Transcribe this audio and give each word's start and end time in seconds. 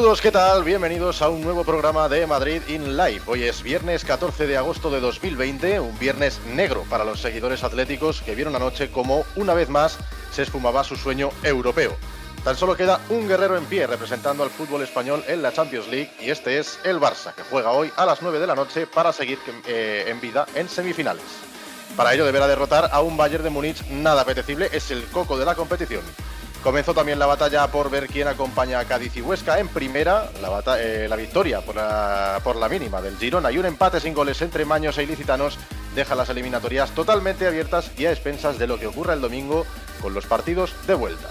Saludos, 0.00 0.22
¿qué 0.22 0.32
tal? 0.32 0.64
Bienvenidos 0.64 1.20
a 1.20 1.28
un 1.28 1.42
nuevo 1.42 1.62
programa 1.62 2.08
de 2.08 2.26
Madrid 2.26 2.62
in 2.68 2.96
Live. 2.96 3.20
Hoy 3.26 3.42
es 3.42 3.62
viernes 3.62 4.02
14 4.02 4.46
de 4.46 4.56
agosto 4.56 4.90
de 4.90 4.98
2020, 4.98 5.78
un 5.78 5.98
viernes 5.98 6.40
negro 6.54 6.86
para 6.88 7.04
los 7.04 7.20
seguidores 7.20 7.64
atléticos 7.64 8.22
que 8.22 8.34
vieron 8.34 8.56
anoche 8.56 8.90
como 8.90 9.26
una 9.36 9.52
vez 9.52 9.68
más 9.68 9.98
se 10.32 10.40
esfumaba 10.40 10.84
su 10.84 10.96
sueño 10.96 11.28
europeo. 11.42 11.94
Tan 12.42 12.56
solo 12.56 12.78
queda 12.78 12.98
un 13.10 13.28
guerrero 13.28 13.58
en 13.58 13.66
pie 13.66 13.86
representando 13.86 14.42
al 14.42 14.48
fútbol 14.48 14.80
español 14.80 15.22
en 15.28 15.42
la 15.42 15.52
Champions 15.52 15.86
League 15.88 16.10
y 16.18 16.30
este 16.30 16.58
es 16.58 16.78
el 16.84 16.98
Barça, 16.98 17.34
que 17.34 17.42
juega 17.42 17.72
hoy 17.72 17.92
a 17.94 18.06
las 18.06 18.22
9 18.22 18.38
de 18.38 18.46
la 18.46 18.54
noche 18.54 18.86
para 18.86 19.12
seguir 19.12 19.38
eh, 19.66 20.06
en 20.08 20.18
vida 20.18 20.46
en 20.54 20.70
semifinales. 20.70 21.24
Para 21.94 22.14
ello 22.14 22.24
deberá 22.24 22.46
derrotar 22.48 22.88
a 22.90 23.02
un 23.02 23.18
Bayern 23.18 23.44
de 23.44 23.50
Múnich 23.50 23.86
nada 23.88 24.22
apetecible, 24.22 24.70
es 24.72 24.90
el 24.90 25.04
coco 25.08 25.36
de 25.36 25.44
la 25.44 25.54
competición. 25.54 26.00
Comenzó 26.62 26.92
también 26.92 27.18
la 27.18 27.24
batalla 27.24 27.66
por 27.68 27.90
ver 27.90 28.06
quién 28.06 28.28
acompaña 28.28 28.80
a 28.80 28.84
Cádiz 28.84 29.16
y 29.16 29.22
Huesca 29.22 29.58
en 29.60 29.68
primera, 29.68 30.30
la, 30.42 30.62
eh, 30.78 31.08
victoria 31.16 31.62
por 31.62 31.74
la, 31.74 32.68
mínima 32.70 33.00
del 33.00 33.16
Girona 33.16 33.50
y 33.50 33.56
un 33.56 33.64
empate 33.64 33.98
sin 33.98 34.12
goles 34.12 34.42
entre 34.42 34.66
Maños 34.66 34.98
e 34.98 35.04
Ilicitanos 35.04 35.58
deja 35.94 36.14
las 36.14 36.28
eliminatorias 36.28 36.90
totalmente 36.90 37.46
abiertas 37.46 37.90
y 37.96 38.04
a 38.04 38.12
expensas 38.12 38.58
de 38.58 38.66
lo 38.66 38.78
que 38.78 38.86
ocurra 38.86 39.14
el 39.14 39.22
domingo 39.22 39.64
con 40.02 40.12
los 40.12 40.26
partidos 40.26 40.74
de 40.86 40.94
vuelta. 40.94 41.30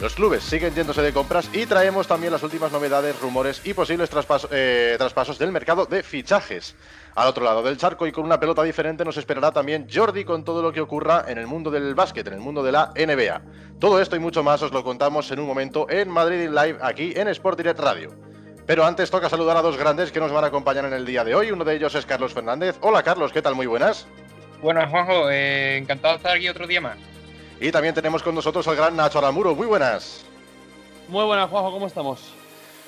Los 0.00 0.14
clubes 0.14 0.42
siguen 0.42 0.74
yéndose 0.74 1.02
de 1.02 1.12
compras 1.12 1.50
y 1.52 1.66
traemos 1.66 2.06
también 2.06 2.32
las 2.32 2.42
últimas 2.42 2.72
novedades, 2.72 3.20
rumores 3.20 3.60
y 3.64 3.74
posibles 3.74 4.08
eh, 4.50 4.94
traspasos 4.96 5.38
del 5.38 5.52
mercado 5.52 5.84
de 5.84 6.02
fichajes. 6.02 6.74
Al 7.14 7.28
otro 7.28 7.44
lado 7.44 7.62
del 7.62 7.76
charco 7.76 8.06
y 8.06 8.12
con 8.12 8.24
una 8.24 8.40
pelota 8.40 8.62
diferente 8.62 9.04
nos 9.04 9.18
esperará 9.18 9.52
también 9.52 9.88
Jordi 9.92 10.24
con 10.24 10.42
todo 10.42 10.62
lo 10.62 10.72
que 10.72 10.80
ocurra 10.80 11.26
en 11.28 11.36
el 11.36 11.46
mundo 11.46 11.70
del 11.70 11.94
básquet, 11.94 12.26
en 12.28 12.32
el 12.32 12.40
mundo 12.40 12.62
de 12.62 12.72
la 12.72 12.92
NBA. 12.96 13.42
Todo 13.78 14.00
esto 14.00 14.16
y 14.16 14.20
mucho 14.20 14.42
más 14.42 14.62
os 14.62 14.72
lo 14.72 14.82
contamos 14.82 15.30
en 15.32 15.38
un 15.38 15.46
momento 15.46 15.86
en 15.90 16.08
Madrid 16.08 16.44
in 16.44 16.54
Live 16.54 16.78
aquí 16.80 17.12
en 17.14 17.28
Sport 17.28 17.58
Direct 17.58 17.80
Radio. 17.80 18.08
Pero 18.64 18.86
antes 18.86 19.10
toca 19.10 19.28
saludar 19.28 19.58
a 19.58 19.62
dos 19.62 19.76
grandes 19.76 20.12
que 20.12 20.20
nos 20.20 20.32
van 20.32 20.44
a 20.44 20.46
acompañar 20.46 20.86
en 20.86 20.94
el 20.94 21.04
día 21.04 21.24
de 21.24 21.34
hoy. 21.34 21.50
Uno 21.50 21.64
de 21.64 21.74
ellos 21.74 21.94
es 21.94 22.06
Carlos 22.06 22.32
Fernández. 22.32 22.78
Hola 22.80 23.02
Carlos, 23.02 23.32
¿qué 23.32 23.42
tal? 23.42 23.54
Muy 23.54 23.66
buenas. 23.66 24.06
Buenas 24.62 24.88
Juanjo, 24.88 25.28
eh, 25.30 25.76
encantado 25.76 26.14
de 26.14 26.16
estar 26.16 26.36
aquí 26.36 26.48
otro 26.48 26.66
día 26.66 26.80
más. 26.80 27.09
Y 27.60 27.70
también 27.70 27.94
tenemos 27.94 28.22
con 28.22 28.34
nosotros 28.34 28.66
al 28.68 28.76
gran 28.76 28.96
Nacho 28.96 29.18
Aramuro. 29.18 29.54
Muy 29.54 29.66
buenas. 29.66 30.24
Muy 31.08 31.24
buenas 31.24 31.50
Juanjo, 31.50 31.72
¿cómo 31.72 31.86
estamos? 31.86 32.20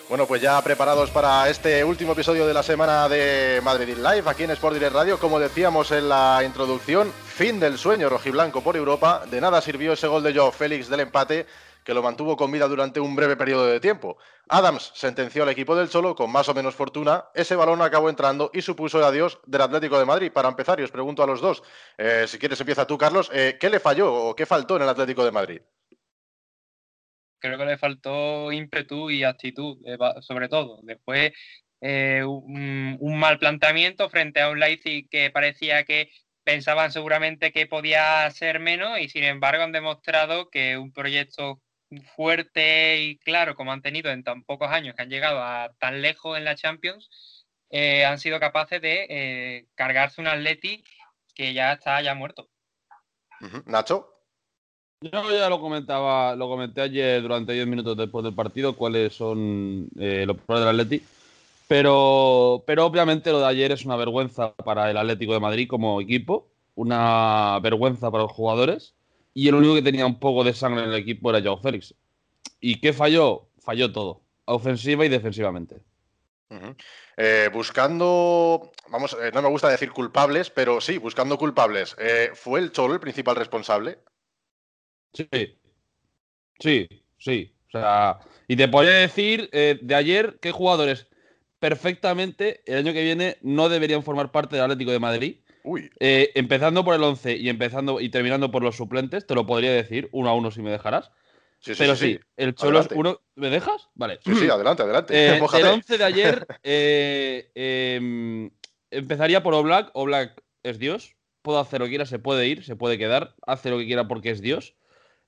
Bueno, 0.08 0.26
pues 0.26 0.42
ya 0.42 0.60
preparados 0.62 1.10
para 1.10 1.48
este 1.48 1.84
último 1.84 2.12
episodio 2.12 2.46
de 2.46 2.54
la 2.54 2.62
semana 2.62 3.08
de 3.08 3.60
Madrid 3.62 3.96
Live 3.96 4.24
aquí 4.26 4.44
en 4.44 4.50
Sport 4.52 4.74
Direct 4.74 4.94
Radio. 4.94 5.18
Como 5.18 5.38
decíamos 5.38 5.90
en 5.90 6.08
la 6.08 6.42
introducción, 6.44 7.12
fin 7.26 7.60
del 7.60 7.78
sueño 7.78 8.08
rojiblanco 8.08 8.62
por 8.62 8.76
Europa. 8.76 9.22
De 9.30 9.40
nada 9.40 9.60
sirvió 9.60 9.92
ese 9.92 10.06
gol 10.06 10.22
de 10.22 10.34
Joe 10.34 10.52
Félix 10.52 10.88
del 10.88 11.00
empate 11.00 11.46
que 11.84 11.94
lo 11.94 12.02
mantuvo 12.02 12.36
con 12.36 12.50
vida 12.50 12.68
durante 12.68 13.00
un 13.00 13.16
breve 13.16 13.36
periodo 13.36 13.66
de 13.66 13.80
tiempo. 13.80 14.18
Adams 14.48 14.92
sentenció 14.94 15.42
al 15.42 15.48
equipo 15.48 15.76
del 15.76 15.88
Cholo 15.88 16.14
con 16.14 16.30
más 16.30 16.48
o 16.48 16.54
menos 16.54 16.74
fortuna. 16.74 17.26
Ese 17.34 17.56
balón 17.56 17.82
acabó 17.82 18.08
entrando 18.10 18.50
y 18.52 18.62
supuso 18.62 18.98
el 18.98 19.04
adiós 19.04 19.40
del 19.46 19.62
Atlético 19.62 19.98
de 19.98 20.04
Madrid. 20.04 20.32
Para 20.32 20.48
empezar, 20.48 20.80
y 20.80 20.82
os 20.82 20.90
pregunto 20.90 21.22
a 21.22 21.26
los 21.26 21.40
dos, 21.40 21.62
eh, 21.98 22.26
si 22.26 22.38
quieres 22.38 22.60
empieza 22.60 22.86
tú, 22.86 22.98
Carlos, 22.98 23.30
eh, 23.32 23.56
¿qué 23.60 23.70
le 23.70 23.80
falló 23.80 24.12
o 24.12 24.34
qué 24.36 24.46
faltó 24.46 24.76
en 24.76 24.82
el 24.82 24.88
Atlético 24.88 25.24
de 25.24 25.32
Madrid? 25.32 25.60
creo 27.42 27.58
que 27.58 27.64
le 27.66 27.76
faltó 27.76 28.52
ímpetu 28.52 29.10
y 29.10 29.24
actitud, 29.24 29.78
eh, 29.84 29.98
sobre 30.20 30.48
todo. 30.48 30.80
Después, 30.84 31.32
eh, 31.80 32.22
un, 32.24 33.18
mal 33.18 33.38
planteamiento 33.38 34.08
frente 34.08 34.40
a 34.40 34.48
un 34.48 34.60
Leipzig 34.60 35.08
que 35.10 35.30
parecía 35.30 35.84
que 35.84 36.10
pensaban 36.44 36.92
seguramente 36.92 37.52
que 37.52 37.66
podía 37.66 38.30
ser 38.30 38.60
menos 38.60 38.98
y 39.00 39.08
sin 39.08 39.24
embargo 39.24 39.64
han 39.64 39.72
demostrado 39.72 40.48
que 40.50 40.78
un 40.78 40.92
proyecto 40.92 41.60
fuerte 42.00 43.02
y 43.02 43.18
claro 43.18 43.54
como 43.54 43.72
han 43.72 43.82
tenido 43.82 44.10
en 44.10 44.24
tan 44.24 44.42
pocos 44.44 44.70
años 44.70 44.94
que 44.94 45.02
han 45.02 45.10
llegado 45.10 45.42
a 45.42 45.72
tan 45.78 46.02
lejos 46.02 46.38
en 46.38 46.44
la 46.44 46.56
Champions, 46.56 47.46
eh, 47.70 48.04
han 48.04 48.18
sido 48.18 48.40
capaces 48.40 48.80
de 48.80 49.66
cargarse 49.74 50.20
un 50.20 50.26
Atleti 50.26 50.84
que 51.34 51.54
ya 51.54 51.72
está 51.72 52.00
ya 52.02 52.14
muerto. 52.14 52.48
Nacho. 53.66 54.08
Yo 55.00 55.36
ya 55.36 55.48
lo 55.48 55.60
comentaba, 55.60 56.36
lo 56.36 56.48
comenté 56.48 56.80
ayer 56.80 57.20
durante 57.20 57.52
10 57.52 57.66
minutos 57.66 57.96
después 57.96 58.24
del 58.24 58.34
partido, 58.34 58.76
cuáles 58.76 59.12
son 59.12 59.88
eh, 59.98 60.24
los 60.26 60.36
problemas 60.36 60.72
del 60.72 60.80
Atleti. 60.80 61.04
Pero, 61.66 62.62
pero 62.66 62.86
obviamente 62.86 63.32
lo 63.32 63.40
de 63.40 63.46
ayer 63.46 63.72
es 63.72 63.84
una 63.84 63.96
vergüenza 63.96 64.52
para 64.52 64.90
el 64.90 64.96
Atlético 64.96 65.32
de 65.32 65.40
Madrid 65.40 65.66
como 65.68 66.00
equipo, 66.00 66.46
una 66.76 67.58
vergüenza 67.60 68.12
para 68.12 68.24
los 68.24 68.32
jugadores. 68.32 68.94
Y 69.34 69.48
el 69.48 69.54
único 69.54 69.74
que 69.74 69.82
tenía 69.82 70.06
un 70.06 70.18
poco 70.18 70.44
de 70.44 70.54
sangre 70.54 70.84
en 70.84 70.90
el 70.90 70.96
equipo 70.96 71.30
era 71.30 71.42
Joao 71.42 71.60
Félix. 71.60 71.94
¿Y 72.60 72.80
qué 72.80 72.92
falló? 72.92 73.48
Falló 73.58 73.92
todo, 73.92 74.22
ofensiva 74.44 75.04
y 75.04 75.08
defensivamente. 75.08 75.76
Eh, 77.16 77.48
buscando, 77.52 78.72
vamos, 78.90 79.16
eh, 79.22 79.30
no 79.32 79.40
me 79.40 79.48
gusta 79.48 79.70
decir 79.70 79.90
culpables, 79.90 80.50
pero 80.50 80.80
sí, 80.80 80.98
buscando 80.98 81.38
culpables. 81.38 81.96
¿Fue 82.34 82.60
el 82.60 82.72
Cholo 82.72 82.94
el 82.94 83.00
principal 83.00 83.36
responsable? 83.36 83.98
Sí. 85.14 85.28
Sí, 86.58 86.88
sí. 87.18 87.52
O 87.68 87.70
sea, 87.72 88.20
y 88.46 88.56
te 88.56 88.68
podría 88.68 88.92
decir 88.92 89.48
eh, 89.52 89.78
de 89.82 89.94
ayer 89.94 90.38
qué 90.40 90.52
jugadores 90.52 91.08
perfectamente 91.58 92.62
el 92.66 92.78
año 92.78 92.92
que 92.92 93.02
viene 93.02 93.38
no 93.40 93.68
deberían 93.68 94.02
formar 94.02 94.30
parte 94.30 94.56
del 94.56 94.64
Atlético 94.64 94.92
de 94.92 94.98
Madrid. 94.98 95.36
Uy. 95.64 95.90
Eh, 96.00 96.30
empezando 96.34 96.84
por 96.84 96.94
el 96.94 97.02
11 97.02 97.36
y 97.36 97.48
empezando 97.48 98.00
y 98.00 98.08
terminando 98.08 98.50
por 98.50 98.62
los 98.62 98.76
suplentes, 98.76 99.26
te 99.26 99.34
lo 99.34 99.46
podría 99.46 99.72
decir 99.72 100.08
uno 100.12 100.30
a 100.30 100.34
uno 100.34 100.50
si 100.50 100.62
me 100.62 100.70
dejarás. 100.70 101.10
Sí, 101.60 101.74
sí, 101.74 101.78
Pero 101.78 101.94
sí, 101.94 102.18
el 102.36 102.54
Cholo 102.54 102.80
es 102.80 102.88
uno. 102.92 103.20
¿Me 103.36 103.48
dejas? 103.48 103.88
Vale. 103.94 104.18
Sí, 104.24 104.34
sí, 104.34 104.48
adelante, 104.48 104.82
adelante. 104.82 105.14
Eh, 105.14 105.40
el 105.58 105.66
11 105.66 105.98
de 105.98 106.04
ayer 106.04 106.46
em, 106.64 108.50
empezaría 108.90 109.42
por 109.42 109.54
Oblak. 109.54 109.90
Oblak 109.94 110.42
es 110.64 110.78
Dios. 110.78 111.14
Puedo 111.42 111.60
hacer 111.60 111.80
lo 111.80 111.86
que 111.86 111.90
quiera, 111.90 112.06
se 112.06 112.18
puede 112.18 112.48
ir, 112.48 112.64
se 112.64 112.74
puede 112.74 112.98
quedar. 112.98 113.36
Hace 113.46 113.70
lo 113.70 113.78
que 113.78 113.86
quiera 113.86 114.08
porque 114.08 114.30
es 114.30 114.40
Dios. 114.40 114.74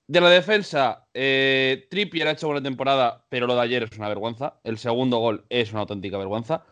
De 0.07 0.21
la 0.21 0.29
defensa, 0.29 1.07
eh, 1.15 1.87
Trippier 1.89 2.29
ha 2.29 2.33
hecho 2.33 2.47
buena 2.47 2.63
temporada, 2.63 3.25
pero 3.31 3.47
lo 3.47 3.55
de 3.55 3.63
ayer 3.63 3.85
es 3.85 3.97
una 3.97 4.09
vergüenza. 4.09 4.61
El 4.63 4.77
segundo 4.79 5.19
gol 5.19 5.47
es 5.49 5.71
una 5.73 5.81
auténtica 5.81 6.19
vergüenza. 6.19 6.67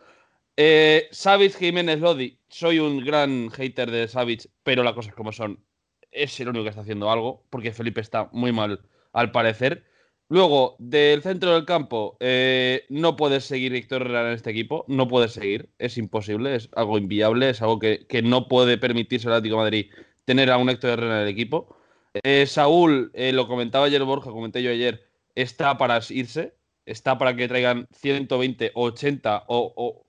Eh, 0.55 1.09
Jiménez 1.57 1.99
Lodi, 1.99 2.39
soy 2.47 2.79
un 2.79 3.03
gran 3.03 3.49
hater 3.49 3.89
de 3.89 4.07
Savic, 4.07 4.49
pero 4.63 4.83
las 4.83 4.93
cosas 4.93 5.15
como 5.15 5.31
son, 5.31 5.63
es 6.11 6.39
el 6.39 6.49
único 6.49 6.63
que 6.63 6.69
está 6.69 6.81
haciendo 6.81 7.09
algo, 7.09 7.45
porque 7.49 7.71
Felipe 7.71 8.01
está 8.01 8.29
muy 8.31 8.51
mal 8.51 8.81
al 9.13 9.31
parecer. 9.31 9.85
Luego, 10.29 10.75
del 10.79 11.21
centro 11.21 11.53
del 11.53 11.65
campo, 11.65 12.17
eh, 12.19 12.85
no 12.89 13.15
puedes 13.15 13.45
seguir 13.45 13.71
Víctor 13.71 14.01
Herrera 14.01 14.29
en 14.29 14.35
este 14.35 14.51
equipo, 14.51 14.85
no 14.87 15.07
puedes 15.07 15.33
seguir, 15.33 15.69
es 15.79 15.97
imposible, 15.97 16.55
es 16.55 16.69
algo 16.75 16.97
inviable, 16.97 17.49
es 17.49 17.61
algo 17.61 17.79
que, 17.79 18.07
no 18.23 18.47
puede 18.47 18.77
permitirse 18.77 19.27
el 19.27 19.33
Atlético 19.33 19.57
Madrid 19.57 19.91
tener 20.25 20.49
a 20.51 20.57
un 20.57 20.69
Héctor 20.69 20.91
Herrera 20.91 21.17
en 21.17 21.27
el 21.27 21.33
equipo. 21.33 21.75
Eh, 22.23 22.45
Saúl, 22.47 23.11
eh, 23.13 23.31
lo 23.31 23.47
comentaba 23.47 23.85
ayer 23.85 24.03
Borja, 24.03 24.31
comenté 24.31 24.63
yo 24.63 24.71
ayer, 24.71 25.05
está 25.35 25.77
para 25.77 25.99
irse, 26.09 26.55
está 26.85 27.17
para 27.17 27.35
que 27.35 27.47
traigan 27.47 27.87
120, 27.91 28.71
80 28.73 29.43
o, 29.47 29.73
o, 29.75 30.05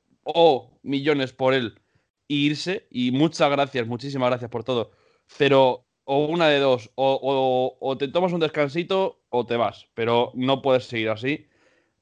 millones 0.82 1.32
por 1.32 1.54
él 1.54 1.80
e 2.28 2.34
irse. 2.34 2.86
Y 2.90 3.10
muchas 3.12 3.50
gracias, 3.50 3.86
muchísimas 3.86 4.30
gracias 4.30 4.50
por 4.50 4.64
todo. 4.64 4.92
Pero 5.38 5.86
o 6.04 6.26
una 6.26 6.48
de 6.48 6.58
dos, 6.58 6.90
o, 6.96 7.96
te 7.98 8.08
tomas 8.08 8.32
un 8.32 8.40
descansito 8.40 9.22
o 9.30 9.46
te 9.46 9.56
vas, 9.56 9.88
pero 9.94 10.32
no 10.34 10.62
puedes 10.62 10.84
seguir 10.84 11.08
así. 11.08 11.46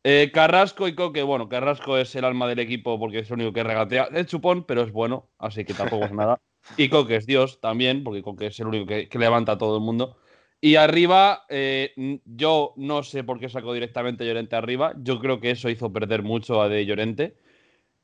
Eh, 0.04 0.30
Carrasco 0.32 0.88
y 0.88 0.96
Coque, 0.96 1.22
bueno, 1.22 1.48
Carrasco 1.48 1.96
es 1.96 2.14
el 2.16 2.24
alma 2.24 2.48
del 2.48 2.58
equipo 2.58 2.98
porque 2.98 3.20
es 3.20 3.30
el 3.30 3.34
único 3.34 3.52
que 3.52 3.62
regatea 3.62 4.08
el 4.12 4.26
chupón, 4.26 4.64
pero 4.64 4.82
es 4.82 4.90
bueno, 4.90 5.30
así 5.38 5.64
que 5.64 5.74
tampoco 5.74 6.04
es 6.04 6.12
nada. 6.12 6.40
Y 6.76 6.88
Coque 6.88 7.16
es 7.16 7.26
Dios 7.26 7.60
también, 7.60 8.02
porque 8.02 8.22
Coque 8.22 8.46
es 8.46 8.58
el 8.58 8.66
único 8.66 8.86
que, 8.86 9.08
levanta 9.18 9.52
a 9.52 9.58
todo 9.58 9.76
el 9.76 9.82
mundo. 9.82 10.16
Y 10.60 10.76
arriba, 10.76 11.44
eh, 11.48 11.92
yo 12.24 12.72
no 12.76 13.02
sé 13.02 13.24
por 13.24 13.40
qué 13.40 13.48
sacó 13.48 13.72
directamente 13.72 14.26
Llorente 14.26 14.54
arriba. 14.54 14.94
Yo 14.98 15.18
creo 15.18 15.40
que 15.40 15.50
eso 15.50 15.68
hizo 15.70 15.92
perder 15.92 16.22
mucho 16.22 16.62
a 16.62 16.68
De 16.68 16.86
Llorente. 16.86 17.36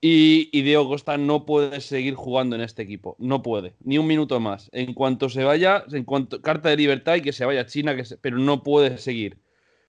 Y, 0.00 0.48
y, 0.52 0.62
Diego 0.62 0.88
Costa 0.88 1.18
no 1.18 1.44
puede 1.44 1.80
seguir 1.80 2.14
jugando 2.14 2.54
en 2.54 2.62
este 2.62 2.82
equipo. 2.82 3.16
No 3.18 3.42
puede. 3.42 3.74
Ni 3.80 3.98
un 3.98 4.06
minuto 4.06 4.38
más. 4.38 4.70
En 4.72 4.94
cuanto 4.94 5.28
se 5.28 5.42
vaya, 5.42 5.84
en 5.90 6.04
cuanto 6.04 6.40
carta 6.40 6.68
de 6.68 6.76
libertad 6.76 7.16
y 7.16 7.22
que 7.22 7.32
se 7.32 7.44
vaya 7.44 7.62
a 7.62 7.66
China, 7.66 7.96
que 7.96 8.04
pero 8.20 8.38
no 8.38 8.62
puede 8.62 8.98
seguir. 8.98 9.40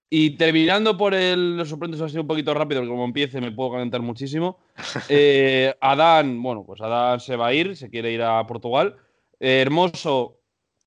Y 0.10 0.32
terminando 0.32 0.98
por 0.98 1.14
el, 1.14 1.56
los 1.56 1.70
suplentes 1.70 2.02
ha 2.02 2.10
sido 2.10 2.22
un 2.22 2.28
poquito 2.28 2.56
rápido, 2.56 2.82
porque 2.82 2.90
como 2.90 3.06
empiece 3.06 3.40
me 3.40 3.52
puedo 3.52 3.72
calentar 3.72 4.02
muchísimo. 4.02 4.58
Eh, 5.10 5.76
Adán, 5.82 6.42
bueno, 6.42 6.64
pues 6.66 6.82
Adán 6.82 7.20
se 7.20 7.36
va 7.36 7.48
a 7.48 7.54
ir, 7.54 7.76
se 7.76 7.90
quiere 7.90 8.12
ir 8.12 8.22
a 8.24 8.46
Portugal. 8.48 8.96
Eh, 9.40 9.62
Hermoso, 9.62 10.40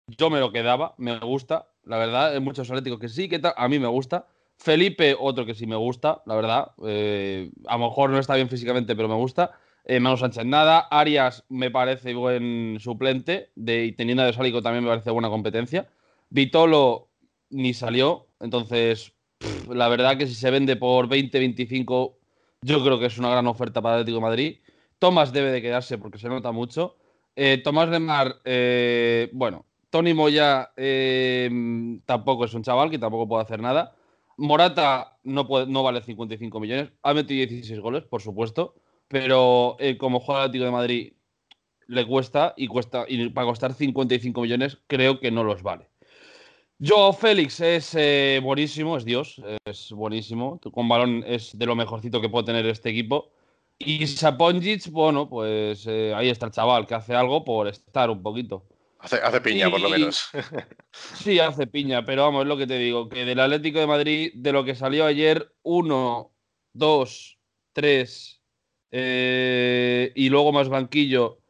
yo 0.08 0.30
me 0.30 0.40
lo 0.40 0.50
quedaba, 0.52 0.94
me 0.98 1.18
gusta, 1.20 1.68
la 1.84 1.98
verdad. 1.98 2.32
Hay 2.32 2.40
muchos 2.40 2.68
atléticos 2.68 2.98
que 2.98 3.08
sí, 3.08 3.28
que 3.28 3.40
a 3.42 3.68
mí 3.68 3.78
me 3.78 3.86
gusta. 3.86 4.26
Felipe, 4.62 5.16
otro 5.18 5.44
que 5.44 5.54
sí 5.54 5.66
me 5.66 5.76
gusta, 5.76 6.22
la 6.26 6.36
verdad. 6.36 6.72
Eh, 6.86 7.50
a 7.66 7.76
lo 7.76 7.88
mejor 7.88 8.10
no 8.10 8.18
está 8.18 8.36
bien 8.36 8.48
físicamente, 8.48 8.94
pero 8.94 9.08
me 9.08 9.16
gusta. 9.16 9.52
Manu 9.88 10.16
Sánchez 10.16 10.44
nada. 10.44 10.86
Arias 10.90 11.44
me 11.48 11.70
parece 11.70 12.14
buen 12.14 12.78
suplente. 12.78 13.50
De, 13.56 13.84
y 13.86 13.92
teniendo 13.92 14.22
de 14.22 14.32
Sálico 14.32 14.62
también 14.62 14.84
me 14.84 14.90
parece 14.90 15.10
buena 15.10 15.28
competencia. 15.28 15.88
Vitolo 16.30 17.08
ni 17.50 17.74
salió. 17.74 18.28
Entonces, 18.38 19.12
la 19.68 19.88
verdad 19.88 20.16
que 20.16 20.28
si 20.28 20.34
se 20.34 20.50
vende 20.50 20.76
por 20.76 21.08
20, 21.08 21.38
25, 21.38 22.18
yo 22.62 22.84
creo 22.84 23.00
que 23.00 23.06
es 23.06 23.18
una 23.18 23.30
gran 23.30 23.46
oferta 23.48 23.82
para 23.82 23.96
Atlético 23.96 24.18
de 24.18 24.22
Madrid. 24.22 24.58
Tomás 24.98 25.32
debe 25.32 25.50
de 25.50 25.60
quedarse 25.60 25.98
porque 25.98 26.18
se 26.18 26.28
nota 26.28 26.52
mucho. 26.52 26.96
Eh, 27.34 27.60
Tomás 27.64 27.88
Lemar, 27.88 28.36
eh, 28.44 29.28
bueno, 29.32 29.64
Tony 29.90 30.14
Moya 30.14 30.70
eh, 30.76 31.50
tampoco 32.06 32.44
es 32.44 32.54
un 32.54 32.62
chaval 32.62 32.90
que 32.90 32.98
tampoco 32.98 33.26
puede 33.26 33.42
hacer 33.42 33.60
nada. 33.60 33.96
Morata 34.36 35.18
no, 35.24 35.44
vale 35.82 36.02
55 36.02 36.60
millones. 36.60 36.92
Ha 37.02 37.14
metido 37.14 37.46
16 37.46 37.80
goles, 37.80 38.04
por 38.04 38.22
supuesto. 38.22 38.74
Pero 39.08 39.76
como 39.98 40.20
juega 40.20 40.44
Atlético 40.44 40.64
de 40.64 40.70
Madrid 40.70 41.12
le 41.86 42.06
cuesta 42.06 42.54
y 42.56 42.66
cuesta 42.66 43.04
y 43.06 43.28
para 43.28 43.46
costar 43.46 43.74
55 43.74 44.40
millones 44.40 44.78
creo 44.86 45.20
que 45.20 45.30
no 45.30 45.44
los 45.44 45.62
vale. 45.62 45.88
Joe 46.84 47.12
Félix 47.12 47.60
es 47.60 47.94
buenísimo, 48.42 48.96
es 48.96 49.04
Dios, 49.04 49.40
es 49.64 49.92
buenísimo. 49.92 50.58
Con 50.58 50.88
balón 50.88 51.22
es 51.26 51.56
de 51.56 51.66
lo 51.66 51.76
mejorcito 51.76 52.20
que 52.20 52.28
puede 52.28 52.46
tener 52.46 52.66
este 52.66 52.88
equipo. 52.90 53.30
Y 53.78 54.06
Saponjic, 54.06 54.90
bueno, 54.90 55.28
pues 55.28 55.86
eh, 55.86 56.12
ahí 56.14 56.28
está 56.28 56.46
el 56.46 56.52
chaval 56.52 56.86
que 56.86 56.94
hace 56.94 57.14
algo 57.14 57.44
por 57.44 57.68
estar 57.68 58.10
un 58.10 58.22
poquito. 58.22 58.64
Hace, 59.02 59.40
piña, 59.40 59.68
por 59.68 59.80
lo 59.80 59.90
menos. 59.90 60.30
sí, 60.92 61.40
hace 61.40 61.66
piña, 61.66 62.04
pero 62.04 62.22
vamos, 62.22 62.42
es 62.42 62.48
lo 62.48 62.56
que 62.56 62.68
te 62.68 62.78
digo, 62.78 63.08
que 63.08 63.24
del 63.24 63.40
Atlético 63.40 63.80
de 63.80 63.86
Madrid, 63.88 64.32
de 64.34 64.52
lo 64.52 64.64
que 64.64 64.76
salió 64.76 65.04
ayer, 65.04 65.52
uno, 65.62 66.32
dos, 66.72 67.38
tres, 67.72 68.40
eh, 68.92 70.12
y 70.14 70.28
luego 70.28 70.52
más 70.52 70.68
banquillo, 70.68 71.40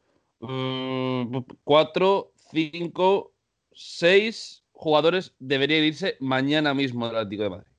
mm, 0.40 1.38
cuatro, 1.62 2.32
cinco, 2.50 3.34
seis 3.72 4.64
jugadores 4.72 5.34
deberían 5.38 5.84
irse 5.84 6.16
mañana 6.20 6.72
mismo 6.72 7.06
del 7.06 7.16
Atlético 7.16 7.42
de 7.42 7.50
Madrid. 7.50 7.71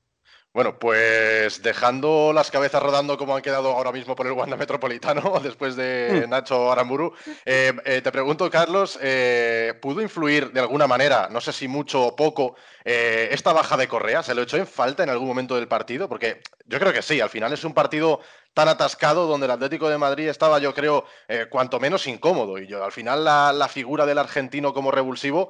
Bueno, 0.54 0.78
pues 0.78 1.62
dejando 1.64 2.32
las 2.32 2.48
cabezas 2.48 2.80
rodando 2.80 3.18
como 3.18 3.34
han 3.34 3.42
quedado 3.42 3.72
ahora 3.72 3.90
mismo 3.90 4.14
por 4.14 4.28
el 4.28 4.34
Wanda 4.34 4.56
Metropolitano, 4.56 5.40
después 5.42 5.74
de 5.74 6.22
hmm. 6.24 6.30
Nacho 6.30 6.70
Aramburu, 6.70 7.12
eh, 7.44 7.72
eh, 7.84 8.00
te 8.00 8.12
pregunto, 8.12 8.48
Carlos, 8.48 8.96
eh, 9.02 9.74
¿pudo 9.82 10.00
influir 10.00 10.52
de 10.52 10.60
alguna 10.60 10.86
manera, 10.86 11.28
no 11.28 11.40
sé 11.40 11.52
si 11.52 11.66
mucho 11.66 12.04
o 12.04 12.14
poco, 12.14 12.54
esta 12.84 13.52
baja 13.52 13.76
de 13.76 13.88
Correa? 13.88 14.22
¿Se 14.22 14.32
lo 14.32 14.42
echó 14.42 14.56
en 14.56 14.68
falta 14.68 15.02
en 15.02 15.10
algún 15.10 15.26
momento 15.26 15.56
del 15.56 15.66
partido? 15.66 16.08
Porque 16.08 16.40
yo 16.66 16.78
creo 16.78 16.92
que 16.92 17.02
sí, 17.02 17.20
al 17.20 17.30
final 17.30 17.52
es 17.52 17.64
un 17.64 17.74
partido 17.74 18.20
tan 18.52 18.68
atascado 18.68 19.26
donde 19.26 19.46
el 19.46 19.50
Atlético 19.50 19.88
de 19.88 19.98
Madrid 19.98 20.28
estaba, 20.28 20.60
yo 20.60 20.72
creo, 20.72 21.04
cuanto 21.50 21.80
menos 21.80 22.06
incómodo. 22.06 22.58
Y 22.58 22.68
yo, 22.68 22.84
al 22.84 22.92
final 22.92 23.24
la, 23.24 23.52
la 23.52 23.66
figura 23.66 24.06
del 24.06 24.18
argentino 24.18 24.72
como 24.72 24.92
revulsivo 24.92 25.48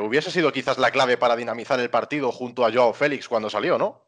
hubiese 0.00 0.30
sido 0.30 0.52
quizás 0.52 0.78
la 0.78 0.92
clave 0.92 1.16
para 1.16 1.34
dinamizar 1.34 1.80
el 1.80 1.90
partido 1.90 2.30
junto 2.30 2.64
a 2.64 2.70
Joao 2.70 2.92
Félix 2.92 3.26
cuando 3.26 3.50
salió, 3.50 3.76
¿no? 3.78 4.05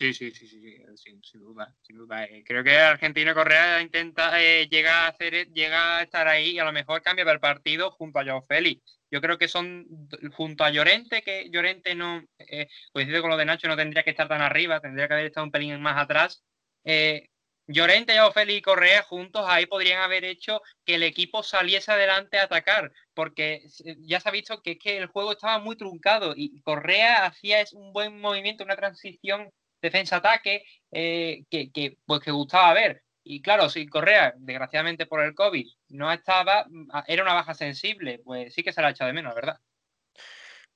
Sí, 0.00 0.14
sí, 0.14 0.30
sí, 0.30 0.48
sí, 0.48 0.82
sin, 0.96 1.40
duda, 1.42 1.76
sin 1.82 1.98
duda. 1.98 2.24
Eh, 2.24 2.42
creo 2.46 2.64
que 2.64 2.74
Argentina 2.78 3.34
Correa 3.34 3.82
intenta, 3.82 4.42
eh, 4.42 4.66
llega 4.66 5.04
a 5.04 5.08
hacer, 5.08 5.52
llega 5.52 5.98
a 5.98 6.02
estar 6.02 6.26
ahí 6.26 6.52
y 6.52 6.58
a 6.58 6.64
lo 6.64 6.72
mejor 6.72 7.02
cambia 7.02 7.30
el 7.30 7.38
partido 7.38 7.90
junto 7.90 8.18
a 8.18 8.24
Joao. 8.24 8.46
Yo 9.10 9.20
creo 9.20 9.36
que 9.36 9.46
son 9.46 9.86
junto 10.32 10.64
a 10.64 10.70
Llorente, 10.70 11.20
que 11.20 11.50
Llorente 11.50 11.94
no, 11.94 12.24
eh, 12.38 12.68
coincide 12.92 13.20
con 13.20 13.28
lo 13.28 13.36
de 13.36 13.44
Nacho, 13.44 13.68
no 13.68 13.76
tendría 13.76 14.02
que 14.02 14.08
estar 14.08 14.26
tan 14.26 14.40
arriba, 14.40 14.80
tendría 14.80 15.06
que 15.06 15.12
haber 15.12 15.26
estado 15.26 15.44
un 15.44 15.52
pelín 15.52 15.78
más 15.82 15.98
atrás. 15.98 16.42
Eh, 16.84 17.28
Llorente, 17.66 18.16
Joao 18.16 18.32
Félix 18.32 18.58
y 18.58 18.62
Correa 18.62 19.02
juntos 19.02 19.44
ahí 19.46 19.66
podrían 19.66 20.00
haber 20.00 20.24
hecho 20.24 20.62
que 20.86 20.94
el 20.94 21.02
equipo 21.02 21.42
saliese 21.42 21.92
adelante 21.92 22.38
a 22.38 22.44
atacar, 22.44 22.90
porque 23.12 23.66
ya 23.98 24.18
se 24.18 24.28
ha 24.30 24.32
visto 24.32 24.62
que, 24.62 24.78
que 24.78 24.96
el 24.96 25.08
juego 25.08 25.32
estaba 25.32 25.58
muy 25.58 25.76
truncado 25.76 26.32
y 26.34 26.58
Correa 26.62 27.26
hacía 27.26 27.62
un 27.74 27.92
buen 27.92 28.18
movimiento, 28.18 28.64
una 28.64 28.76
transición 28.76 29.50
defensa-ataque 29.80 30.64
eh, 30.90 31.44
que, 31.50 31.98
pues, 32.04 32.20
que 32.20 32.30
gustaba 32.30 32.72
ver. 32.74 33.02
Y 33.22 33.42
claro, 33.42 33.68
si 33.68 33.86
Correa, 33.86 34.34
desgraciadamente 34.36 35.06
por 35.06 35.22
el 35.22 35.34
COVID, 35.34 35.66
no 35.90 36.10
estaba, 36.10 36.66
era 37.06 37.22
una 37.22 37.34
baja 37.34 37.54
sensible, 37.54 38.18
pues 38.24 38.54
sí 38.54 38.62
que 38.62 38.72
se 38.72 38.80
la 38.80 38.88
ha 38.88 38.90
echado 38.90 39.08
de 39.08 39.14
menos, 39.14 39.34
¿verdad? 39.34 39.58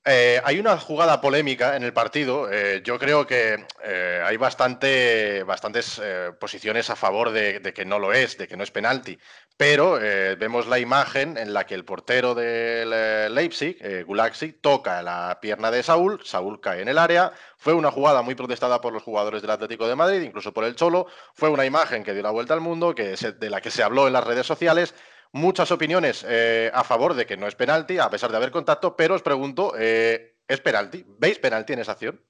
Eh, 0.06 0.38
hay 0.44 0.60
una 0.60 0.76
jugada 0.78 1.22
polémica 1.22 1.76
en 1.76 1.82
el 1.82 1.94
partido. 1.94 2.52
Eh, 2.52 2.82
yo 2.84 2.98
creo 2.98 3.26
que 3.26 3.64
eh, 3.82 4.22
hay 4.22 4.36
bastante, 4.36 5.42
bastantes 5.44 6.00
posiciones 6.38 6.90
a 6.90 6.96
favor 6.96 7.30
de, 7.30 7.72
que 7.74 7.86
no 7.86 7.98
lo 7.98 8.12
es, 8.12 8.36
de 8.36 8.46
que 8.46 8.56
no 8.56 8.64
es 8.64 8.70
penalti. 8.70 9.18
Pero 9.56 9.92
vemos 10.38 10.66
la 10.66 10.80
imagen 10.80 11.38
en 11.38 11.54
la 11.54 11.64
que 11.64 11.74
el 11.76 11.84
portero 11.84 12.34
del 12.34 13.34
Leipzig, 13.34 14.04
Gulaxi, 14.04 14.52
toca 14.52 15.00
la 15.00 15.38
pierna 15.40 15.70
de 15.70 15.82
Saúl. 15.82 16.20
Saúl 16.24 16.60
cae 16.60 16.82
en 16.82 16.88
el 16.88 16.98
área. 16.98 17.32
Fue 17.56 17.72
una 17.72 17.92
jugada 17.92 18.22
muy 18.22 18.34
protestada 18.34 18.80
por 18.80 18.92
los 18.92 19.04
jugadores 19.04 19.42
del 19.42 19.52
Atlético 19.52 19.86
de 19.86 19.94
Madrid, 19.94 20.22
incluso 20.22 20.52
por 20.52 20.64
el 20.64 20.74
Cholo. 20.74 21.06
Fue 21.34 21.48
una 21.48 21.64
imagen 21.64 22.02
que 22.02 22.12
dio 22.12 22.22
la 22.22 22.30
vuelta 22.30 22.52
al 22.52 22.60
mundo, 22.60 22.96
que 22.96 23.14
de 23.14 23.50
la 23.50 23.60
que 23.60 23.70
se 23.70 23.84
habló 23.84 24.08
en 24.08 24.12
las 24.12 24.24
redes 24.24 24.46
sociales 24.46 24.92
muchas 25.34 25.72
opiniones 25.72 26.24
eh, 26.28 26.70
a 26.72 26.84
favor 26.84 27.14
de 27.14 27.26
que 27.26 27.36
no 27.36 27.48
es 27.48 27.56
penalti, 27.56 27.98
a 27.98 28.08
pesar 28.08 28.30
de 28.30 28.36
haber 28.36 28.52
contacto, 28.52 28.96
pero 28.96 29.16
os 29.16 29.22
pregunto, 29.22 29.74
eh, 29.76 30.36
¿es 30.46 30.60
penalti? 30.60 31.04
¿Veis 31.18 31.38
penalti 31.40 31.72
en 31.72 31.80
esa 31.80 31.92
acción? 31.92 32.20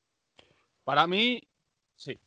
Para 0.85 1.07
mí, 1.07 1.43
sí. 1.97 2.19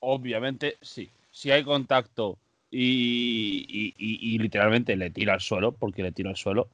Obviamente, 0.00 0.76
sí. 0.82 1.10
Si 1.30 1.50
hay 1.50 1.64
contacto 1.64 2.38
y, 2.70 4.38
literalmente 4.38 4.96
le 4.96 5.08
tira 5.10 5.32
al 5.32 5.40
suelo, 5.40 5.72
porque 5.72 6.02
le 6.02 6.12
tira 6.12 6.28
al 6.28 6.36
suelo, 6.36 6.68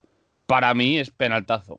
para 0.46 0.74
mí 0.74 0.98
es 0.98 1.10
penaltazo. 1.10 1.78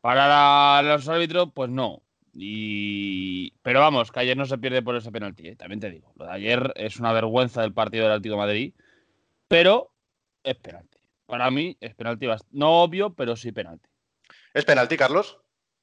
Para 0.00 0.80
los 0.82 1.08
árbitros, 1.08 1.50
pues 1.52 1.70
no. 1.70 2.02
Y... 2.34 3.52
Pero 3.62 3.80
vamos, 3.80 4.12
que 4.12 4.20
ayer 4.20 4.36
no 4.36 4.46
se 4.46 4.58
pierde 4.58 4.80
por 4.80 4.94
ese 4.94 5.10
penalti, 5.10 5.48
¿eh? 5.48 5.56
también 5.56 5.80
te 5.80 5.90
digo. 5.90 6.12
Lo 6.14 6.26
de 6.26 6.32
ayer 6.32 6.72
es 6.76 7.00
una 7.00 7.12
vergüenza 7.12 7.62
del 7.62 7.72
partido 7.72 8.04
del 8.04 8.12
Atlético 8.12 8.36
Madrid, 8.36 8.72
pero 9.48 9.90
es 10.44 10.54
penalti. 10.54 10.99
Para 11.30 11.50
mí 11.50 11.76
es 11.80 11.94
penalti, 11.94 12.26
no 12.50 12.82
obvio, 12.82 13.14
pero 13.14 13.36
sí 13.36 13.52
penalti. 13.52 13.88
¿Es 14.52 14.64
penalti, 14.64 14.96
Carlos? 14.96 15.38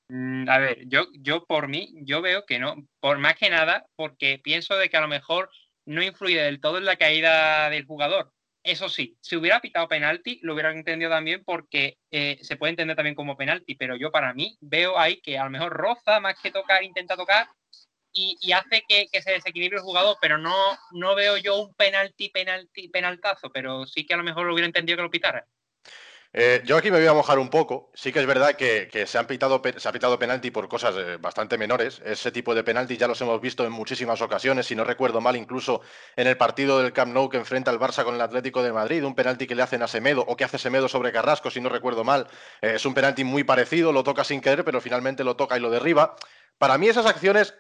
Mm, 0.10 0.50
a 0.50 0.58
ver, 0.58 0.88
yo, 0.88 1.08
yo 1.14 1.46
por 1.46 1.70
mí, 1.70 1.94
yo 2.02 2.22
veo 2.22 2.46
que 2.46 2.60
no, 2.60 2.76
por 3.00 3.18
más 3.18 3.36
que 3.36 3.50
nada, 3.50 3.86
porque 3.96 4.40
pienso 4.44 4.76
de 4.76 4.90
que 4.90 4.98
a 4.98 5.02
lo 5.02 5.08
mejor 5.08 5.50
no 5.86 6.04
influye 6.04 6.42
del 6.42 6.60
todo 6.60 6.78
en 6.78 6.86
la 6.86 6.98
caída 6.98 7.70
del 7.70 7.86
jugador. 7.86 8.34
Eso 8.62 8.90
sí, 8.90 9.18
si 9.22 9.38
hubiera 9.38 9.62
pitado 9.62 9.88
penalti, 9.88 10.42
lo 10.44 10.54
hubiera 10.54 10.74
entendido 10.74 11.10
también 11.10 11.44
porque 11.46 11.98
eh, 12.12 12.38
se 12.42 12.58
puede 12.58 12.72
entender 12.72 12.98
también 12.98 13.16
como 13.16 13.38
penalti, 13.38 13.76
pero 13.76 13.96
yo 13.96 14.12
para 14.12 14.34
mí 14.34 14.58
veo 14.60 15.00
ahí 15.00 15.22
que 15.22 15.38
a 15.38 15.46
lo 15.46 15.50
mejor 15.50 15.72
roza 15.72 16.20
más 16.20 16.36
que 16.42 16.52
tocar, 16.52 16.84
intenta 16.84 17.16
tocar 17.16 17.48
y, 18.14 18.52
hace 18.52 18.84
que, 18.88 19.08
se 19.22 19.32
desequilibre 19.32 19.78
el 19.78 19.84
jugador, 19.84 20.18
pero 20.22 20.38
no, 20.38 20.56
no 20.92 21.16
veo 21.16 21.38
yo 21.38 21.62
un 21.62 21.74
penalti, 21.76 22.30
penalti, 22.30 22.88
penaltazo, 22.90 23.52
pero 23.52 23.86
sí 23.86 24.06
que 24.06 24.14
a 24.14 24.18
lo 24.18 24.24
mejor 24.24 24.48
lo 24.48 24.54
hubiera 24.54 24.68
entendido 24.68 24.98
que 24.98 25.04
lo 25.04 25.12
pitara. 25.12 25.46
Eh, 26.34 26.62
yo 26.66 26.78
aquí 26.78 26.92
me 26.92 27.00
voy 27.00 27.08
a 27.08 27.14
mojar 27.14 27.40
un 27.40 27.50
poco. 27.50 27.90
Sí 27.94 28.12
que 28.12 28.20
es 28.20 28.26
verdad 28.26 28.56
que, 28.56 28.90
se, 29.08 29.18
han 29.18 29.28
pitado, 29.28 29.62
se 29.78 29.88
ha 29.88 29.92
pitado 29.92 30.20
penalti 30.20 30.52
por 30.52 30.68
cosas 30.68 30.96
eh, 30.98 31.18
bastante 31.18 31.58
menores. 31.58 32.02
Ese 32.06 32.32
tipo 32.32 32.54
de 32.54 32.64
penalti 32.64 32.98
ya 32.98 33.08
los 33.08 33.20
hemos 33.22 33.42
visto 33.42 33.66
en 33.66 33.72
muchísimas 33.72 34.22
ocasiones. 34.22 34.68
Si 34.68 34.76
no 34.76 34.84
recuerdo 34.84 35.22
mal, 35.22 35.36
incluso 35.36 35.82
en 36.16 36.28
el 36.28 36.38
partido 36.38 36.80
del 36.80 36.94
Camp 36.94 37.14
Nou 37.14 37.30
que 37.30 37.38
enfrenta 37.38 37.72
al 37.72 37.80
Barça 37.80 38.04
con 38.04 38.16
el 38.16 38.22
Atlético 38.22 38.62
de 38.62 38.72
Madrid, 38.72 39.04
un 39.04 39.16
penalti 39.16 39.48
que 39.48 39.56
le 39.56 39.64
hacen 39.64 39.82
a 39.82 39.88
Semedo 39.88 40.22
o 40.28 40.36
que 40.36 40.44
hace 40.44 40.58
Semedo 40.58 40.88
sobre 40.88 41.12
Carrasco, 41.12 41.50
si 41.50 41.62
no 41.62 41.70
recuerdo 41.70 42.04
mal. 42.04 42.28
Eh, 42.62 42.74
es 42.76 42.86
un 42.86 42.94
penalti 42.94 43.24
muy 43.24 43.44
parecido, 43.44 43.92
lo 43.92 44.04
toca 44.04 44.24
sin 44.24 44.42
querer, 44.42 44.64
pero 44.66 44.82
finalmente 44.82 45.24
lo 45.24 45.36
toca 45.36 45.58
y 45.58 45.60
lo 45.60 45.72
derriba. 45.72 46.16
Para 46.58 46.78
mí 46.78 46.88
esas 46.88 47.06
acciones 47.06 47.54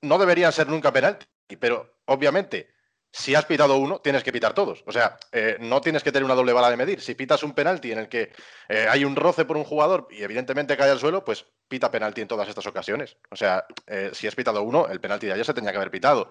no 0.00 0.18
deberían 0.18 0.52
ser 0.52 0.68
nunca 0.68 0.92
penalti, 0.92 1.26
pero 1.58 1.98
obviamente 2.06 2.74
si 3.16 3.36
has 3.36 3.44
pitado 3.44 3.76
uno, 3.76 4.00
tienes 4.00 4.24
que 4.24 4.32
pitar 4.32 4.54
todos. 4.54 4.82
O 4.86 4.92
sea, 4.92 5.16
eh, 5.30 5.56
no 5.60 5.80
tienes 5.80 6.02
que 6.02 6.10
tener 6.10 6.24
una 6.24 6.34
doble 6.34 6.52
bala 6.52 6.68
de 6.68 6.76
medir. 6.76 7.00
Si 7.00 7.14
pitas 7.14 7.44
un 7.44 7.52
penalti 7.52 7.92
en 7.92 7.98
el 7.98 8.08
que 8.08 8.32
eh, 8.68 8.86
hay 8.90 9.04
un 9.04 9.14
roce 9.14 9.44
por 9.44 9.56
un 9.56 9.62
jugador 9.62 10.08
y 10.10 10.24
evidentemente 10.24 10.76
cae 10.76 10.90
al 10.90 10.98
suelo, 10.98 11.24
pues 11.24 11.46
pita 11.68 11.90
penalti 11.90 12.20
en 12.20 12.28
todas 12.28 12.48
estas 12.48 12.66
ocasiones. 12.66 13.16
O 13.30 13.36
sea, 13.36 13.66
eh, 13.86 14.10
si 14.12 14.26
has 14.26 14.34
pitado 14.34 14.62
uno, 14.62 14.86
el 14.88 15.00
penalti 15.00 15.26
de 15.26 15.32
ayer 15.32 15.44
se 15.44 15.54
tenía 15.54 15.70
que 15.70 15.76
haber 15.76 15.90
pitado. 15.90 16.30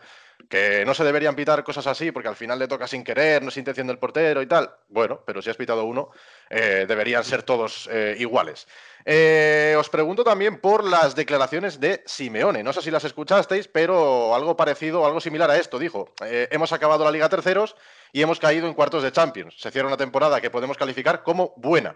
Que 0.49 0.83
no 0.85 0.93
se 0.93 1.03
deberían 1.03 1.35
pitar 1.35 1.63
cosas 1.63 1.87
así 1.87 2.11
porque 2.11 2.29
al 2.29 2.35
final 2.35 2.59
le 2.59 2.67
toca 2.67 2.87
sin 2.87 3.03
querer, 3.03 3.41
no 3.41 3.49
es 3.49 3.57
intención 3.57 3.87
del 3.87 3.99
portero 3.99 4.41
y 4.41 4.47
tal. 4.47 4.71
Bueno, 4.89 5.21
pero 5.25 5.41
si 5.41 5.49
has 5.49 5.57
pitado 5.57 5.85
uno, 5.85 6.09
deberían 6.49 7.23
ser 7.23 7.43
todos 7.43 7.89
iguales. 8.17 8.67
Eh, 9.05 9.75
os 9.77 9.89
pregunto 9.89 10.23
también 10.23 10.59
por 10.61 10.83
las 10.83 11.15
declaraciones 11.15 11.79
de 11.79 12.03
Simeone. 12.05 12.63
No 12.63 12.71
sé 12.71 12.81
si 12.81 12.91
las 12.91 13.03
escuchasteis, 13.03 13.67
pero 13.67 14.33
algo 14.33 14.55
parecido, 14.55 15.05
algo 15.05 15.19
similar 15.19 15.51
a 15.51 15.57
esto 15.57 15.77
dijo. 15.77 16.13
Eh, 16.25 16.47
hemos 16.51 16.71
acabado 16.71 17.03
la 17.03 17.11
Liga 17.11 17.27
Terceros 17.27 17.75
y 18.13 18.21
hemos 18.21 18.39
caído 18.39 18.67
en 18.67 18.73
cuartos 18.73 19.03
de 19.03 19.11
Champions. 19.11 19.55
Se 19.59 19.71
cierra 19.71 19.87
una 19.87 19.97
temporada 19.97 20.39
que 20.39 20.49
podemos 20.49 20.77
calificar 20.77 21.23
como 21.23 21.53
buena. 21.57 21.95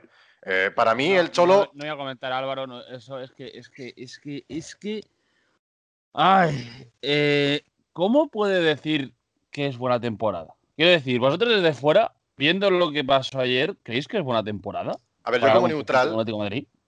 Eh, 0.49 0.71
para 0.73 0.95
mí, 0.95 1.11
el 1.11 1.29
Cholo. 1.29 1.69
No, 1.73 1.83
voy 1.83 1.89
a 1.89 1.97
comentar, 1.97 2.31
Álvaro, 2.31 2.87
eso 2.87 3.19
es 3.19 3.31
que, 3.31 3.51
es 3.53 3.69
que, 3.69 3.93
es 3.97 4.17
que, 4.17 4.45
es 4.47 4.75
que. 4.75 5.01
Ay, 6.13 6.89
¿cómo 7.91 8.29
puede 8.29 8.61
decir 8.61 9.13
que 9.51 9.67
es 9.67 9.77
buena 9.77 9.99
temporada? 9.99 10.55
Quiero 10.77 10.91
decir, 10.91 11.19
vosotros 11.19 11.61
desde 11.61 11.73
fuera, 11.73 12.13
viendo 12.37 12.71
lo 12.71 12.91
que 12.91 13.03
pasó 13.03 13.41
ayer, 13.41 13.75
¿creéis 13.83 14.07
que 14.07 14.17
es 14.17 14.23
buena 14.23 14.41
temporada? 14.41 14.93
A 15.23 15.31
ver, 15.31 15.41
yo 15.41 15.51
como 15.51 15.67
neutral. 15.67 16.25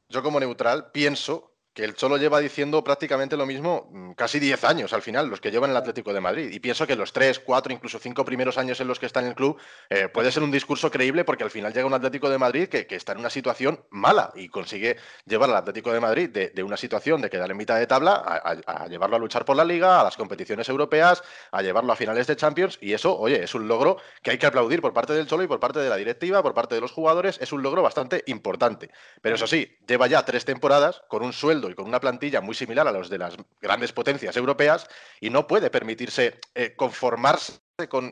Yo 0.07 0.23
como 0.23 0.39
neutral 0.39 0.91
pienso 0.91 1.48
que 1.79 1.85
el 1.85 1.95
Cholo 1.95 2.17
lleva 2.17 2.41
diciendo 2.41 2.83
prácticamente 2.83 3.37
lo 3.37 3.45
mismo 3.45 3.87
mm, 3.89 4.11
casi 4.11 4.37
10 4.37 4.65
años 4.65 4.91
al 4.91 5.01
final, 5.01 5.29
los 5.29 5.39
que 5.39 5.49
llevan 5.49 5.69
el 5.69 5.77
Atlético 5.77 6.11
de 6.11 6.19
Madrid. 6.19 6.51
Y 6.51 6.59
pienso 6.59 6.85
que 6.85 6.97
los 6.97 7.13
3, 7.13 7.39
4, 7.39 7.71
incluso 7.71 7.99
5 7.99 8.25
primeros 8.25 8.57
años 8.57 8.81
en 8.81 8.87
los 8.89 8.99
que 8.99 9.05
está 9.05 9.21
en 9.21 9.27
el 9.27 9.33
club 9.33 9.57
eh, 9.89 10.09
puede 10.09 10.29
ser 10.29 10.43
un 10.43 10.51
discurso 10.51 10.91
creíble 10.91 11.23
porque 11.23 11.45
al 11.45 11.51
final 11.51 11.71
llega 11.71 11.85
un 11.85 11.93
Atlético 11.93 12.29
de 12.29 12.37
Madrid 12.37 12.67
que, 12.67 12.85
está 12.89 13.13
en 13.13 13.19
una 13.19 13.29
situación 13.29 13.79
mala 13.91 14.33
y 14.35 14.49
consigue 14.49 14.97
llevar 15.25 15.49
al 15.51 15.55
Atlético 15.55 15.93
de 15.93 16.01
Madrid 16.01 16.29
de, 16.29 16.63
una 16.63 16.75
situación 16.75 17.21
de 17.21 17.29
quedar 17.29 17.49
en 17.49 17.55
mitad 17.55 17.77
de 17.79 17.87
tabla 17.87 18.13
a, 18.13 18.87
llevarlo 18.89 19.15
a 19.15 19.19
luchar 19.19 19.45
por 19.45 19.55
la 19.55 19.63
liga, 19.63 20.01
a 20.01 20.03
las 20.03 20.17
competiciones 20.17 20.67
europeas, 20.67 21.23
a 21.49 21.61
llevarlo 21.61 21.93
a 21.93 21.95
finales 21.95 22.27
de 22.27 22.35
Champions. 22.35 22.77
Y 22.81 22.91
eso, 22.91 23.17
oye, 23.17 23.41
es 23.41 23.55
un 23.55 23.69
logro 23.69 23.95
que 24.21 24.31
hay 24.31 24.37
que 24.37 24.47
aplaudir 24.47 24.81
por 24.81 24.91
parte 24.91 25.13
del 25.13 25.27
Cholo 25.27 25.43
y 25.43 25.47
por 25.47 25.61
parte 25.61 25.79
de 25.79 25.87
la 25.87 25.95
directiva, 25.95 26.43
por 26.43 26.53
parte 26.53 26.75
de 26.75 26.81
los 26.81 26.91
jugadores. 26.91 27.37
Es 27.39 27.53
un 27.53 27.63
logro 27.63 27.81
bastante 27.81 28.21
importante. 28.27 28.91
Pero 29.21 29.35
eso 29.35 29.47
sí, 29.47 29.77
lleva 29.87 30.07
ya 30.07 30.25
tres 30.25 30.43
temporadas 30.43 31.03
con 31.07 31.23
un 31.23 31.31
sueldo 31.31 31.68
y 31.71 31.75
con 31.75 31.87
una 31.87 31.99
plantilla 31.99 32.41
muy 32.41 32.55
similar 32.55 32.87
a 32.87 32.91
los 32.91 33.09
de 33.09 33.17
las 33.17 33.35
grandes 33.61 33.91
potencias 33.91 34.35
europeas 34.37 34.87
y 35.19 35.29
no 35.29 35.47
puede 35.47 35.69
permitirse 35.69 36.39
eh, 36.55 36.75
conformarse 36.75 37.59
con, 37.87 38.11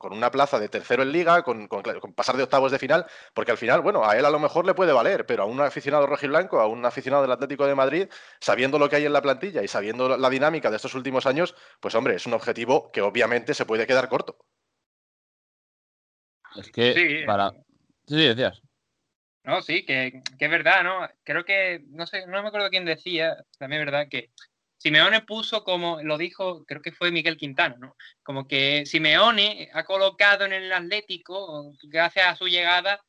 una 0.00 0.30
plaza 0.30 0.58
de 0.58 0.68
tercero 0.68 1.02
en 1.02 1.12
liga, 1.12 1.42
con, 1.42 1.68
pasar 2.14 2.36
de 2.36 2.44
octavos 2.44 2.70
de 2.70 2.78
final, 2.78 3.06
porque 3.34 3.50
al 3.50 3.58
final, 3.58 3.80
bueno, 3.80 4.08
a 4.08 4.16
él 4.16 4.24
a 4.24 4.30
lo 4.30 4.38
mejor 4.38 4.64
le 4.64 4.74
puede 4.74 4.92
valer, 4.92 5.26
pero 5.26 5.42
a 5.42 5.46
un 5.46 5.60
aficionado 5.60 6.06
rojiblanco, 6.06 6.60
a 6.60 6.66
un 6.66 6.84
aficionado 6.84 7.22
del 7.22 7.32
Atlético 7.32 7.66
de 7.66 7.74
Madrid, 7.74 8.08
sabiendo 8.40 8.78
lo 8.78 8.88
que 8.88 8.96
hay 8.96 9.06
en 9.06 9.12
la 9.12 9.22
plantilla 9.22 9.62
y 9.62 9.68
sabiendo 9.68 10.16
la 10.16 10.30
dinámica 10.30 10.70
de 10.70 10.76
estos 10.76 10.94
últimos 10.94 11.26
años, 11.26 11.54
pues 11.80 11.94
hombre, 11.94 12.14
es 12.14 12.26
un 12.26 12.34
objetivo 12.34 12.90
que 12.92 13.02
obviamente 13.02 13.54
se 13.54 13.66
puede 13.66 13.86
quedar 13.86 14.08
corto. 14.08 14.38
Es 16.56 16.70
que 16.70 17.24
para... 17.26 17.50
Sí, 18.06 18.16
decías. 18.16 18.62
No, 19.48 19.62
sí, 19.62 19.82
que, 19.86 20.20
es 20.38 20.50
verdad, 20.50 20.84
¿no? 20.84 21.08
Creo 21.24 21.42
que, 21.42 21.82
no 21.88 22.06
sé, 22.06 22.26
no 22.26 22.42
me 22.42 22.48
acuerdo 22.48 22.68
quién 22.68 22.84
decía, 22.84 23.34
también 23.58 23.80
es 23.80 23.86
verdad 23.86 24.06
que 24.06 24.28
Simeone 24.76 25.22
puso 25.22 25.64
como, 25.64 26.02
lo 26.02 26.18
dijo, 26.18 26.66
creo 26.66 26.82
que 26.82 26.92
fue 26.92 27.10
Miguel 27.10 27.38
Quintana, 27.38 27.74
¿no? 27.78 27.96
Como 28.22 28.46
que 28.46 28.84
Simeone 28.84 29.70
ha 29.72 29.84
colocado 29.84 30.44
en 30.44 30.52
el 30.52 30.70
Atlético, 30.70 31.72
gracias 31.84 32.26
a 32.26 32.36
su 32.36 32.46
llegada, 32.46 33.02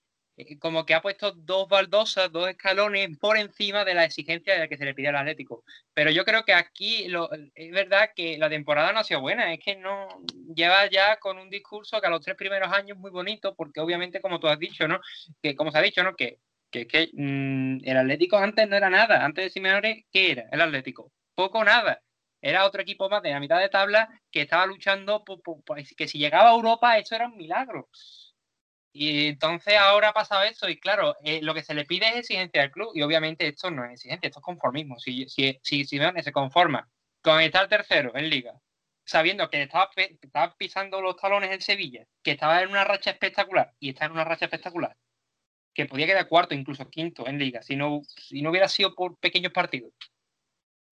como 0.60 0.86
que 0.86 0.94
ha 0.94 1.02
puesto 1.02 1.32
dos 1.32 1.68
baldosas, 1.68 2.32
dos 2.32 2.50
escalones 2.50 3.18
por 3.18 3.38
encima 3.38 3.84
de 3.84 3.94
la 3.94 4.06
exigencia 4.06 4.54
de 4.54 4.60
la 4.60 4.68
que 4.68 4.78
se 4.78 4.86
le 4.86 4.94
pide 4.94 5.10
al 5.10 5.18
Atlético. 5.18 5.64
Pero 5.94 6.12
yo 6.12 6.24
creo 6.26 6.44
que 6.44 6.54
aquí 6.54 7.08
es 7.56 7.72
verdad 7.72 8.12
que 8.16 8.38
la 8.38 8.50
temporada 8.50 8.94
no 8.94 9.00
ha 9.00 9.04
sido 9.04 9.22
buena, 9.22 9.54
es 9.54 9.60
que 9.60 9.76
no 9.76 10.08
lleva 10.56 10.90
ya 10.90 11.18
con 11.18 11.38
un 11.38 11.50
discurso 11.50 12.00
que 12.00 12.08
a 12.08 12.10
los 12.10 12.22
tres 12.22 12.38
primeros 12.38 12.72
años 12.72 12.98
muy 12.98 13.12
bonito, 13.12 13.56
porque 13.56 13.82
obviamente, 13.82 14.22
como 14.22 14.40
tú 14.40 14.48
has 14.48 14.60
dicho, 14.60 14.88
¿no? 14.88 15.00
Que 15.42 15.56
como 15.56 15.72
se 15.72 15.78
ha 15.78 15.82
dicho, 15.82 16.04
¿no? 16.04 16.16
Que, 16.16 16.40
que, 16.72 16.88
que 16.88 17.10
mm, 17.14 17.80
el 17.84 17.98
Atlético 17.98 18.38
antes 18.38 18.68
no 18.70 18.76
era 18.76 18.90
nada, 18.90 19.26
antes 19.26 19.46
de 19.46 19.50
Simeone, 19.50 20.06
¿qué 20.12 20.32
era 20.32 20.50
el 20.52 20.62
Atlético? 20.62 21.12
Poco 21.36 21.64
nada. 21.64 22.02
Era 22.42 22.66
otro 22.66 22.82
equipo 22.82 23.10
más 23.10 23.22
de 23.22 23.32
la 23.32 23.40
mitad 23.40 23.60
de 23.60 23.70
tabla 23.70 24.08
que 24.32 24.42
estaba 24.42 24.66
luchando, 24.66 25.24
por, 25.26 25.40
que 25.98 26.08
si 26.08 26.18
llegaba 26.18 26.50
a 26.50 26.54
Europa, 26.54 26.98
eso 26.98 27.16
era 27.16 27.28
un 27.28 27.36
milagro. 27.36 27.90
Y 28.92 29.28
entonces 29.28 29.76
ahora 29.76 30.10
ha 30.10 30.14
pasado 30.14 30.44
eso 30.44 30.68
y 30.68 30.80
claro, 30.80 31.16
eh, 31.24 31.42
lo 31.44 31.54
que 31.54 31.64
se 31.64 31.74
le 31.74 31.86
pide 31.86 32.08
es 32.10 32.16
exigencia 32.18 32.64
al 32.64 32.72
club 32.72 32.92
y 32.96 33.02
obviamente 33.04 33.48
esto 33.48 33.70
no 33.70 33.86
es 33.86 33.92
exigencia, 33.92 34.28
esto 34.28 34.40
es 34.40 34.44
conformismo. 34.44 35.00
Si, 35.00 35.28
si, 35.30 35.60
si 35.64 35.86
Simeone 35.86 36.24
se 36.24 36.32
conforma 36.32 36.90
con 37.22 37.40
estar 37.42 37.68
tercero 37.68 38.12
en 38.16 38.30
liga, 38.30 38.60
sabiendo 39.06 39.50
que 39.50 39.64
estaba, 39.64 39.90
estaba 39.96 40.56
pisando 40.56 41.02
los 41.02 41.18
talones 41.18 41.52
en 41.52 41.62
Sevilla, 41.62 42.06
que 42.24 42.32
estaba 42.32 42.62
en 42.62 42.70
una 42.70 42.84
racha 42.84 43.12
espectacular 43.12 43.74
y 43.80 43.90
está 43.90 44.06
en 44.06 44.12
una 44.14 44.24
racha 44.24 44.46
espectacular, 44.46 44.96
que 45.74 45.86
podía 45.86 46.08
quedar 46.08 46.28
cuarto, 46.28 46.54
incluso 46.56 46.90
quinto 46.90 47.28
en 47.28 47.40
liga, 47.40 47.62
si 47.62 47.76
no, 47.76 48.02
si 48.04 48.42
no 48.42 48.52
hubiera 48.52 48.68
sido 48.68 48.96
por 48.96 49.18
pequeños 49.18 49.52
partidos. 49.52 49.94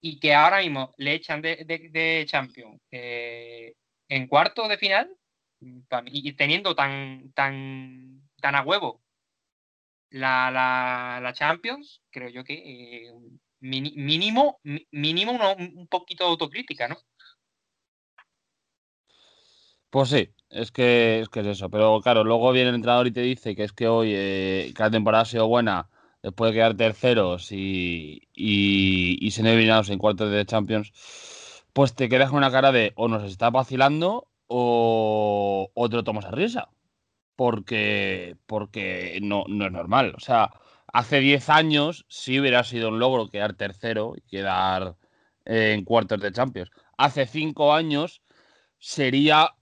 Y 0.02 0.20
que 0.20 0.34
ahora 0.34 0.60
mismo 0.60 0.94
le 0.98 1.14
echan 1.14 1.42
de, 1.42 1.64
de, 1.66 2.26
Champions 2.28 2.80
eh, 2.92 3.74
en 4.10 4.28
cuarto 4.28 4.68
de 4.68 4.78
final, 4.78 5.16
y 5.60 6.34
teniendo 6.34 6.76
tan, 6.76 7.32
tan, 7.34 8.22
tan 8.42 8.56
a 8.56 8.62
huevo 8.62 9.02
la, 10.10 11.20
la, 11.22 11.34
Champions, 11.34 12.02
creo 12.12 12.30
yo 12.30 12.44
que 12.44 12.54
eh, 12.54 13.14
mínimo, 13.60 14.60
mínimo 14.92 15.34
un 15.58 15.88
poquito 15.88 16.24
de 16.24 16.30
autocrítica, 16.32 16.88
¿no? 16.88 16.98
Pues 19.90 20.10
sí, 20.10 20.30
es 20.50 20.72
que, 20.72 21.22
es 21.22 21.30
que 21.30 21.40
es 21.42 21.48
eso. 21.48 21.70
Pero 21.70 22.00
claro, 22.02 22.24
luego 22.24 22.52
viene 22.52 22.70
el 22.70 22.76
entrenador 22.76 23.08
y 23.08 23.12
te 23.12 23.22
dice 23.22 23.56
que 23.56 23.64
es 23.64 23.72
que 23.72 23.88
hoy 23.88 24.12
eh, 24.14 24.74
cada 24.76 24.92
temporada 24.92 25.24
ha 25.24 25.26
sido 25.26 25.48
buena 25.48 25.90
después 26.22 26.52
de 26.52 26.56
quedar 26.56 26.76
terceros 26.76 27.52
y, 27.52 28.28
y, 28.34 29.18
y 29.26 29.32
ser 29.32 29.48
eliminados 29.48 29.90
en 29.90 30.00
cuartos 30.00 30.32
de 30.32 30.46
Champions, 30.46 30.92
pues 31.74 31.96
te 31.96 32.10
quedas 32.10 32.30
con 32.30 32.40
una 32.40 32.52
cara 32.52 32.72
de 32.72 32.92
o 32.96 33.08
nos 33.08 33.24
está 33.24 33.50
vacilando 33.50 34.28
o, 34.48 35.70
o 35.74 35.90
te 35.90 36.04
tomas 36.04 36.26
a 36.26 36.32
risa. 36.32 36.70
Porque, 37.36 38.36
porque 38.48 39.20
no, 39.22 39.44
no 39.48 39.68
es 39.68 39.72
normal. 39.72 40.14
O 40.18 40.20
sea, 40.20 40.52
hace 40.92 41.20
10 41.20 41.50
años 41.50 42.06
sí 42.10 42.40
hubiera 42.40 42.64
sido 42.64 42.90
un 42.90 43.00
logro 43.00 43.30
quedar 43.30 43.54
tercero 43.54 44.16
y 44.18 44.22
quedar 44.22 44.96
eh, 45.46 45.74
en 45.74 45.86
cuartos 45.86 46.20
de 46.20 46.32
Champions. 46.32 46.72
Hace 46.98 47.28
5 47.28 47.74
años 47.74 48.22
sería 48.80 49.54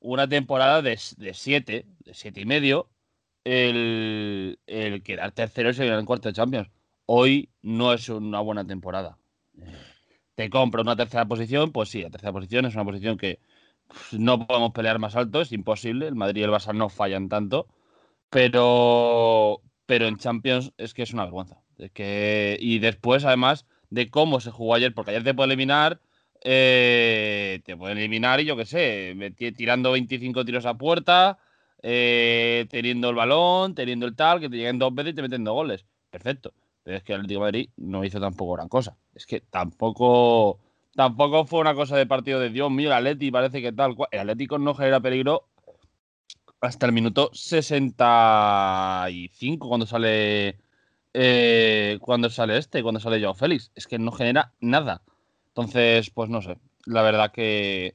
una 0.00 0.28
temporada 0.28 0.82
de 0.82 0.96
7, 0.96 1.86
de 1.98 2.14
7 2.14 2.40
y 2.40 2.44
medio, 2.44 2.88
el, 3.44 4.58
quedar 5.04 5.32
tercero 5.32 5.70
y 5.70 5.74
seguir 5.74 5.92
en 5.92 6.04
cuartos 6.04 6.32
de 6.32 6.36
Champions. 6.36 6.70
Hoy 7.06 7.50
no 7.62 7.92
es 7.92 8.08
una 8.08 8.40
buena 8.40 8.66
temporada. 8.66 9.18
Te 10.34 10.50
compro 10.50 10.82
una 10.82 10.96
tercera 10.96 11.24
posición, 11.24 11.72
pues 11.72 11.88
sí, 11.88 12.02
la 12.02 12.10
tercera 12.10 12.32
posición 12.32 12.66
es 12.66 12.74
una 12.74 12.84
posición 12.84 13.16
que 13.16 13.40
no 14.12 14.46
podemos 14.46 14.72
pelear 14.72 14.98
más 14.98 15.16
alto, 15.16 15.40
es 15.40 15.52
imposible. 15.52 16.06
El 16.06 16.14
Madrid 16.14 16.42
y 16.42 16.44
el 16.44 16.50
Barça 16.50 16.74
no 16.74 16.88
fallan 16.88 17.28
tanto. 17.28 17.66
Pero, 18.30 19.62
pero 19.86 20.06
en 20.06 20.16
Champions 20.16 20.72
es 20.78 20.94
que 20.94 21.02
es 21.02 21.12
una 21.12 21.24
vergüenza. 21.24 21.62
que, 21.94 22.56
y 22.60 22.78
después, 22.78 23.24
además, 23.24 23.66
de 23.90 24.10
cómo 24.10 24.40
se 24.40 24.50
jugó 24.50 24.74
ayer, 24.74 24.94
porque 24.94 25.12
ayer 25.12 25.24
te 25.24 25.34
puede 25.34 25.52
eliminar, 25.52 26.00
eh, 26.42 27.60
te 27.64 27.76
pueden 27.76 27.98
eliminar 27.98 28.40
y 28.40 28.44
yo 28.44 28.56
qué 28.56 28.66
sé, 28.66 29.16
tirando 29.56 29.92
25 29.92 30.44
tiros 30.44 30.66
a 30.66 30.74
puerta, 30.74 31.38
eh, 31.82 32.66
teniendo 32.70 33.10
el 33.10 33.16
balón, 33.16 33.74
teniendo 33.74 34.06
el 34.06 34.16
tal, 34.16 34.40
que 34.40 34.48
te 34.48 34.56
lleguen 34.56 34.78
dos 34.78 34.94
veces 34.94 35.12
y 35.12 35.16
te 35.16 35.22
meten 35.22 35.44
dos 35.44 35.54
goles. 35.54 35.86
Perfecto. 36.10 36.52
Pero 36.82 36.98
es 36.98 37.02
que 37.02 37.12
el 37.12 37.20
Atlético 37.20 37.40
Madrid 37.40 37.70
no 37.76 38.04
hizo 38.04 38.20
tampoco 38.20 38.54
gran 38.54 38.68
cosa. 38.68 38.96
Es 39.14 39.26
que 39.26 39.40
tampoco 39.40 40.60
Tampoco 40.96 41.44
fue 41.44 41.60
una 41.60 41.74
cosa 41.74 41.96
de 41.96 42.06
partido 42.06 42.40
de 42.40 42.48
Dios 42.48 42.70
mío, 42.70 42.88
el 42.88 42.94
Atleti 42.94 43.30
parece 43.30 43.60
que 43.60 43.72
tal. 43.72 43.94
El 44.10 44.20
Atlético 44.20 44.58
no 44.58 44.74
genera 44.74 44.98
peligro 44.98 45.46
hasta 46.62 46.86
el 46.86 46.92
minuto 46.92 47.28
65 47.34 49.68
cuando 49.68 49.84
sale 49.86 50.58
eh, 51.12 51.98
cuando 52.00 52.30
sale 52.30 52.56
este, 52.56 52.82
cuando 52.82 52.98
sale 52.98 53.20
Joao 53.20 53.34
Félix. 53.34 53.70
Es 53.74 53.86
que 53.86 53.98
no 53.98 54.10
genera 54.10 54.54
nada. 54.60 55.02
Entonces, 55.48 56.08
pues 56.10 56.30
no 56.30 56.40
sé. 56.40 56.56
La 56.86 57.02
verdad 57.02 57.30
que 57.30 57.94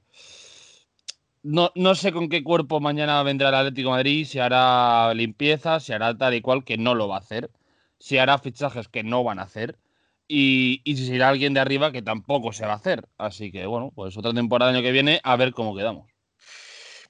no, 1.41 1.71
no 1.73 1.95
sé 1.95 2.11
con 2.11 2.29
qué 2.29 2.43
cuerpo 2.43 2.79
mañana 2.79 3.23
vendrá 3.23 3.49
el 3.49 3.55
Atlético 3.55 3.89
Madrid, 3.89 4.27
si 4.27 4.37
hará 4.37 5.11
limpieza, 5.15 5.79
si 5.79 5.91
hará 5.91 6.15
tal 6.15 6.35
y 6.35 6.41
cual, 6.41 6.63
que 6.63 6.77
no 6.77 6.93
lo 6.93 7.07
va 7.07 7.15
a 7.15 7.19
hacer, 7.19 7.49
si 7.97 8.19
hará 8.19 8.37
fichajes 8.37 8.89
que 8.89 9.03
no 9.03 9.23
van 9.23 9.39
a 9.39 9.43
hacer 9.43 9.79
y, 10.31 10.81
si 10.85 11.05
será 11.05 11.29
alguien 11.29 11.53
de 11.53 11.59
arriba 11.59 11.91
que 11.91 12.01
tampoco 12.01 12.53
se 12.53 12.65
va 12.65 12.73
a 12.73 12.77
hacer. 12.77 13.05
Así 13.17 13.51
que 13.51 13.65
bueno, 13.65 13.91
pues 13.93 14.17
otra 14.17 14.33
temporada 14.33 14.71
año 14.71 14.81
que 14.81 14.91
viene 14.91 15.19
a 15.23 15.35
ver 15.35 15.51
cómo 15.51 15.75
quedamos. 15.75 16.09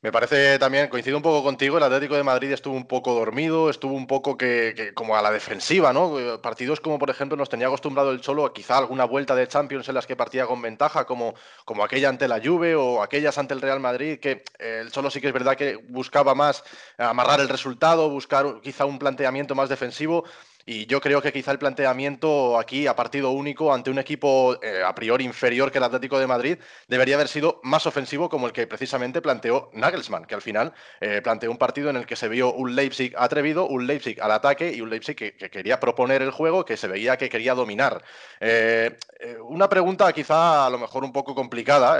Me 0.03 0.11
parece 0.11 0.57
también, 0.57 0.87
coincido 0.87 1.15
un 1.15 1.21
poco 1.21 1.43
contigo, 1.43 1.77
el 1.77 1.83
Atlético 1.83 2.15
de 2.15 2.23
Madrid 2.23 2.51
estuvo 2.51 2.73
un 2.73 2.87
poco 2.87 3.13
dormido, 3.13 3.69
estuvo 3.69 3.93
un 3.93 4.07
poco 4.07 4.35
que, 4.35 4.93
como 4.95 5.15
a 5.15 5.21
la 5.21 5.29
defensiva, 5.29 5.93
¿no? 5.93 6.41
Partidos 6.41 6.79
como 6.79 6.97
por 6.97 7.11
ejemplo 7.11 7.37
nos 7.37 7.49
tenía 7.49 7.67
acostumbrado 7.67 8.09
el 8.09 8.19
Cholo 8.19 8.47
a 8.47 8.51
quizá 8.51 8.79
alguna 8.79 9.05
vuelta 9.05 9.35
de 9.35 9.47
Champions 9.47 9.87
en 9.89 9.93
las 9.93 10.07
que 10.07 10.15
partía 10.15 10.47
con 10.47 10.59
ventaja, 10.59 11.05
como, 11.05 11.35
como 11.65 11.83
aquella 11.83 12.09
ante 12.09 12.27
la 12.27 12.41
Juve 12.43 12.73
o 12.75 13.03
aquellas 13.03 13.37
ante 13.37 13.53
el 13.53 13.61
Real 13.61 13.79
Madrid, 13.79 14.17
que 14.19 14.43
el 14.57 14.91
Cholo 14.91 15.11
sí 15.11 15.21
que 15.21 15.27
es 15.27 15.33
verdad 15.33 15.55
que 15.55 15.75
buscaba 15.75 16.33
más 16.33 16.63
amarrar 16.97 17.39
el 17.39 17.49
resultado, 17.49 18.09
buscar 18.09 18.59
quizá 18.63 18.85
un 18.85 18.97
planteamiento 18.97 19.53
más 19.53 19.69
defensivo. 19.69 20.25
Y 20.65 20.86
yo 20.86 21.01
creo 21.01 21.22
que 21.22 21.34
quizá 21.34 21.51
el 21.51 21.60
planteamiento 21.60 22.60
aquí 22.60 22.88
a 22.88 22.96
partido 22.96 23.32
único 23.32 23.74
ante 23.74 23.89
un 23.89 24.00
equipo 24.00 24.58
eh, 24.62 24.84
a 24.86 24.94
priori 24.94 25.25
inferior 25.25 25.72
que 25.72 25.77
el 25.77 25.84
Atlético 25.84 26.20
de 26.20 26.27
Madrid 26.27 26.58
debería 26.88 27.15
haber 27.15 27.27
sido 27.27 27.60
más 27.63 27.86
ofensivo 27.88 28.30
como 28.30 28.48
el 28.48 28.53
que 28.53 28.68
precisamente 28.68 29.22
planteó 29.22 29.70
Nagelsmann, 29.74 30.25
que 30.25 30.36
al 30.36 30.41
final 30.41 30.74
eh, 31.00 31.22
planteó 31.22 31.51
un 31.51 31.58
partido 31.58 31.89
en 31.89 31.96
el 31.98 32.06
que 32.06 32.15
se 32.15 32.27
vio 32.27 32.53
un 32.53 32.75
Leipzig 32.75 33.13
atrevido, 33.18 33.68
un 33.68 33.88
Leipzig 33.88 34.22
al 34.22 34.32
ataque 34.32 34.72
y 34.74 34.82
un 34.82 34.89
Leipzig 34.89 35.15
que, 35.15 35.36
quería 35.36 35.80
proponer 35.80 36.22
el 36.22 36.32
juego, 36.32 36.65
que 36.65 36.77
se 36.77 36.88
veía 36.88 37.18
que 37.18 37.30
quería 37.30 37.53
dominar. 37.53 38.03
Eh, 38.39 38.98
una 39.44 39.70
pregunta 39.70 40.12
quizá 40.13 40.65
a 40.65 40.70
lo 40.70 40.77
mejor 40.77 41.03
un 41.03 41.12
poco 41.12 41.36
complicada. 41.36 42.00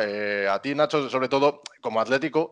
a 0.54 0.62
ti, 0.62 0.76
Nacho, 0.76 1.10
sobre 1.10 1.30
todo 1.30 1.62
como 1.82 2.00
Atlético, 2.02 2.52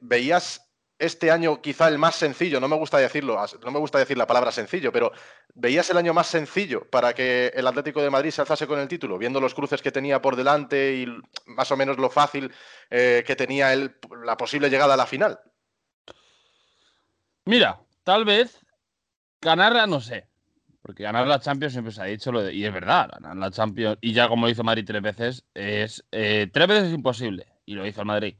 ¿veías 0.00 0.71
este 1.02 1.32
año 1.32 1.60
quizá 1.60 1.88
el 1.88 1.98
más 1.98 2.14
sencillo, 2.14 2.60
no 2.60 2.68
me 2.68 2.76
gusta 2.76 2.98
decirlo, 2.98 3.36
no 3.64 3.70
me 3.72 3.78
gusta 3.80 3.98
decir 3.98 4.16
la 4.16 4.26
palabra 4.26 4.52
sencillo, 4.52 4.92
pero 4.92 5.10
¿veías 5.52 5.90
el 5.90 5.96
año 5.96 6.14
más 6.14 6.28
sencillo 6.28 6.88
para 6.88 7.12
que 7.12 7.52
el 7.56 7.66
Atlético 7.66 8.00
de 8.00 8.08
Madrid 8.08 8.30
se 8.30 8.40
alzase 8.40 8.68
con 8.68 8.78
el 8.78 8.86
título, 8.86 9.18
viendo 9.18 9.40
los 9.40 9.52
cruces 9.52 9.82
que 9.82 9.90
tenía 9.90 10.22
por 10.22 10.36
delante 10.36 10.94
y 10.94 11.06
más 11.46 11.72
o 11.72 11.76
menos 11.76 11.98
lo 11.98 12.08
fácil 12.08 12.52
eh, 12.88 13.24
que 13.26 13.34
tenía 13.34 13.72
el, 13.72 13.96
la 14.24 14.36
posible 14.36 14.70
llegada 14.70 14.94
a 14.94 14.96
la 14.96 15.06
final? 15.06 15.40
Mira, 17.46 17.80
tal 18.04 18.24
vez 18.24 18.60
ganarla 19.40 19.88
no 19.88 20.00
sé, 20.00 20.28
porque 20.82 21.02
ganar 21.02 21.26
la 21.26 21.40
Champions 21.40 21.72
siempre 21.72 21.92
se 21.92 22.00
ha 22.00 22.04
dicho, 22.04 22.48
y 22.48 22.64
es 22.64 22.72
verdad, 22.72 23.10
ganar 23.12 23.36
la 23.36 23.50
Champions, 23.50 23.98
y 24.00 24.12
ya 24.12 24.28
como 24.28 24.48
hizo 24.48 24.62
Madrid 24.62 24.84
tres 24.86 25.02
veces, 25.02 25.44
es 25.52 26.04
eh, 26.12 26.48
tres 26.52 26.68
veces 26.68 26.84
es 26.84 26.94
imposible, 26.94 27.48
y 27.66 27.74
lo 27.74 27.84
hizo 27.84 28.02
el 28.02 28.06
Madrid. 28.06 28.36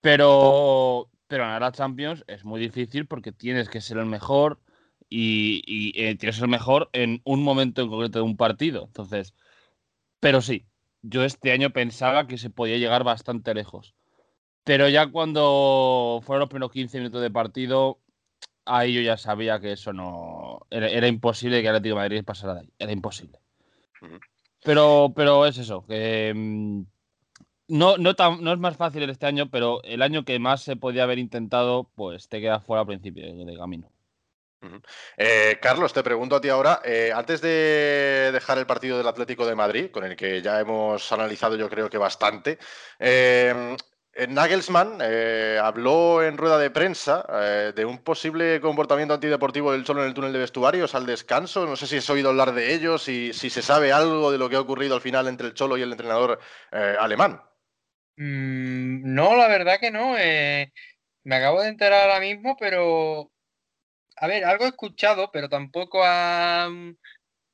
Pero, 0.00 1.08
pero 1.32 1.44
ganar 1.44 1.62
la 1.62 1.72
Champions 1.72 2.24
es 2.26 2.44
muy 2.44 2.60
difícil 2.60 3.06
porque 3.06 3.32
tienes 3.32 3.70
que 3.70 3.80
ser 3.80 3.96
el 3.96 4.04
mejor 4.04 4.60
y, 5.08 5.94
eh, 5.96 6.14
tienes 6.16 6.36
que 6.36 6.40
ser 6.40 6.44
el 6.44 6.50
mejor 6.50 6.90
en 6.92 7.22
un 7.24 7.42
momento 7.42 7.80
en 7.80 7.88
concreto 7.88 8.18
de 8.18 8.24
un 8.26 8.36
partido. 8.36 8.84
Entonces, 8.84 9.32
pero 10.20 10.42
sí, 10.42 10.66
yo 11.00 11.24
este 11.24 11.52
año 11.52 11.70
pensaba 11.70 12.26
que 12.26 12.36
se 12.36 12.50
podía 12.50 12.76
llegar 12.76 13.02
bastante 13.02 13.54
lejos. 13.54 13.94
Pero 14.62 14.90
ya 14.90 15.06
cuando 15.06 16.20
fueron 16.22 16.40
los 16.40 16.50
primeros 16.50 16.70
15 16.70 16.98
minutos 16.98 17.22
de 17.22 17.30
partido, 17.30 17.98
ahí 18.66 18.92
yo 18.92 19.00
ya 19.00 19.16
sabía 19.16 19.58
que 19.58 19.72
eso 19.72 19.94
no. 19.94 20.66
Era, 20.68 21.08
imposible 21.08 21.62
que 21.62 21.68
Atlético 21.70 21.94
de 21.94 22.02
Madrid 22.02 22.24
pasara 22.26 22.56
de 22.56 22.60
ahí. 22.60 22.72
Era 22.78 22.92
imposible. 22.92 23.38
Pero, 24.62 25.14
pero 25.16 25.46
es 25.46 25.56
eso, 25.56 25.82
que. 25.86 26.84
No, 27.72 27.96
no, 27.96 28.10
es 28.10 28.58
más 28.58 28.76
fácil 28.76 29.08
este 29.08 29.24
año, 29.24 29.48
pero 29.50 29.82
el 29.84 30.02
año 30.02 30.26
que 30.26 30.38
más 30.38 30.62
se 30.62 30.76
podía 30.76 31.04
haber 31.04 31.18
intentado, 31.18 31.84
pues 31.94 32.28
te 32.28 32.38
queda 32.38 32.60
fuera 32.60 32.82
al 32.82 32.86
principio 32.86 33.24
de, 33.24 33.56
camino. 33.56 33.90
Eh, 35.16 35.58
Carlos, 35.58 35.94
te 35.94 36.02
pregunto 36.02 36.36
a 36.36 36.40
ti 36.42 36.50
ahora, 36.50 36.82
eh, 36.84 37.12
antes 37.14 37.40
de 37.40 38.28
dejar 38.30 38.58
el 38.58 38.66
partido 38.66 38.98
del 38.98 39.08
Atlético 39.08 39.46
de 39.46 39.54
Madrid, 39.54 39.90
con 39.90 40.04
el 40.04 40.16
que 40.16 40.42
ya 40.42 40.60
hemos 40.60 41.10
analizado 41.12 41.56
yo 41.56 41.70
creo 41.70 41.88
que 41.88 41.96
bastante, 41.96 42.58
eh, 42.98 43.74
eh, 44.12 44.26
Nagelsmann 44.26 44.98
eh, 45.00 45.58
habló 45.58 46.22
en 46.22 46.36
rueda 46.36 46.58
de 46.58 46.68
prensa 46.70 47.24
de 47.74 47.84
un 47.86 48.04
posible 48.04 48.60
comportamiento 48.60 49.14
antideportivo 49.14 49.72
del 49.72 49.84
Cholo 49.84 50.02
en 50.02 50.08
el 50.08 50.14
túnel 50.14 50.34
de 50.34 50.40
vestuarios 50.40 50.94
al 50.94 51.06
descanso. 51.06 51.64
No 51.64 51.76
sé 51.76 51.86
si 51.86 51.96
has 51.96 52.10
oído 52.10 52.28
hablar 52.28 52.52
de 52.52 52.74
ello, 52.74 52.98
si, 52.98 53.32
si 53.32 53.48
se 53.48 53.62
sabe 53.62 53.94
algo 53.94 54.30
de 54.30 54.36
lo 54.36 54.50
que 54.50 54.56
ha 54.56 54.60
ocurrido 54.60 54.94
al 54.94 55.00
final 55.00 55.26
entre 55.26 55.46
el 55.46 55.54
Cholo 55.54 55.78
y 55.78 55.82
el 55.82 55.92
entrenador 55.92 56.38
alemán. 56.70 57.40
Mm, 58.16 59.14
no, 59.14 59.36
la 59.36 59.48
verdad 59.48 59.78
que 59.80 59.90
no. 59.90 60.12
me 61.24 61.36
acabo 61.36 61.62
de 61.62 61.68
enterar 61.68 62.02
ahora 62.02 62.20
mismo, 62.20 62.56
pero... 62.58 63.30
A 64.16 64.26
ver, 64.28 64.44
algo 64.44 64.64
he 64.64 64.68
escuchado, 64.68 65.30
pero 65.32 65.48
tampoco 65.48 66.02
a, 66.04 66.68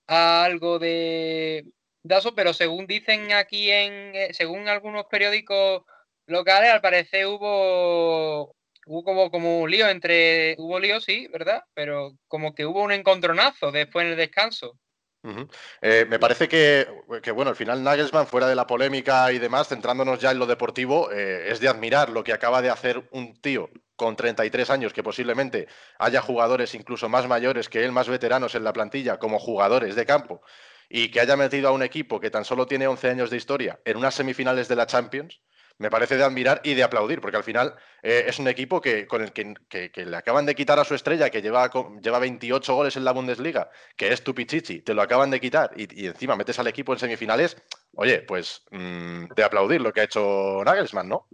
algo 0.06 0.78
de, 0.78 1.64
eso, 2.04 2.34
pero 2.34 2.52
según 2.54 2.86
dicen 2.86 3.32
aquí 3.32 3.70
en... 3.70 4.34
según 4.34 4.68
algunos 4.68 5.06
periódicos 5.06 5.82
locales, 6.26 6.70
al 6.70 6.80
parecer 6.80 7.26
hubo, 7.26 8.54
hubo 8.86 9.04
como, 9.04 9.30
como 9.30 9.60
un 9.60 9.70
lío 9.70 9.88
entre, 9.88 10.56
hubo 10.58 10.78
lío, 10.80 11.00
sí, 11.00 11.28
¿verdad? 11.28 11.62
Pero 11.74 12.12
como 12.28 12.54
que 12.54 12.66
hubo 12.66 12.82
un 12.82 12.92
encontronazo 12.92 13.72
después 13.72 14.04
en 14.04 14.12
el 14.12 14.18
descanso. 14.18 14.78
Eh, 15.80 16.06
me 16.08 16.18
parece 16.18 16.48
que, 16.48 16.86
bueno, 17.34 17.50
al 17.50 17.56
final 17.56 17.82
Nagelsmann, 17.82 18.26
fuera 18.26 18.46
de 18.46 18.54
la 18.54 18.66
polémica 18.66 19.32
y 19.32 19.38
demás, 19.38 19.68
centrándonos 19.68 20.18
ya 20.18 20.30
en 20.30 20.38
lo 20.38 20.46
deportivo, 20.46 21.10
eh, 21.10 21.50
es 21.50 21.60
de 21.60 21.68
admirar 21.68 22.10
lo 22.10 22.24
que 22.24 22.32
acaba 22.32 22.62
de 22.62 22.70
hacer 22.70 23.08
un 23.12 23.40
tío 23.40 23.70
con 23.96 24.16
33 24.16 24.70
años, 24.70 24.92
que 24.92 25.02
posiblemente 25.02 25.66
haya 25.98 26.20
jugadores 26.20 26.74
incluso 26.74 27.08
más 27.08 27.26
mayores 27.26 27.68
que 27.68 27.84
él, 27.84 27.92
más 27.92 28.08
veteranos 28.08 28.54
en 28.54 28.64
la 28.64 28.72
plantilla, 28.72 29.18
como 29.18 29.38
jugadores 29.38 29.96
de 29.96 30.06
campo, 30.06 30.40
y 30.88 31.10
que 31.10 31.20
haya 31.20 31.36
metido 31.36 31.68
a 31.68 31.72
un 31.72 31.82
equipo 31.82 32.20
que 32.20 32.30
tan 32.30 32.44
solo 32.44 32.66
tiene 32.66 32.86
11 32.86 33.10
años 33.10 33.30
de 33.30 33.36
historia 33.36 33.80
en 33.84 33.96
unas 33.96 34.14
semifinales 34.14 34.68
de 34.68 34.76
la 34.76 34.86
Champions, 34.86 35.40
me 35.78 35.90
parece 35.90 36.16
de 36.16 36.24
admirar 36.24 36.60
y 36.64 36.74
de 36.74 36.82
aplaudir, 36.82 37.20
porque 37.20 37.36
al 37.36 37.44
final 37.44 37.74
eh, 38.02 38.24
es 38.26 38.38
un 38.38 38.48
equipo 38.48 38.80
que, 38.80 39.06
con 39.06 39.22
el 39.22 39.32
que, 39.32 39.92
le 39.94 40.16
acaban 40.16 40.44
de 40.44 40.54
quitar 40.54 40.78
a 40.78 40.84
su 40.84 40.94
estrella, 40.94 41.30
que 41.30 41.40
lleva, 41.40 41.70
lleva 42.02 42.18
28 42.18 42.74
goles 42.74 42.96
en 42.96 43.04
la 43.04 43.12
Bundesliga, 43.12 43.70
que 43.96 44.12
es 44.12 44.22
Tupichichi, 44.22 44.82
te 44.82 44.94
lo 44.94 45.02
acaban 45.02 45.30
de 45.30 45.40
quitar 45.40 45.70
y, 45.76 46.06
encima 46.06 46.36
metes 46.36 46.58
al 46.58 46.66
equipo 46.66 46.92
en 46.92 46.98
semifinales, 46.98 47.56
oye, 47.94 48.22
pues 48.22 48.64
mm, 48.72 49.26
de 49.34 49.44
aplaudir 49.44 49.80
lo 49.80 49.92
que 49.92 50.00
ha 50.00 50.04
hecho 50.04 50.62
Nagelsmann, 50.64 51.08
¿no? 51.08 51.28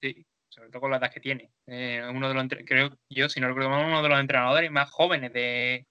Sí, 0.00 0.24
sobre 0.48 0.68
todo 0.68 0.82
con 0.82 0.90
la 0.90 0.98
edad 0.98 1.12
que 1.12 1.20
tiene. 1.20 1.50
Eh, 1.66 2.02
uno 2.10 2.28
de 2.28 2.34
los, 2.34 2.46
creo 2.66 2.90
yo, 3.08 3.28
si 3.28 3.40
no 3.40 3.48
recuerdo 3.48 3.70
mal, 3.70 3.86
uno 3.86 4.02
de 4.02 4.08
los 4.08 4.20
entrenadores 4.20 4.70
más 4.70 4.90
jóvenes 4.90 5.32
de, 5.32 5.86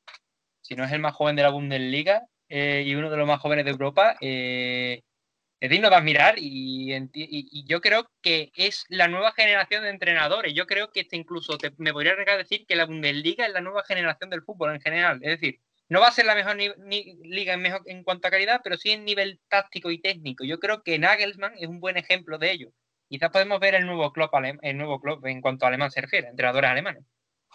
si 0.62 0.76
no 0.76 0.86
es 0.86 0.92
el 0.92 1.00
más 1.00 1.16
joven 1.16 1.36
de 1.36 1.44
la 1.44 1.50
Bundesliga 1.50 2.28
eh, 2.48 2.84
y 2.86 2.94
uno 2.94 3.10
de 3.10 3.18
los 3.18 3.28
más 3.28 3.42
jóvenes 3.42 3.66
de 3.66 3.72
Europa, 3.72 4.16
es 5.60 5.70
digno 5.70 5.90
de 5.90 5.96
admirar 5.96 6.36
y, 6.38 7.66
yo 7.66 7.82
creo 7.82 8.10
que 8.22 8.52
es 8.56 8.86
la 8.90 9.08
nueva 9.08 9.32
generación 9.32 9.84
de 9.84 9.90
entrenadores. 9.90 10.54
Yo 10.54 10.68
creo 10.68 10.92
que 10.92 11.02
este 11.02 11.18
incluso 11.18 11.58
me 11.78 11.94
podría 11.94 12.14
a 12.14 12.38
decir 12.38 12.66
que 12.68 12.76
la 12.76 12.86
Bundesliga 12.86 13.46
es 13.46 13.54
la 13.54 13.62
nueva 13.62 13.84
generación 13.84 14.30
del 14.30 14.44
fútbol 14.44 14.76
en 14.76 14.82
general. 14.82 15.20
Es 15.24 15.40
decir, 15.40 15.60
no 15.90 16.02
va 16.02 16.08
a 16.10 16.12
ser 16.12 16.26
la 16.26 16.36
mejor 16.36 16.58
liga 16.58 17.54
en, 17.54 17.62
mejor, 17.62 17.82
en 17.86 18.04
cuanto 18.04 18.28
a 18.28 18.32
calidad, 18.32 18.62
pero 18.64 18.78
sí 18.78 18.92
en 18.92 19.06
nivel 19.06 19.40
táctico 19.48 19.90
y 19.90 20.00
técnico. 20.00 20.44
Yo 20.44 20.60
creo 20.60 20.84
que 20.84 21.00
Nagelsmann 21.00 21.54
es 21.58 21.68
un 21.68 21.80
buen 21.80 21.98
ejemplo 21.98 22.38
de 22.38 22.52
ello. 22.52 22.72
Quizás 23.10 23.32
podemos 23.32 23.60
ver 23.60 23.76
el 23.76 23.86
nuevo 23.86 24.12
club, 24.12 24.30
el 24.62 24.78
nuevo 24.78 25.00
club 25.00 25.26
en 25.26 25.42
cuanto 25.42 25.66
a 25.66 25.70
alemán 25.70 25.92
se 25.92 26.02
entrenadores 26.02 26.70
alemanes 26.70 27.04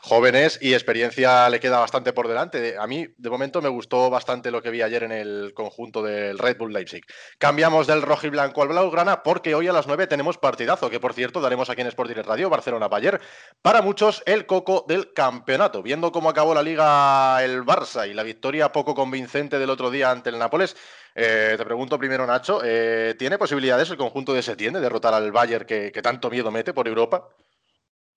jóvenes 0.02 0.58
y 0.60 0.74
experiencia 0.74 1.48
le 1.48 1.60
queda 1.60 1.78
bastante 1.78 2.12
por 2.12 2.26
delante. 2.26 2.76
A 2.76 2.88
mí, 2.88 3.06
de 3.16 3.30
momento, 3.30 3.62
me 3.62 3.68
gustó 3.68 4.10
bastante 4.10 4.50
lo 4.50 4.60
que 4.60 4.70
vi 4.70 4.82
ayer 4.82 5.04
en 5.04 5.12
el 5.12 5.54
conjunto 5.54 6.02
del 6.02 6.38
Red 6.38 6.58
Bull 6.58 6.72
Leipzig. 6.72 7.04
Cambiamos 7.38 7.86
del 7.86 8.02
rojo 8.02 8.26
y 8.26 8.30
blanco 8.30 8.62
al 8.62 8.68
blaugrana 8.68 9.22
porque 9.22 9.54
hoy 9.54 9.68
a 9.68 9.72
las 9.72 9.86
9 9.86 10.08
tenemos 10.08 10.38
partidazo, 10.38 10.90
que 10.90 10.98
por 10.98 11.14
cierto 11.14 11.40
daremos 11.40 11.70
aquí 11.70 11.82
en 11.82 11.86
Sport 11.86 12.08
Direct 12.08 12.28
Radio, 12.28 12.50
Barcelona-Bayer. 12.50 13.20
Para 13.62 13.80
muchos, 13.80 14.24
el 14.26 14.44
coco 14.44 14.84
del 14.88 15.12
campeonato. 15.12 15.84
Viendo 15.84 16.10
cómo 16.10 16.28
acabó 16.28 16.52
la 16.52 16.64
liga 16.64 17.42
el 17.44 17.62
Barça 17.62 18.10
y 18.10 18.12
la 18.12 18.24
victoria 18.24 18.72
poco 18.72 18.96
convincente 18.96 19.60
del 19.60 19.70
otro 19.70 19.88
día 19.92 20.10
ante 20.10 20.30
el 20.30 20.38
Nápoles, 20.38 20.76
eh, 21.14 21.54
te 21.56 21.64
pregunto 21.64 21.96
primero, 21.96 22.26
Nacho, 22.26 22.60
eh, 22.64 23.14
¿tiene 23.16 23.38
posibilidades 23.38 23.88
el 23.90 23.96
conjunto 23.96 24.34
de 24.34 24.42
Setién 24.42 24.72
de 24.72 24.80
derrotar 24.80 25.14
al 25.14 25.30
Bayern 25.30 25.64
que, 25.64 25.92
que 25.92 26.02
tanto 26.02 26.28
miedo 26.28 26.50
mete 26.50 26.74
por 26.74 26.88
Europa? 26.88 27.28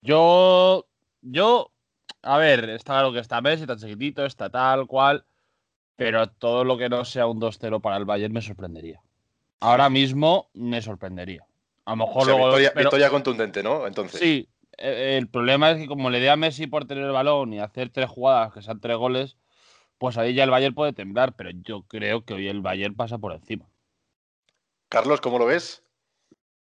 Yo, 0.00 0.84
yo 1.20 1.75
a 2.22 2.38
ver, 2.38 2.68
está 2.70 2.94
claro 2.94 3.12
que 3.12 3.20
está 3.20 3.40
Messi, 3.40 3.62
está 3.62 3.76
chiquitito, 3.76 4.24
está 4.24 4.50
tal 4.50 4.86
cual, 4.86 5.24
pero 5.94 6.28
todo 6.28 6.64
lo 6.64 6.76
que 6.76 6.88
no 6.88 7.04
sea 7.04 7.26
un 7.26 7.40
2-0 7.40 7.80
para 7.80 7.96
el 7.96 8.04
Bayern 8.04 8.32
me 8.32 8.42
sorprendería. 8.42 9.00
Ahora 9.60 9.88
mismo 9.88 10.50
me 10.52 10.82
sorprendería. 10.82 11.46
A 11.84 11.92
lo 11.92 11.96
mejor 11.98 12.26
luego. 12.26 12.56
Victoria, 12.56 13.10
contundente, 13.10 13.62
¿no? 13.62 13.86
Entonces. 13.86 14.20
Sí, 14.20 14.48
e, 14.76 15.16
el 15.16 15.28
problema 15.28 15.70
es 15.70 15.78
que 15.78 15.86
como 15.86 16.10
le 16.10 16.20
dé 16.20 16.28
a 16.28 16.36
Messi 16.36 16.66
por 16.66 16.84
tener 16.84 17.04
el 17.04 17.12
balón 17.12 17.52
y 17.52 17.60
hacer 17.60 17.90
tres 17.90 18.10
jugadas 18.10 18.52
que 18.52 18.62
sean 18.62 18.80
tres 18.80 18.96
goles, 18.96 19.36
pues 19.98 20.18
ahí 20.18 20.34
ya 20.34 20.44
el 20.44 20.50
Bayern 20.50 20.74
puede 20.74 20.92
temblar, 20.92 21.36
pero 21.36 21.50
yo 21.50 21.82
creo 21.82 22.24
que 22.24 22.34
hoy 22.34 22.48
el 22.48 22.60
Bayern 22.60 22.96
pasa 22.96 23.18
por 23.18 23.32
encima. 23.32 23.66
Carlos, 24.88 25.20
¿cómo 25.20 25.38
lo 25.38 25.46
ves? 25.46 25.84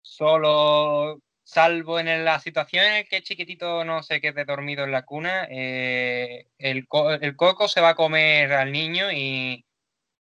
Solo 0.01 1.21
salvo 1.53 1.99
en 1.99 2.25
la 2.25 2.39
situación 2.39 2.85
en 2.85 3.05
que 3.05 3.21
chiquitito 3.21 3.85
no 3.85 4.03
se 4.03 4.19
quede 4.21 4.45
dormido 4.45 4.83
en 4.83 4.91
la 4.91 5.03
cuna, 5.03 5.47
eh, 5.49 6.47
el, 6.57 6.87
coco 6.87 7.67
se 7.67 7.81
va 7.81 7.89
a 7.89 7.95
comer 7.95 8.53
al 8.53 8.71
niño 8.71 9.11
y 9.11 9.65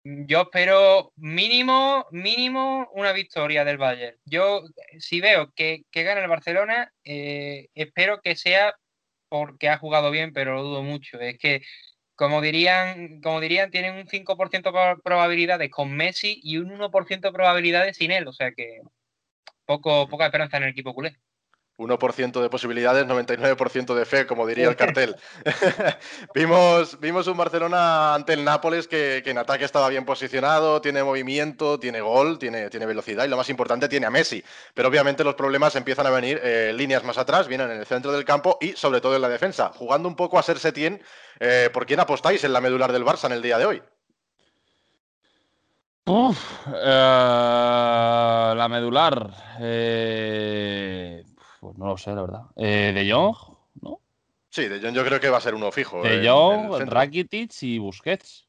yo 0.03 0.41
espero 0.43 1.13
mínimo, 1.17 2.07
mínimo 2.11 2.89
una 2.93 3.11
victoria 3.13 3.65
del 3.65 3.77
Bayern. 3.77 4.17
Yo, 4.25 4.63
si 4.99 5.21
veo 5.21 5.51
que, 5.55 5.83
gana 5.93 6.21
el 6.21 6.29
Barcelona, 6.29 6.91
eh, 7.03 7.67
espero 7.75 8.21
que 8.21 8.35
sea 8.35 8.73
porque 9.29 9.69
ha 9.69 9.77
jugado 9.77 10.11
bien, 10.11 10.33
pero 10.33 10.55
lo 10.55 10.63
dudo 10.63 10.83
mucho. 10.83 11.19
Es 11.19 11.37
que, 11.37 11.61
como 12.15 12.41
dirían, 12.41 13.21
como 13.21 13.39
dirían 13.41 13.71
tienen 13.71 13.95
un 13.95 14.07
5% 14.07 14.71
de 14.71 15.01
probabilidades 15.03 15.69
con 15.71 15.91
Messi 15.95 16.39
y 16.43 16.57
un 16.57 16.69
1% 16.71 17.21
de 17.21 17.31
probabilidades 17.31 17.97
sin 17.97 18.11
él. 18.11 18.27
O 18.27 18.33
sea 18.33 18.51
que 18.51 18.81
poco, 19.69 20.09
poca 20.09 20.25
esperanza 20.25 20.57
en 20.57 20.63
el 20.63 20.69
equipo 20.69 20.95
culé. 20.95 21.19
1% 21.77 22.41
de 22.41 22.49
posibilidades, 22.49 23.05
99% 23.05 23.93
de 23.93 24.05
fe, 24.05 24.25
como 24.25 24.47
diría 24.47 24.67
el 24.67 24.75
cartel. 24.75 25.15
vimos, 26.35 26.99
vimos 26.99 27.27
un 27.27 27.37
Barcelona 27.37 28.15
ante 28.15 28.33
el 28.33 28.43
Nápoles 28.43 28.87
que, 28.87 29.23
en 29.23 29.37
ataque 29.37 29.63
estaba 29.63 29.87
bien 29.87 30.05
posicionado, 30.05 30.81
tiene 30.81 31.03
movimiento, 31.03 31.79
tiene 31.79 32.01
gol, 32.01 32.39
tiene, 32.39 32.69
tiene 32.69 32.87
velocidad 32.87 33.25
y 33.25 33.29
lo 33.29 33.37
más 33.37 33.49
importante, 33.49 33.87
tiene 33.87 34.07
a 34.07 34.09
Messi. 34.09 34.43
Pero 34.73 34.89
obviamente 34.89 35.23
los 35.23 35.35
problemas 35.35 35.75
empiezan 35.75 36.07
a 36.07 36.09
venir 36.09 36.41
eh, 36.43 36.73
líneas 36.75 37.03
más 37.03 37.19
atrás, 37.19 37.47
vienen 37.47 37.69
en 37.69 37.77
el 37.77 37.85
centro 37.85 38.11
del 38.11 38.25
campo 38.25 38.57
y 38.59 38.73
sobre 38.73 39.01
todo 39.01 39.15
en 39.15 39.21
la 39.21 39.29
defensa. 39.29 39.71
Jugando 39.73 40.09
un 40.09 40.15
poco 40.15 40.39
a 40.39 40.43
ser 40.43 40.57
Setien, 40.57 41.01
eh, 41.39 41.69
¿por 41.71 41.85
quién 41.85 41.99
apostáis 41.99 42.43
en 42.43 42.53
la 42.53 42.59
medular 42.59 42.91
del 42.91 43.05
Barça 43.05 43.27
en 43.27 43.33
el 43.33 43.43
día 43.43 43.59
de 43.59 43.65
hoy? 43.67 43.81
Eh, 46.09 46.73
la 48.55 48.67
medular. 48.69 49.31
Eh, 49.59 51.23
pues 51.59 51.77
no 51.77 51.87
lo 51.87 51.97
sé, 51.97 52.11
la 52.11 52.21
verdad. 52.21 52.41
Eh, 52.55 52.91
¿De 52.95 53.11
Jong? 53.11 53.35
Sí, 54.49 54.67
De 54.67 54.81
Jong 54.81 54.95
yo 54.95 55.05
creo 55.05 55.19
que 55.19 55.29
va 55.29 55.37
a 55.37 55.41
ser 55.41 55.53
uno 55.53 55.71
fijo. 55.71 56.01
De 56.01 56.15
en 56.15 56.25
Jong. 56.27 56.89
Rakitic 56.89 57.51
y 57.61 57.77
Busquets. 57.77 58.47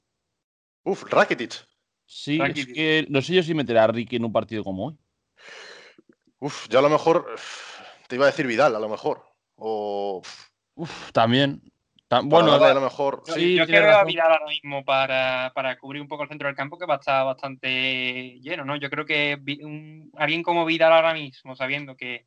Uf, 0.84 1.04
Rakitic. 1.10 1.66
Sí, 2.06 2.38
Rakitic. 2.38 2.68
es 2.68 2.74
que 2.74 3.06
no 3.10 3.20
sé 3.20 3.34
yo 3.34 3.42
si 3.42 3.52
meterá 3.54 3.84
a 3.84 3.88
Ricky 3.88 4.16
en 4.16 4.24
un 4.24 4.32
partido 4.32 4.64
como 4.64 4.86
hoy. 4.88 4.98
Uf, 6.38 6.66
yo 6.70 6.78
a 6.78 6.82
lo 6.82 6.88
mejor 6.88 7.26
uf, 7.34 7.80
te 8.08 8.16
iba 8.16 8.24
a 8.24 8.30
decir 8.30 8.46
Vidal, 8.46 8.74
a 8.74 8.80
lo 8.80 8.88
mejor. 8.88 9.22
O 9.56 10.22
uf, 10.22 10.48
Uf, 10.76 11.12
también. 11.12 11.60
Bueno, 12.24 12.52
a 12.52 12.74
lo 12.74 12.80
mejor. 12.80 13.22
Yo, 13.26 13.34
Sí, 13.34 13.54
yo 13.54 13.66
creo 13.66 13.84
a 13.84 13.92
razón. 13.92 14.06
Vidal 14.08 14.32
ahora 14.32 14.46
mismo 14.46 14.84
para, 14.84 15.52
para 15.54 15.78
cubrir 15.78 16.02
un 16.02 16.08
poco 16.08 16.24
el 16.24 16.28
centro 16.28 16.48
del 16.48 16.56
campo 16.56 16.78
que 16.78 16.86
va 16.86 16.94
a 16.94 16.98
estar 16.98 17.24
bastante 17.24 18.38
lleno, 18.40 18.64
¿no? 18.64 18.76
Yo 18.76 18.90
creo 18.90 19.04
que 19.06 19.38
un- 19.62 20.10
alguien 20.16 20.42
como 20.42 20.64
Vidal 20.64 20.92
ahora 20.92 21.14
mismo, 21.14 21.54
sabiendo 21.54 21.96
que, 21.96 22.26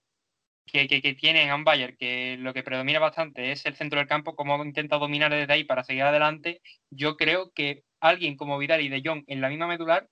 que, 0.65 0.88
que, 0.88 1.02
que 1.02 1.13
tienen 1.15 1.50
a 1.50 1.56
un 1.56 1.63
Bayern 1.65 1.98
que 1.98 2.38
lo 2.39 2.54
que 2.54 2.63
predomina 2.63 3.00
bastante 3.00 3.52
es 3.52 3.65
el 3.65 3.76
centro 3.76 4.00
del 4.00 4.08
campo, 4.08 4.36
como 4.36 4.63
intenta 4.63 4.98
dominar 4.98 5.32
desde 5.32 5.52
ahí 5.52 5.63
para 5.65 5.84
seguir 5.84 6.04
adelante, 6.04 6.62
yo 6.89 7.17
creo 7.17 7.52
que 7.52 7.84
alguien 8.00 8.38
como 8.38 8.58
Vidal 8.58 8.82
y 8.82 8.89
De 8.89 9.02
Jong 9.04 9.24
en 9.28 9.41
la 9.41 9.50
misma 9.50 9.67
medular, 9.67 10.08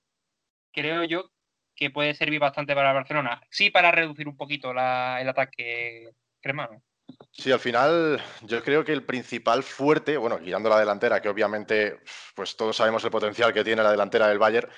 creo 0.72 1.04
yo 1.04 1.30
que 1.74 1.90
puede 1.90 2.14
servir 2.14 2.40
bastante 2.40 2.74
para 2.74 2.92
Barcelona. 2.92 3.40
Sí, 3.50 3.70
para 3.70 3.90
reducir 3.92 4.28
un 4.28 4.36
poquito 4.36 4.74
la- 4.74 5.18
el 5.20 5.28
ataque 5.28 6.10
cremano. 6.40 6.82
Sí, 7.30 7.52
al 7.52 7.60
final 7.60 8.22
yo 8.42 8.62
creo 8.62 8.84
que 8.84 8.92
el 8.92 9.04
principal 9.04 9.62
fuerte, 9.62 10.16
bueno, 10.16 10.38
guiando 10.38 10.68
la 10.68 10.78
delantera, 10.78 11.20
que 11.22 11.28
obviamente 11.28 12.00
pues 12.34 12.56
todos 12.56 12.76
sabemos 12.76 13.04
el 13.04 13.10
potencial 13.10 13.52
que 13.52 13.64
tiene 13.64 13.82
la 13.82 13.90
delantera 13.90 14.28
del 14.28 14.38
Bayern, 14.38 14.68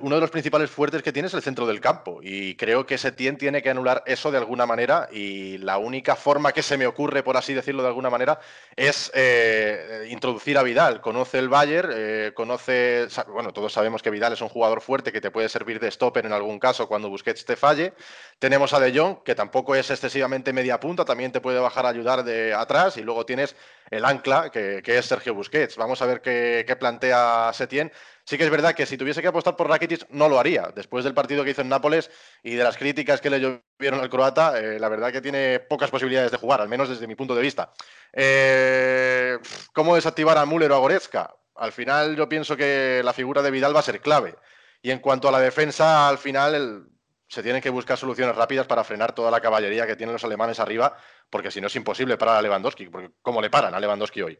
uno 0.00 0.14
de 0.14 0.20
los 0.20 0.30
principales 0.30 0.70
fuertes 0.70 1.02
que 1.02 1.12
tiene 1.12 1.26
es 1.26 1.34
el 1.34 1.42
centro 1.42 1.66
del 1.66 1.80
campo 1.80 2.20
y 2.22 2.54
creo 2.56 2.86
que 2.86 2.98
Setién 2.98 3.36
tiene 3.36 3.62
que 3.62 3.70
anular 3.70 4.02
eso 4.06 4.30
de 4.30 4.38
alguna 4.38 4.66
manera 4.66 5.08
y 5.10 5.58
la 5.58 5.78
única 5.78 6.16
forma 6.16 6.52
que 6.52 6.62
se 6.62 6.76
me 6.76 6.86
ocurre, 6.86 7.22
por 7.22 7.36
así 7.36 7.54
decirlo 7.54 7.82
de 7.82 7.88
alguna 7.88 8.10
manera, 8.10 8.40
es 8.76 9.10
eh, 9.14 10.06
introducir 10.10 10.58
a 10.58 10.62
Vidal. 10.62 11.00
Conoce 11.00 11.38
el 11.38 11.48
Bayern, 11.48 11.90
eh, 11.92 12.32
conoce, 12.34 13.08
bueno, 13.28 13.52
todos 13.52 13.72
sabemos 13.72 14.02
que 14.02 14.10
Vidal 14.10 14.32
es 14.32 14.40
un 14.40 14.48
jugador 14.48 14.80
fuerte 14.80 15.12
que 15.12 15.20
te 15.20 15.30
puede 15.30 15.48
servir 15.48 15.80
de 15.80 15.90
stopper 15.90 16.26
en 16.26 16.32
algún 16.32 16.58
caso 16.58 16.86
cuando 16.86 17.08
Busquets 17.08 17.44
te 17.44 17.56
falle. 17.56 17.94
Tenemos 18.38 18.72
a 18.72 18.80
De 18.80 18.96
Jong, 18.96 19.22
que 19.24 19.34
tampoco 19.34 19.74
es 19.74 19.90
excesivamente 19.90 20.52
media 20.52 20.78
punta, 20.78 21.04
también 21.04 21.32
te 21.32 21.40
puede 21.40 21.58
bajar 21.58 21.86
a 21.86 21.89
ayudar 21.90 22.24
de 22.24 22.54
atrás. 22.54 22.96
Y 22.96 23.02
luego 23.02 23.26
tienes 23.26 23.54
el 23.90 24.04
ancla, 24.04 24.50
que, 24.50 24.82
es 24.84 25.06
Sergio 25.06 25.34
Busquets. 25.34 25.76
Vamos 25.76 26.00
a 26.02 26.06
ver 26.06 26.20
qué, 26.20 26.76
plantea 26.78 27.50
Setién. 27.52 27.92
Sí 28.24 28.38
que 28.38 28.44
es 28.44 28.50
verdad 28.50 28.74
que 28.74 28.86
si 28.86 28.96
tuviese 28.96 29.20
que 29.20 29.28
apostar 29.28 29.56
por 29.56 29.68
Rakitic, 29.68 30.08
no 30.10 30.28
lo 30.28 30.38
haría. 30.38 30.70
Después 30.74 31.04
del 31.04 31.14
partido 31.14 31.44
que 31.44 31.50
hizo 31.50 31.62
en 31.62 31.68
Nápoles 31.68 32.10
y 32.42 32.54
de 32.54 32.62
las 32.62 32.76
críticas 32.76 33.20
que 33.20 33.30
le 33.30 33.40
llovieron 33.40 34.00
al 34.00 34.08
croata, 34.08 34.58
eh, 34.60 34.78
la 34.78 34.88
verdad 34.88 35.10
que 35.10 35.20
tiene 35.20 35.58
pocas 35.60 35.90
posibilidades 35.90 36.30
de 36.30 36.38
jugar, 36.38 36.60
al 36.60 36.68
menos 36.68 36.88
desde 36.88 37.06
mi 37.08 37.16
punto 37.16 37.34
de 37.34 37.42
vista. 37.42 37.72
Eh, 38.12 39.38
¿Cómo 39.72 39.96
desactivar 39.96 40.38
a 40.38 40.46
Müller 40.46 40.70
o 40.72 40.76
a 40.76 40.78
Goretzka? 40.78 41.34
Al 41.56 41.72
final 41.72 42.16
yo 42.16 42.28
pienso 42.28 42.56
que 42.56 43.02
la 43.04 43.12
figura 43.12 43.42
de 43.42 43.50
Vidal 43.50 43.74
va 43.74 43.80
a 43.80 43.82
ser 43.82 44.00
clave. 44.00 44.36
Y 44.82 44.90
en 44.92 45.00
cuanto 45.00 45.28
a 45.28 45.32
la 45.32 45.40
defensa, 45.40 46.08
al 46.08 46.18
final 46.18 46.54
el- 46.54 46.99
se 47.30 47.44
tienen 47.44 47.62
que 47.62 47.70
buscar 47.70 47.96
soluciones 47.96 48.34
rápidas 48.34 48.66
para 48.66 48.82
frenar 48.82 49.14
toda 49.14 49.30
la 49.30 49.40
caballería 49.40 49.86
que 49.86 49.94
tienen 49.94 50.12
los 50.12 50.24
alemanes 50.24 50.58
arriba, 50.58 50.96
porque 51.30 51.52
si 51.52 51.60
no 51.60 51.68
es 51.68 51.76
imposible 51.76 52.18
parar 52.18 52.38
a 52.38 52.42
Lewandowski, 52.42 52.88
porque 52.88 53.12
¿cómo 53.22 53.40
le 53.40 53.48
paran 53.48 53.72
a 53.72 53.78
Lewandowski 53.78 54.20
hoy? 54.20 54.36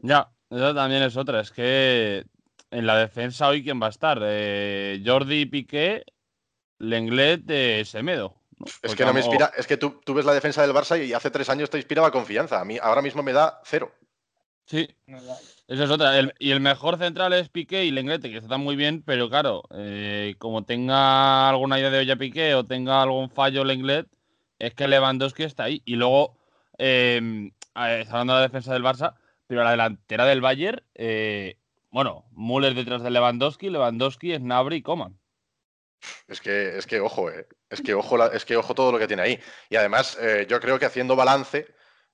Ya, 0.00 0.30
eso 0.48 0.74
también 0.74 1.02
es 1.02 1.14
otra. 1.18 1.40
Es 1.40 1.50
que 1.50 2.24
en 2.70 2.86
la 2.86 2.96
defensa 2.96 3.48
hoy, 3.48 3.62
¿quién 3.62 3.82
va 3.82 3.88
a 3.88 3.90
estar? 3.90 4.18
Eh, 4.22 5.02
Jordi 5.04 5.44
Piqué, 5.44 6.06
Lenglet, 6.78 7.42
eh, 7.48 7.84
Semedo. 7.84 8.34
¿no? 8.56 8.64
Es 8.66 8.78
Porque 8.80 8.96
que 8.96 9.04
no 9.04 9.12
me 9.12 9.20
inspira, 9.20 9.52
es 9.54 9.66
que 9.66 9.76
tú, 9.76 10.00
tú 10.02 10.14
ves 10.14 10.24
la 10.24 10.32
defensa 10.32 10.62
del 10.62 10.74
Barça 10.74 11.04
y 11.04 11.12
hace 11.12 11.30
tres 11.30 11.50
años 11.50 11.68
te 11.68 11.76
inspiraba 11.76 12.10
confianza. 12.10 12.60
A 12.60 12.64
mí 12.64 12.78
ahora 12.80 13.02
mismo 13.02 13.22
me 13.22 13.34
da 13.34 13.60
cero. 13.64 13.92
Sí, 14.64 14.88
Esa 15.68 15.84
es 15.84 15.90
otra. 15.90 16.12
Y 16.38 16.50
el 16.50 16.60
mejor 16.60 16.96
central 16.96 17.34
es 17.34 17.50
Piqué 17.50 17.84
y 17.84 17.90
Lenglete, 17.90 18.30
que 18.30 18.38
están 18.38 18.62
muy 18.62 18.74
bien, 18.74 19.02
pero 19.02 19.28
claro, 19.28 19.64
eh, 19.74 20.34
como 20.38 20.64
tenga 20.64 21.50
alguna 21.50 21.78
idea 21.78 21.90
de 21.90 21.98
olla 21.98 22.16
Piqué 22.16 22.54
o 22.54 22.64
tenga 22.64 23.02
algún 23.02 23.28
fallo 23.30 23.64
Lenglet, 23.64 24.08
es 24.58 24.74
que 24.74 24.88
Lewandowski 24.88 25.42
está 25.42 25.64
ahí. 25.64 25.82
Y 25.84 25.96
luego, 25.96 26.38
eh, 26.78 27.50
a 27.74 27.84
hablando 27.84 28.32
de 28.32 28.40
la 28.40 28.46
defensa 28.46 28.72
del 28.72 28.82
Barça, 28.82 29.14
pero 29.46 29.62
la 29.62 29.72
delantera 29.72 30.24
del 30.24 30.40
Bayern, 30.40 30.82
eh, 30.94 31.58
bueno, 31.90 32.24
Müller 32.32 32.74
detrás 32.74 33.02
de 33.02 33.10
Lewandowski, 33.10 33.68
Lewandowski, 33.68 34.34
Snabry 34.36 34.76
y 34.76 34.82
Coman. 34.82 35.18
Es 36.28 36.40
que, 36.40 36.78
es 36.78 36.86
que 36.86 37.00
ojo, 37.00 37.30
eh. 37.30 37.46
es 37.68 37.82
que 37.82 37.92
ojo, 37.92 38.24
es 38.32 38.44
que 38.46 38.56
ojo 38.56 38.74
todo 38.74 38.90
lo 38.90 38.98
que 38.98 39.06
tiene 39.06 39.22
ahí. 39.22 39.40
Y 39.68 39.76
además, 39.76 40.18
yo 40.48 40.60
creo 40.60 40.78
que 40.78 40.86
haciendo 40.86 41.14
balance, 41.14 41.66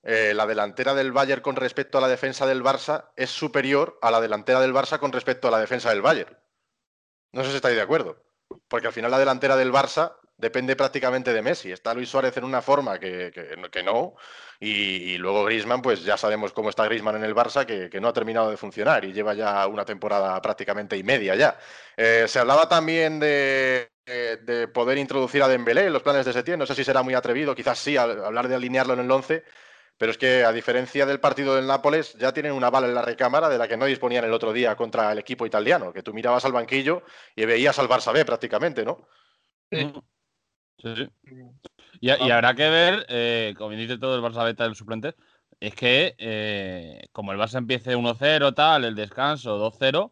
eh, 0.05 0.33
la 0.35 0.45
delantera 0.47 0.93
del 0.93 1.11
Bayern 1.11 1.41
con 1.41 1.57
respecto 1.57 1.97
a 1.97 2.01
la 2.01 2.07
defensa 2.07 2.45
del 2.47 2.63
Barça 2.63 3.11
es 3.17 3.31
superior 3.31 3.99
a 4.01 4.11
la 4.11 4.21
delantera 4.21 4.61
del 4.61 4.73
Barça 4.73 4.99
con 4.99 5.11
respecto 5.11 5.49
a 5.49 5.51
la 5.51 5.59
defensa 5.59 5.89
del 5.89 6.01
Bayern. 6.03 6.37
No 7.31 7.43
sé 7.43 7.49
si 7.51 7.55
estáis 7.57 7.75
de 7.75 7.81
acuerdo. 7.81 8.23
Porque 8.67 8.87
al 8.87 8.93
final 8.93 9.11
la 9.11 9.19
delantera 9.19 9.55
del 9.55 9.71
Barça 9.71 10.17
depende 10.37 10.75
prácticamente 10.75 11.33
de 11.33 11.41
Messi. 11.41 11.71
Está 11.71 11.93
Luis 11.93 12.09
Suárez 12.09 12.35
en 12.37 12.43
una 12.43 12.61
forma 12.61 12.99
que, 12.99 13.31
que- 13.33 13.83
no. 13.83 14.15
Y, 14.59 15.17
luego 15.17 15.43
Griezmann, 15.45 15.81
pues 15.81 16.03
ya 16.03 16.17
sabemos 16.17 16.53
cómo 16.53 16.69
está 16.69 16.85
Griezmann 16.85 17.17
en 17.17 17.23
el 17.23 17.35
Barça, 17.35 17.65
que, 17.65 17.89
que 17.89 17.99
no 18.01 18.07
ha 18.07 18.13
terminado 18.13 18.49
de 18.49 18.57
funcionar 18.57 19.03
y 19.05 19.13
lleva 19.13 19.33
ya 19.33 19.67
una 19.67 19.85
temporada 19.85 20.41
prácticamente 20.41 20.97
y 20.97 21.03
media 21.03 21.35
ya. 21.35 21.57
Eh, 21.97 22.25
se 22.27 22.39
hablaba 22.39 22.67
también 22.69 23.19
de, 23.19 23.91
eh, 24.05 24.37
de 24.41 24.67
poder 24.67 24.97
introducir 24.97 25.43
a 25.43 25.47
Dembélé 25.47 25.85
en 25.87 25.93
los 25.93 26.03
planes 26.03 26.25
de 26.25 26.33
Setién. 26.33 26.59
No 26.59 26.65
sé 26.65 26.75
si 26.75 26.83
será 26.83 27.01
muy 27.03 27.13
atrevido, 27.13 27.55
quizás 27.55 27.77
sí, 27.79 27.97
hablar 27.97 28.47
de 28.47 28.55
alinearlo 28.55 28.93
en 28.93 28.99
el 29.01 29.11
11. 29.11 29.43
Pero 29.97 30.11
es 30.11 30.17
que, 30.17 30.43
a 30.43 30.51
diferencia 30.51 31.05
del 31.05 31.19
partido 31.19 31.55
del 31.55 31.67
Nápoles, 31.67 32.15
ya 32.15 32.33
tienen 32.33 32.51
una 32.51 32.69
bala 32.69 32.87
en 32.87 32.95
la 32.95 33.01
recámara 33.01 33.47
de 33.47 33.57
la 33.57 33.67
que 33.67 33.77
no 33.77 33.85
disponían 33.85 34.25
el 34.25 34.33
otro 34.33 34.51
día 34.51 34.75
contra 34.75 35.11
el 35.11 35.19
equipo 35.19 35.45
italiano, 35.45 35.93
que 35.93 36.03
tú 36.03 36.13
mirabas 36.13 36.43
al 36.43 36.51
banquillo 36.51 37.03
y 37.35 37.45
veías 37.45 37.79
al 37.79 37.87
Barça 37.87 38.11
B 38.11 38.25
prácticamente, 38.25 38.83
¿no? 38.83 39.07
Sí. 39.71 39.93
Sí, 40.77 40.95
sí. 40.95 41.09
Y, 42.01 42.07
y 42.11 42.31
habrá 42.31 42.53
que 42.53 42.69
ver, 42.69 43.05
eh, 43.07 43.53
como 43.57 43.71
dice 43.71 43.97
todo 43.97 44.15
el 44.15 44.21
Barça 44.21 44.43
beta 44.43 44.65
del 44.65 44.75
suplente, 44.75 45.15
es 45.59 45.73
que 45.73 46.15
eh, 46.17 47.07
como 47.13 47.31
el 47.31 47.39
Barça 47.39 47.57
empiece 47.57 47.95
1-0, 47.95 48.53
tal, 48.53 48.83
el 48.83 48.95
descanso 48.95 49.57
2-0, 49.57 50.11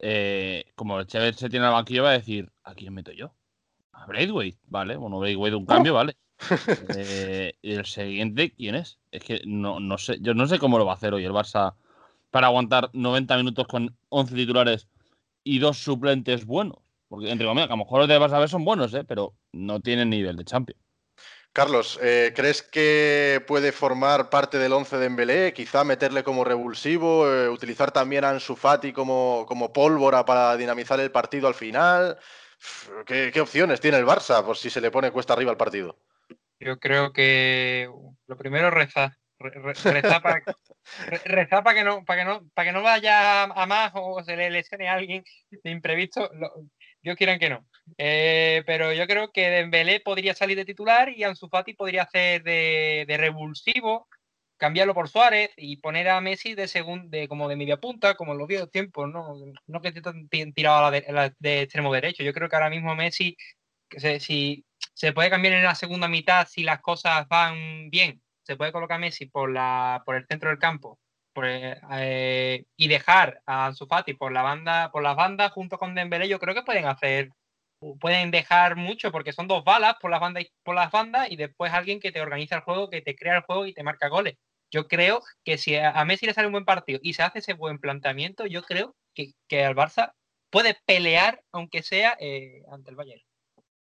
eh, 0.00 0.64
como 0.74 0.98
el 0.98 1.06
Chevez 1.06 1.36
se 1.36 1.48
tiene 1.48 1.66
al 1.66 1.72
banquillo, 1.72 2.02
va 2.02 2.10
a 2.10 2.18
decir: 2.18 2.50
¿a 2.64 2.74
quién 2.74 2.92
meto 2.92 3.12
yo? 3.12 3.32
A 3.92 4.06
Braithwaite, 4.06 4.58
vale. 4.64 4.96
Bueno, 4.96 5.20
Braithwaite 5.20 5.56
un 5.56 5.66
cambio, 5.66 5.94
vale. 5.94 6.16
Eh, 6.96 7.54
el 7.62 7.86
siguiente, 7.86 8.52
¿quién 8.52 8.74
es? 8.74 8.98
Es 9.10 9.22
que 9.22 9.40
no, 9.44 9.80
no 9.80 9.98
sé, 9.98 10.18
yo 10.20 10.34
no 10.34 10.46
sé 10.46 10.58
cómo 10.58 10.78
lo 10.78 10.86
va 10.86 10.92
a 10.92 10.96
hacer 10.96 11.14
hoy 11.14 11.24
el 11.24 11.32
Barça 11.32 11.74
para 12.30 12.48
aguantar 12.48 12.90
90 12.92 13.36
minutos 13.36 13.66
con 13.66 13.96
11 14.08 14.34
titulares 14.34 14.88
y 15.44 15.58
dos 15.58 15.78
suplentes 15.78 16.46
buenos. 16.46 16.78
Porque, 17.08 17.30
entre 17.30 17.46
comillas, 17.46 17.68
a 17.68 17.72
lo 17.72 17.84
mejor 17.84 18.00
los 18.00 18.08
de 18.08 18.18
Barça 18.18 18.40
B 18.40 18.48
son 18.48 18.64
buenos, 18.64 18.94
¿eh? 18.94 19.04
pero 19.04 19.34
no 19.52 19.80
tienen 19.80 20.08
nivel 20.10 20.36
de 20.36 20.44
Champions. 20.44 20.80
Carlos, 21.52 21.98
eh, 22.02 22.32
¿crees 22.34 22.62
que 22.62 23.44
puede 23.46 23.72
formar 23.72 24.30
parte 24.30 24.56
del 24.56 24.72
11 24.72 24.96
de 24.96 25.02
Dembélé? 25.02 25.52
Quizá 25.52 25.84
meterle 25.84 26.24
como 26.24 26.44
revulsivo, 26.44 27.30
eh, 27.30 27.50
utilizar 27.50 27.92
también 27.92 28.24
a 28.24 28.30
Ansu 28.30 28.56
Fati 28.56 28.94
como, 28.94 29.44
como 29.46 29.70
pólvora 29.74 30.24
para 30.24 30.56
dinamizar 30.56 30.98
el 31.00 31.10
partido 31.10 31.48
al 31.48 31.54
final. 31.54 32.16
¿Qué, 33.04 33.30
qué 33.34 33.40
opciones 33.42 33.80
tiene 33.80 33.98
el 33.98 34.06
Barça 34.06 34.42
por 34.42 34.56
si 34.56 34.70
se 34.70 34.80
le 34.80 34.90
pone 34.90 35.10
cuesta 35.10 35.34
arriba 35.34 35.50
al 35.50 35.58
partido? 35.58 35.98
Yo 36.64 36.78
creo 36.78 37.12
que 37.12 37.88
lo 38.26 38.36
primero 38.36 38.70
rezar. 38.70 39.12
Re- 39.38 39.50
re- 39.50 39.72
Rezar 39.92 40.22
para, 40.22 40.40
re- 41.08 41.18
rezar 41.24 41.64
para 41.64 41.74
que 41.76 41.84
no, 41.84 42.04
para 42.04 42.20
que 42.20 42.24
no, 42.24 42.48
para 42.54 42.68
que 42.68 42.72
no 42.72 42.82
vaya 42.82 43.42
a 43.44 43.66
más 43.66 43.90
o 43.94 44.22
se 44.22 44.36
le 44.36 44.50
lesione 44.50 44.88
a 44.88 44.94
alguien 44.94 45.24
de 45.50 45.70
imprevisto. 45.70 46.30
Lo- 46.34 46.52
Dios 47.02 47.16
quieran 47.16 47.40
que 47.40 47.50
no. 47.50 47.66
Eh, 47.98 48.62
pero 48.64 48.92
yo 48.92 49.06
creo 49.08 49.32
que 49.32 49.50
Dembélé 49.50 49.98
podría 50.00 50.34
salir 50.34 50.56
de 50.56 50.64
titular 50.64 51.08
y 51.08 51.24
Ansu 51.24 51.48
Fati 51.48 51.74
podría 51.74 52.02
hacer 52.04 52.44
de, 52.44 53.04
de 53.08 53.16
revulsivo, 53.16 54.06
cambiarlo 54.56 54.94
por 54.94 55.08
Suárez 55.08 55.50
y 55.56 55.78
poner 55.78 56.08
a 56.08 56.20
Messi 56.20 56.54
de 56.54 56.68
segun, 56.68 57.10
de 57.10 57.26
como 57.26 57.48
de 57.48 57.56
media 57.56 57.78
punta, 57.78 58.14
como 58.14 58.32
en 58.32 58.38
los 58.38 58.46
viejos 58.46 58.70
tiempos, 58.70 59.08
no, 59.08 59.34
no 59.66 59.80
que 59.80 59.88
esté 59.88 60.00
tirado 60.54 60.78
a 60.78 60.82
la 60.82 60.90
de, 60.92 61.04
la 61.12 61.34
de 61.40 61.62
extremo 61.62 61.92
derecho. 61.92 62.22
Yo 62.22 62.32
creo 62.32 62.48
que 62.48 62.54
ahora 62.54 62.70
mismo 62.70 62.94
Messi, 62.94 63.36
que 63.88 63.98
se- 63.98 64.20
si 64.20 64.64
se 64.94 65.12
puede 65.12 65.30
cambiar 65.30 65.54
en 65.54 65.64
la 65.64 65.74
segunda 65.74 66.08
mitad 66.08 66.46
si 66.48 66.62
las 66.62 66.80
cosas 66.80 67.26
van 67.28 67.90
bien. 67.90 68.22
Se 68.42 68.56
puede 68.56 68.72
colocar 68.72 68.98
Messi 69.00 69.26
por, 69.26 69.50
la, 69.52 70.02
por 70.04 70.16
el 70.16 70.26
centro 70.26 70.50
del 70.50 70.58
campo 70.58 70.98
eh, 71.44 71.76
eh, 71.92 72.64
y 72.76 72.88
dejar 72.88 73.40
a 73.46 73.66
Ansu 73.66 73.86
por 74.18 74.32
la 74.32 74.42
banda, 74.42 74.90
por 74.92 75.02
las 75.02 75.16
bandas 75.16 75.52
junto 75.52 75.78
con 75.78 75.94
Dembélé. 75.94 76.28
Yo 76.28 76.38
creo 76.38 76.54
que 76.54 76.62
pueden 76.62 76.86
hacer, 76.86 77.30
pueden 78.00 78.30
dejar 78.30 78.76
mucho 78.76 79.10
porque 79.12 79.32
son 79.32 79.48
dos 79.48 79.64
balas 79.64 79.96
por 80.00 80.10
las 80.10 80.20
bandas, 80.20 80.44
y- 80.44 80.52
por 80.62 80.74
las 80.74 80.90
bandas 80.90 81.30
y 81.30 81.36
después 81.36 81.72
alguien 81.72 82.00
que 82.00 82.12
te 82.12 82.20
organiza 82.20 82.56
el 82.56 82.62
juego, 82.62 82.90
que 82.90 83.02
te 83.02 83.14
crea 83.16 83.36
el 83.38 83.42
juego 83.42 83.66
y 83.66 83.74
te 83.74 83.82
marca 83.82 84.08
goles. 84.08 84.34
Yo 84.70 84.88
creo 84.88 85.22
que 85.44 85.58
si 85.58 85.76
a 85.76 85.90
a 85.90 86.04
Messi 86.04 86.26
le 86.26 86.34
sale 86.34 86.46
un 86.46 86.52
buen 86.52 86.64
partido 86.64 86.98
y 87.02 87.14
se 87.14 87.22
hace 87.22 87.40
ese 87.40 87.54
buen 87.54 87.78
planteamiento, 87.78 88.46
yo 88.46 88.62
creo 88.62 88.96
que, 89.14 89.32
que 89.48 89.64
al 89.64 89.74
Barça 89.76 90.12
puede 90.50 90.76
pelear, 90.86 91.42
aunque 91.52 91.82
sea 91.82 92.16
eh, 92.20 92.62
ante 92.70 92.90
el 92.90 92.96
Bayern. 92.96 93.22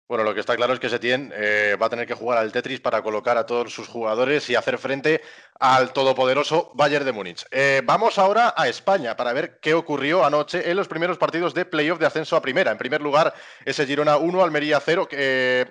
Bueno, 0.10 0.24
lo 0.24 0.34
que 0.34 0.40
está 0.40 0.56
claro 0.56 0.74
es 0.74 0.80
que 0.80 0.90
Setién 0.90 1.32
eh, 1.36 1.78
va 1.80 1.86
a 1.86 1.90
tener 1.92 2.08
que 2.08 2.16
jugar 2.16 2.40
al 2.40 2.52
Tetris 2.52 2.80
para 2.80 3.04
colocar 3.04 3.38
a 3.38 3.46
todos 3.46 3.72
sus 3.72 3.88
jugadores 3.88 4.50
y 4.50 4.56
hacer 4.56 4.80
frente 4.80 5.22
al 5.60 5.94
todopoderoso 5.94 6.72
Bayern 6.74 7.06
de 7.06 7.12
Múnich. 7.12 7.46
Eh, 7.52 7.84
vamos 7.86 8.18
ahora 8.18 8.56
a 8.58 8.68
España 8.68 9.16
para 9.16 9.34
ver 9.34 9.60
qué 9.60 9.76
ocurrió 9.76 10.26
anoche 10.26 10.68
en 10.68 10.78
los 10.78 10.88
primeros 10.88 11.20
partidos 11.20 11.54
de 11.54 11.66
playoff 11.66 12.00
de 12.00 12.08
ascenso 12.08 12.36
a 12.36 12.42
primera. 12.42 12.72
En 12.72 12.80
primer 12.80 13.02
lugar, 13.02 13.36
ese 13.64 13.86
Girona 13.86 14.18
1, 14.18 14.44
Almería 14.44 14.80
0, 14.80 15.08
que 15.08 15.68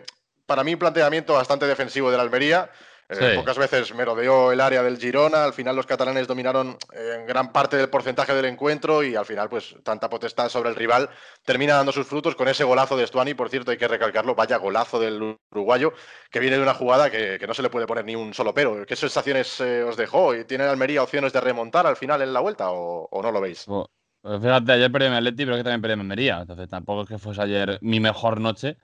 para 0.47 0.63
mí 0.63 0.73
un 0.73 0.79
planteamiento 0.79 1.33
bastante 1.33 1.67
defensivo 1.67 2.09
de 2.09 2.17
la 2.17 2.23
Almería. 2.23 2.71
Eh, 3.11 3.37
pocas 3.37 3.57
veces 3.57 3.95
merodeó 3.95 4.53
el 4.53 4.61
área 4.61 4.83
del 4.83 4.99
Girona, 4.99 5.45
al 5.45 5.55
final 5.55 5.75
los 5.75 5.87
catalanes 5.87 6.27
dominaron 6.27 6.77
eh, 6.93 7.17
en 7.19 7.27
gran 7.27 7.53
parte 7.53 7.79
del 7.79 7.89
porcentaje 7.89 8.35
del 8.35 8.45
encuentro 8.45 9.03
y 9.03 9.17
al 9.17 9.25
final 9.25 9.49
pues 9.49 9.77
tanta 9.83 10.11
potestad 10.11 10.51
sobre 10.51 10.69
el 10.69 10.77
rival 10.77 11.09
termina 11.43 11.77
dando 11.77 11.91
sus 11.91 12.07
frutos 12.07 12.35
con 12.35 12.49
ese 12.49 12.65
golazo 12.65 12.99
de 12.99 13.07
Stuani, 13.07 13.33
por 13.33 13.49
cierto 13.49 13.71
hay 13.71 13.79
que 13.79 13.89
recalcarlo, 13.89 14.35
vaya 14.35 14.59
golazo 14.59 15.01
del 15.01 15.39
uruguayo 15.51 15.95
que 16.31 16.39
viene 16.39 16.57
de 16.57 16.63
una 16.63 16.75
jugada 16.75 17.11
que, 17.11 17.39
no 17.49 17.55
se 17.55 17.63
le 17.63 17.71
puede 17.71 17.87
poner 17.87 18.05
ni 18.05 18.15
un 18.15 18.35
solo 18.35 18.53
pero. 18.53 18.85
¿Qué 18.85 18.95
sensaciones 18.95 19.59
eh, 19.61 19.83
os 19.83 19.97
dejó? 19.97 20.35
¿Y 20.35 20.45
¿Tiene 20.45 20.65
Almería 20.65 21.03
opciones 21.03 21.33
de 21.33 21.41
remontar 21.41 21.87
al 21.87 21.97
final 21.97 22.21
en 22.21 22.35
la 22.35 22.41
vuelta 22.41 22.71
o, 22.71 23.23
no 23.23 23.33
lo 23.33 23.41
veis? 23.41 23.65
Pues 23.65 24.43
fíjate, 24.43 24.73
ayer 24.73 24.93
perdí 24.93 25.07
en 25.07 25.15
Atleti, 25.15 25.47
pero 25.47 25.57
que 25.57 25.65
también 25.65 25.81
perdí 25.81 25.95
en 25.95 26.01
Almería, 26.01 26.41
entonces 26.43 26.69
tampoco 26.69 27.05
es 27.05 27.09
que 27.09 27.17
fuese 27.17 27.41
ayer 27.41 27.79
mi 27.81 28.01
mejor 28.01 28.39
noche. 28.39 28.77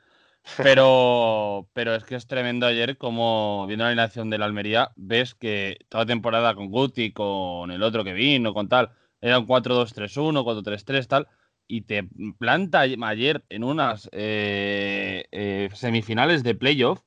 Pero, 0.57 1.69
pero 1.73 1.95
es 1.95 2.05
que 2.05 2.17
es 2.17 2.27
tremendo 2.27 2.67
ayer 2.67 2.99
como 2.99 3.67
viendo 3.67 3.85
la 3.85 3.89
alineación 3.89 4.31
de 4.31 4.39
la 4.39 4.45
Almería, 4.45 4.93
ves 4.95 5.35
que 5.35 5.79
toda 5.89 6.07
temporada 6.07 6.55
con 6.55 6.71
Guti, 6.71 7.13
con 7.13 7.71
el 7.71 7.83
otro 7.83 8.05
que 8.05 8.13
vino, 8.13 8.53
con 8.53 8.69
tal, 8.69 8.91
era 9.21 9.39
un 9.39 9.47
4-2-3-1, 9.47 10.45
4-3-3, 10.45 11.07
tal, 11.09 11.29
y 11.67 11.83
te 11.83 12.09
planta 12.39 12.81
ayer 12.81 13.45
en 13.49 13.65
unas 13.65 14.09
eh, 14.13 15.25
eh, 15.33 15.71
semifinales 15.73 16.43
de 16.43 16.55
playoff, 16.55 17.01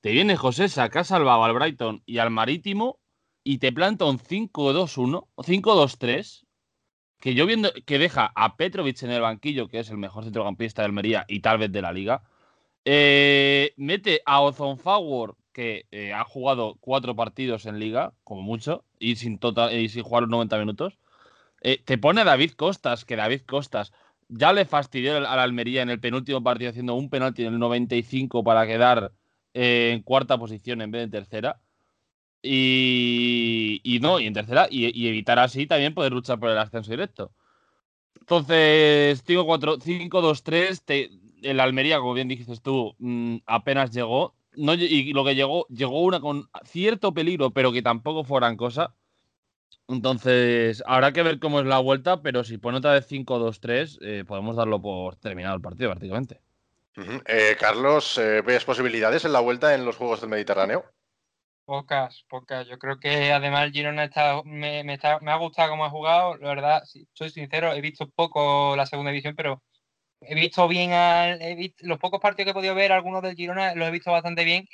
te 0.00 0.12
viene 0.12 0.36
José, 0.36 0.68
saca 0.68 1.02
salvado 1.02 1.44
al 1.44 1.54
Brighton 1.54 2.02
y 2.06 2.18
al 2.18 2.30
Marítimo 2.30 3.00
y 3.42 3.58
te 3.58 3.72
planta 3.72 4.04
un 4.04 4.18
5-2-1, 4.18 5.28
5-2-3, 5.36 6.44
que 7.20 7.34
yo 7.34 7.46
viendo 7.46 7.72
que 7.86 7.98
deja 7.98 8.32
a 8.36 8.56
Petrovic 8.56 9.02
en 9.02 9.10
el 9.10 9.22
banquillo, 9.22 9.68
que 9.68 9.80
es 9.80 9.90
el 9.90 9.98
mejor 9.98 10.24
centrocampista 10.24 10.82
de 10.82 10.86
Almería 10.86 11.24
y 11.26 11.40
tal 11.40 11.58
vez 11.58 11.72
de 11.72 11.82
la 11.82 11.92
liga, 11.92 12.22
eh, 12.84 13.72
mete 13.76 14.22
a 14.26 14.40
Ozon 14.40 14.78
Forward, 14.78 15.36
que 15.52 15.86
eh, 15.92 16.12
ha 16.12 16.24
jugado 16.24 16.76
cuatro 16.80 17.16
partidos 17.16 17.66
en 17.66 17.78
liga, 17.78 18.12
como 18.24 18.42
mucho, 18.42 18.84
y 18.98 19.16
sin, 19.16 19.38
total, 19.38 19.74
y 19.74 19.88
sin 19.88 20.02
jugar 20.02 20.22
los 20.22 20.30
90 20.30 20.58
minutos. 20.58 20.98
Eh, 21.62 21.80
te 21.84 21.96
pone 21.98 22.22
a 22.22 22.24
David 22.24 22.52
Costas, 22.52 23.04
que 23.04 23.16
David 23.16 23.42
Costas 23.46 23.92
ya 24.28 24.52
le 24.52 24.64
fastidió 24.64 25.16
a 25.16 25.20
la 25.20 25.42
Almería 25.42 25.82
en 25.82 25.90
el 25.90 26.00
penúltimo 26.00 26.42
partido 26.42 26.70
haciendo 26.70 26.94
un 26.94 27.10
penalti 27.10 27.44
en 27.44 27.54
el 27.54 27.58
95 27.58 28.42
para 28.44 28.66
quedar 28.66 29.12
en 29.54 30.02
cuarta 30.02 30.38
posición 30.38 30.82
en 30.82 30.90
vez 30.90 31.10
de 31.10 31.18
tercera. 31.18 31.60
Y, 32.42 33.98
no, 34.02 34.20
y 34.20 34.26
en 34.26 34.34
tercera, 34.34 34.66
y, 34.70 35.08
evitar 35.08 35.38
así 35.38 35.66
también 35.66 35.94
poder 35.94 36.12
luchar 36.12 36.38
por 36.38 36.50
el 36.50 36.58
ascenso 36.58 36.90
directo. 36.90 37.32
Entonces, 38.20 39.24
5-2-3, 39.26 40.82
el 41.44 41.60
Almería, 41.60 41.98
como 41.98 42.14
bien 42.14 42.28
dijiste 42.28 42.56
tú, 42.62 42.94
mm, 42.98 43.38
apenas 43.46 43.90
llegó. 43.90 44.34
No, 44.56 44.74
y 44.74 45.12
lo 45.12 45.24
que 45.24 45.34
llegó, 45.34 45.66
llegó 45.68 46.02
una 46.02 46.20
con 46.20 46.48
cierto 46.64 47.12
peligro, 47.12 47.50
pero 47.50 47.72
que 47.72 47.82
tampoco 47.82 48.24
fue 48.24 48.40
gran 48.40 48.56
cosa. 48.56 48.94
Entonces, 49.88 50.82
habrá 50.86 51.12
que 51.12 51.22
ver 51.22 51.38
cómo 51.38 51.60
es 51.60 51.66
la 51.66 51.78
vuelta, 51.78 52.22
pero 52.22 52.44
si 52.44 52.58
pone 52.58 52.78
otra 52.78 52.92
vez 52.92 53.06
5-2-3, 53.06 53.98
eh, 54.00 54.24
podemos 54.26 54.56
darlo 54.56 54.80
por 54.80 55.16
terminado 55.16 55.56
el 55.56 55.60
partido 55.60 55.90
prácticamente. 55.90 56.40
Eh, 57.26 57.56
Carlos, 57.58 58.16
eh, 58.18 58.40
¿ves 58.42 58.64
posibilidades 58.64 59.24
en 59.24 59.32
la 59.32 59.40
vuelta 59.40 59.74
en 59.74 59.84
los 59.84 59.96
Juegos 59.96 60.20
del 60.20 60.30
Mediterráneo? 60.30 60.84
Pocas, 61.64 62.24
pocas. 62.28 62.66
Yo 62.68 62.78
creo 62.78 63.00
que 63.00 63.32
además 63.32 63.72
Girona 63.72 64.04
está, 64.04 64.42
me, 64.44 64.84
me, 64.84 64.98
ha 65.02 65.36
gustado 65.36 65.70
cómo 65.70 65.84
ha 65.84 65.90
jugado. 65.90 66.36
La 66.36 66.48
verdad, 66.48 66.84
si 66.84 67.08
soy 67.14 67.30
sincero, 67.30 67.72
he 67.72 67.80
visto 67.80 68.08
poco 68.10 68.76
la 68.76 68.86
segunda 68.86 69.10
edición, 69.10 69.34
pero 69.34 69.62
he 70.28 70.34
visto 70.34 70.68
bien 70.68 70.90
los 71.80 71.98
pocos 71.98 72.20
partidos 72.20 72.46
que 72.46 72.50
he 72.50 72.54
podido 72.54 72.74
ver, 72.74 72.92
algunos 72.92 73.22
del 73.22 73.36
Girona 73.36 73.74
los 73.74 73.88
he 73.88 73.92
visto 73.92 74.12
bastante 74.12 74.44
bien 74.44 74.68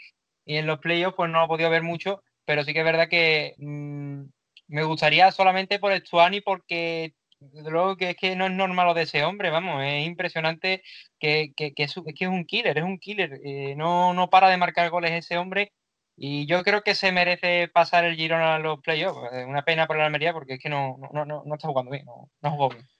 y 0.44 0.56
en 0.56 0.66
los 0.66 0.78
playoffs 0.78 1.16
pues 1.16 1.30
no 1.30 1.38
lo 1.38 1.44
he 1.44 1.48
podido 1.48 1.70
ver 1.70 1.82
mucho, 1.82 2.22
pero 2.44 2.64
sí 2.64 2.72
que 2.72 2.80
es 2.80 2.84
verdad 2.84 3.08
que 3.08 3.54
mm, 3.58 4.22
me 4.68 4.82
gustaría 4.84 5.30
solamente 5.32 5.78
por 5.78 5.96
Stuani 5.96 6.40
porque 6.40 7.14
luego 7.40 7.96
que 7.96 8.10
es 8.10 8.16
que 8.16 8.36
no 8.36 8.46
es 8.46 8.52
normal 8.52 8.88
lo 8.88 8.94
de 8.94 9.02
ese 9.02 9.24
hombre, 9.24 9.50
vamos, 9.50 9.82
es 9.84 10.06
impresionante 10.06 10.82
que, 11.18 11.52
que, 11.56 11.72
es, 11.76 11.96
un 11.96 12.44
killer, 12.44 12.78
es 12.78 12.84
un 12.84 12.98
killer, 12.98 13.40
eh, 13.44 13.74
no, 13.76 14.12
no 14.14 14.30
para 14.30 14.48
de 14.50 14.56
marcar 14.56 14.90
goles 14.90 15.12
ese 15.12 15.38
hombre 15.38 15.72
y 16.16 16.46
yo 16.46 16.62
creo 16.62 16.82
que 16.82 16.94
se 16.94 17.12
merece 17.12 17.68
pasar 17.68 18.04
el 18.04 18.16
Girona 18.16 18.56
a 18.56 18.58
los 18.58 18.80
playoffs, 18.80 19.20
una 19.46 19.64
pena 19.64 19.86
por 19.86 19.96
la 19.96 20.06
Almería 20.06 20.32
porque 20.32 20.54
es 20.54 20.60
que 20.60 20.68
no, 20.68 20.98
no, 21.12 21.24
no, 21.24 21.42
no 21.44 21.54
está 21.54 21.68
jugando 21.68 21.90
bien, 21.90 22.04
no, 22.04 22.30
no 22.42 22.50
jugado 22.50 22.70
bien. 22.76 22.99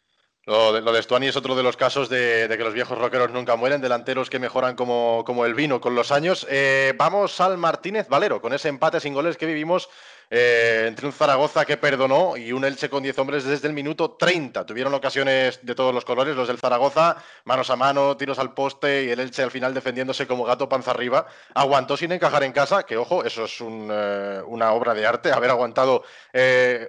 Lo 0.51 0.73
de, 0.73 0.81
lo 0.81 1.01
Stuani 1.01 1.29
es 1.29 1.37
otro 1.37 1.55
de 1.55 1.63
los 1.63 1.77
casos 1.77 2.09
de, 2.09 2.49
que 2.49 2.65
los 2.65 2.75
viejos 2.75 2.99
rockeros 2.99 3.31
nunca 3.31 3.55
mueren, 3.55 3.81
delanteros 3.81 4.29
que 4.29 4.41
mejoran 4.41 4.75
como, 4.75 5.23
como 5.25 5.47
el 5.47 5.55
vino 5.55 5.81
con 5.81 5.95
los 5.95 6.11
años. 6.11 6.45
Eh, 6.51 6.93
vamos 6.97 7.41
al 7.41 7.57
Martínez 7.57 8.09
Valero, 8.09 8.41
con 8.41 8.53
ese 8.53 8.69
empate 8.69 8.99
sin 8.99 9.15
goles 9.15 9.37
que 9.37 9.47
vivimos 9.47 9.89
eh, 10.29 10.87
entre 10.89 11.07
un 11.07 11.13
Zaragoza 11.13 11.65
que 11.65 11.77
perdonó 11.77 12.37
y 12.37 12.51
un 12.51 12.65
Elche 12.65 12.91
con 12.91 13.01
10 13.01 13.17
hombres 13.21 13.45
desde 13.45 13.69
el 13.69 13.75
minuto 13.75 14.17
30. 14.19 14.67
Tuvieron 14.67 14.93
ocasiones 14.93 15.61
de 15.63 15.77
todos 15.77 15.95
los 15.95 16.05
colores, 16.05 16.35
los 16.35 16.49
del 16.49 16.59
Zaragoza, 16.59 17.19
manos 17.45 17.71
a 17.71 17.77
mano, 17.77 18.17
tiros 18.17 18.41
al 18.41 18.53
poste 18.53 19.05
y 19.05 19.11
el 19.11 19.21
Elche 19.21 19.45
al 19.45 19.53
final 19.53 19.73
defendiéndose 19.73 20.27
como 20.27 20.43
gato 20.43 20.69
panza 20.69 20.91
arriba. 20.91 21.29
Aguantó 21.55 21.97
sin 21.97 22.11
encajar 22.11 22.43
en 22.43 22.51
casa, 22.51 22.83
que 22.83 22.97
ojo, 22.97 23.23
eso 23.23 23.45
es 23.45 23.57
eh, 23.61 24.43
una 24.47 24.73
obra 24.73 24.95
de 24.95 25.07
arte, 25.07 25.31
haber 25.31 25.51
aguantado 25.51 26.03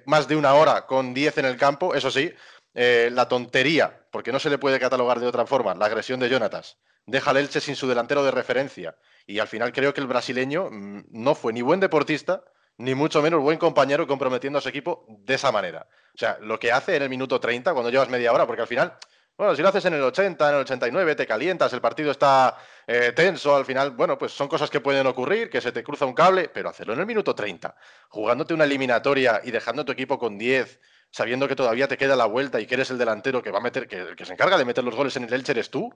más 0.05 0.27
de 0.27 0.35
una 0.35 0.55
hora 0.55 0.87
con 0.87 1.13
10 1.13 1.37
en 1.37 1.45
el 1.45 1.57
campo, 1.57 1.93
eso 1.93 2.09
sí. 2.09 2.33
Eh, 2.73 3.09
la 3.11 3.27
tontería, 3.27 4.07
porque 4.11 4.31
no 4.31 4.39
se 4.39 4.49
le 4.49 4.57
puede 4.57 4.79
catalogar 4.79 5.19
de 5.19 5.27
otra 5.27 5.45
forma, 5.45 5.75
la 5.75 5.85
agresión 5.85 6.19
de 6.19 6.29
Jonatas. 6.29 6.77
Deja 7.05 7.31
al 7.31 7.37
Elche 7.37 7.59
sin 7.59 7.75
su 7.75 7.87
delantero 7.87 8.23
de 8.23 8.31
referencia. 8.31 8.95
Y 9.25 9.39
al 9.39 9.47
final 9.47 9.73
creo 9.73 9.93
que 9.93 10.01
el 10.01 10.07
brasileño 10.07 10.69
mm, 10.71 11.03
no 11.09 11.35
fue 11.35 11.51
ni 11.51 11.61
buen 11.61 11.79
deportista, 11.79 12.43
ni 12.77 12.95
mucho 12.95 13.21
menos 13.21 13.41
buen 13.41 13.57
compañero 13.57 14.07
comprometiendo 14.07 14.59
a 14.59 14.61
su 14.61 14.69
equipo 14.69 15.05
de 15.07 15.35
esa 15.35 15.51
manera. 15.51 15.87
O 16.15 16.17
sea, 16.17 16.37
lo 16.41 16.59
que 16.59 16.71
hace 16.71 16.95
en 16.95 17.03
el 17.03 17.09
minuto 17.09 17.39
30, 17.39 17.73
cuando 17.73 17.89
llevas 17.89 18.09
media 18.09 18.31
hora, 18.31 18.47
porque 18.47 18.61
al 18.61 18.67
final, 18.67 18.93
bueno, 19.37 19.55
si 19.55 19.61
lo 19.61 19.69
haces 19.69 19.85
en 19.85 19.93
el 19.93 20.01
80, 20.01 20.49
en 20.49 20.55
el 20.55 20.61
89, 20.61 21.15
te 21.15 21.27
calientas, 21.27 21.73
el 21.73 21.81
partido 21.81 22.11
está 22.11 22.57
eh, 22.87 23.11
tenso, 23.13 23.55
al 23.55 23.65
final, 23.65 23.91
bueno, 23.91 24.17
pues 24.17 24.31
son 24.31 24.47
cosas 24.47 24.69
que 24.69 24.79
pueden 24.79 25.05
ocurrir, 25.07 25.49
que 25.49 25.61
se 25.61 25.71
te 25.71 25.83
cruza 25.83 26.05
un 26.05 26.13
cable, 26.13 26.49
pero 26.49 26.69
hacerlo 26.69 26.93
en 26.93 26.99
el 26.99 27.05
minuto 27.05 27.35
30, 27.35 27.75
jugándote 28.09 28.53
una 28.53 28.63
eliminatoria 28.63 29.41
y 29.43 29.51
dejando 29.51 29.83
a 29.83 29.85
tu 29.85 29.91
equipo 29.91 30.17
con 30.17 30.37
10, 30.37 30.79
sabiendo 31.11 31.47
que 31.47 31.55
todavía 31.55 31.87
te 31.87 31.97
queda 31.97 32.15
la 32.15 32.25
vuelta 32.25 32.59
y 32.59 32.65
que 32.65 32.75
eres 32.75 32.89
el 32.89 32.97
delantero 32.97 33.43
que 33.43 33.51
va 33.51 33.59
a 33.59 33.61
meter, 33.61 33.87
que, 33.87 34.15
que 34.15 34.25
se 34.25 34.33
encarga 34.33 34.57
de 34.57 34.65
meter 34.65 34.83
los 34.83 34.95
goles 34.95 35.15
en 35.17 35.25
el 35.25 35.33
Elche 35.33 35.51
eres 35.51 35.69
tú, 35.69 35.93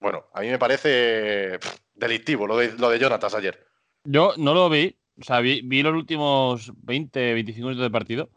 bueno, 0.00 0.24
a 0.34 0.40
mí 0.40 0.48
me 0.48 0.58
parece 0.58 1.58
delictivo 1.94 2.46
lo 2.46 2.56
de, 2.58 2.72
lo 2.78 2.90
de 2.90 2.98
Jonatas 2.98 3.34
ayer. 3.34 3.66
Yo 4.04 4.34
no 4.36 4.54
lo 4.54 4.68
vi, 4.68 4.96
o 5.20 5.24
sea, 5.24 5.40
vi, 5.40 5.62
los 5.82 5.94
últimos 5.94 6.72
20, 6.76 7.34
25 7.34 7.66
minutos 7.66 7.84
de 7.84 7.90
partido, 7.90 8.30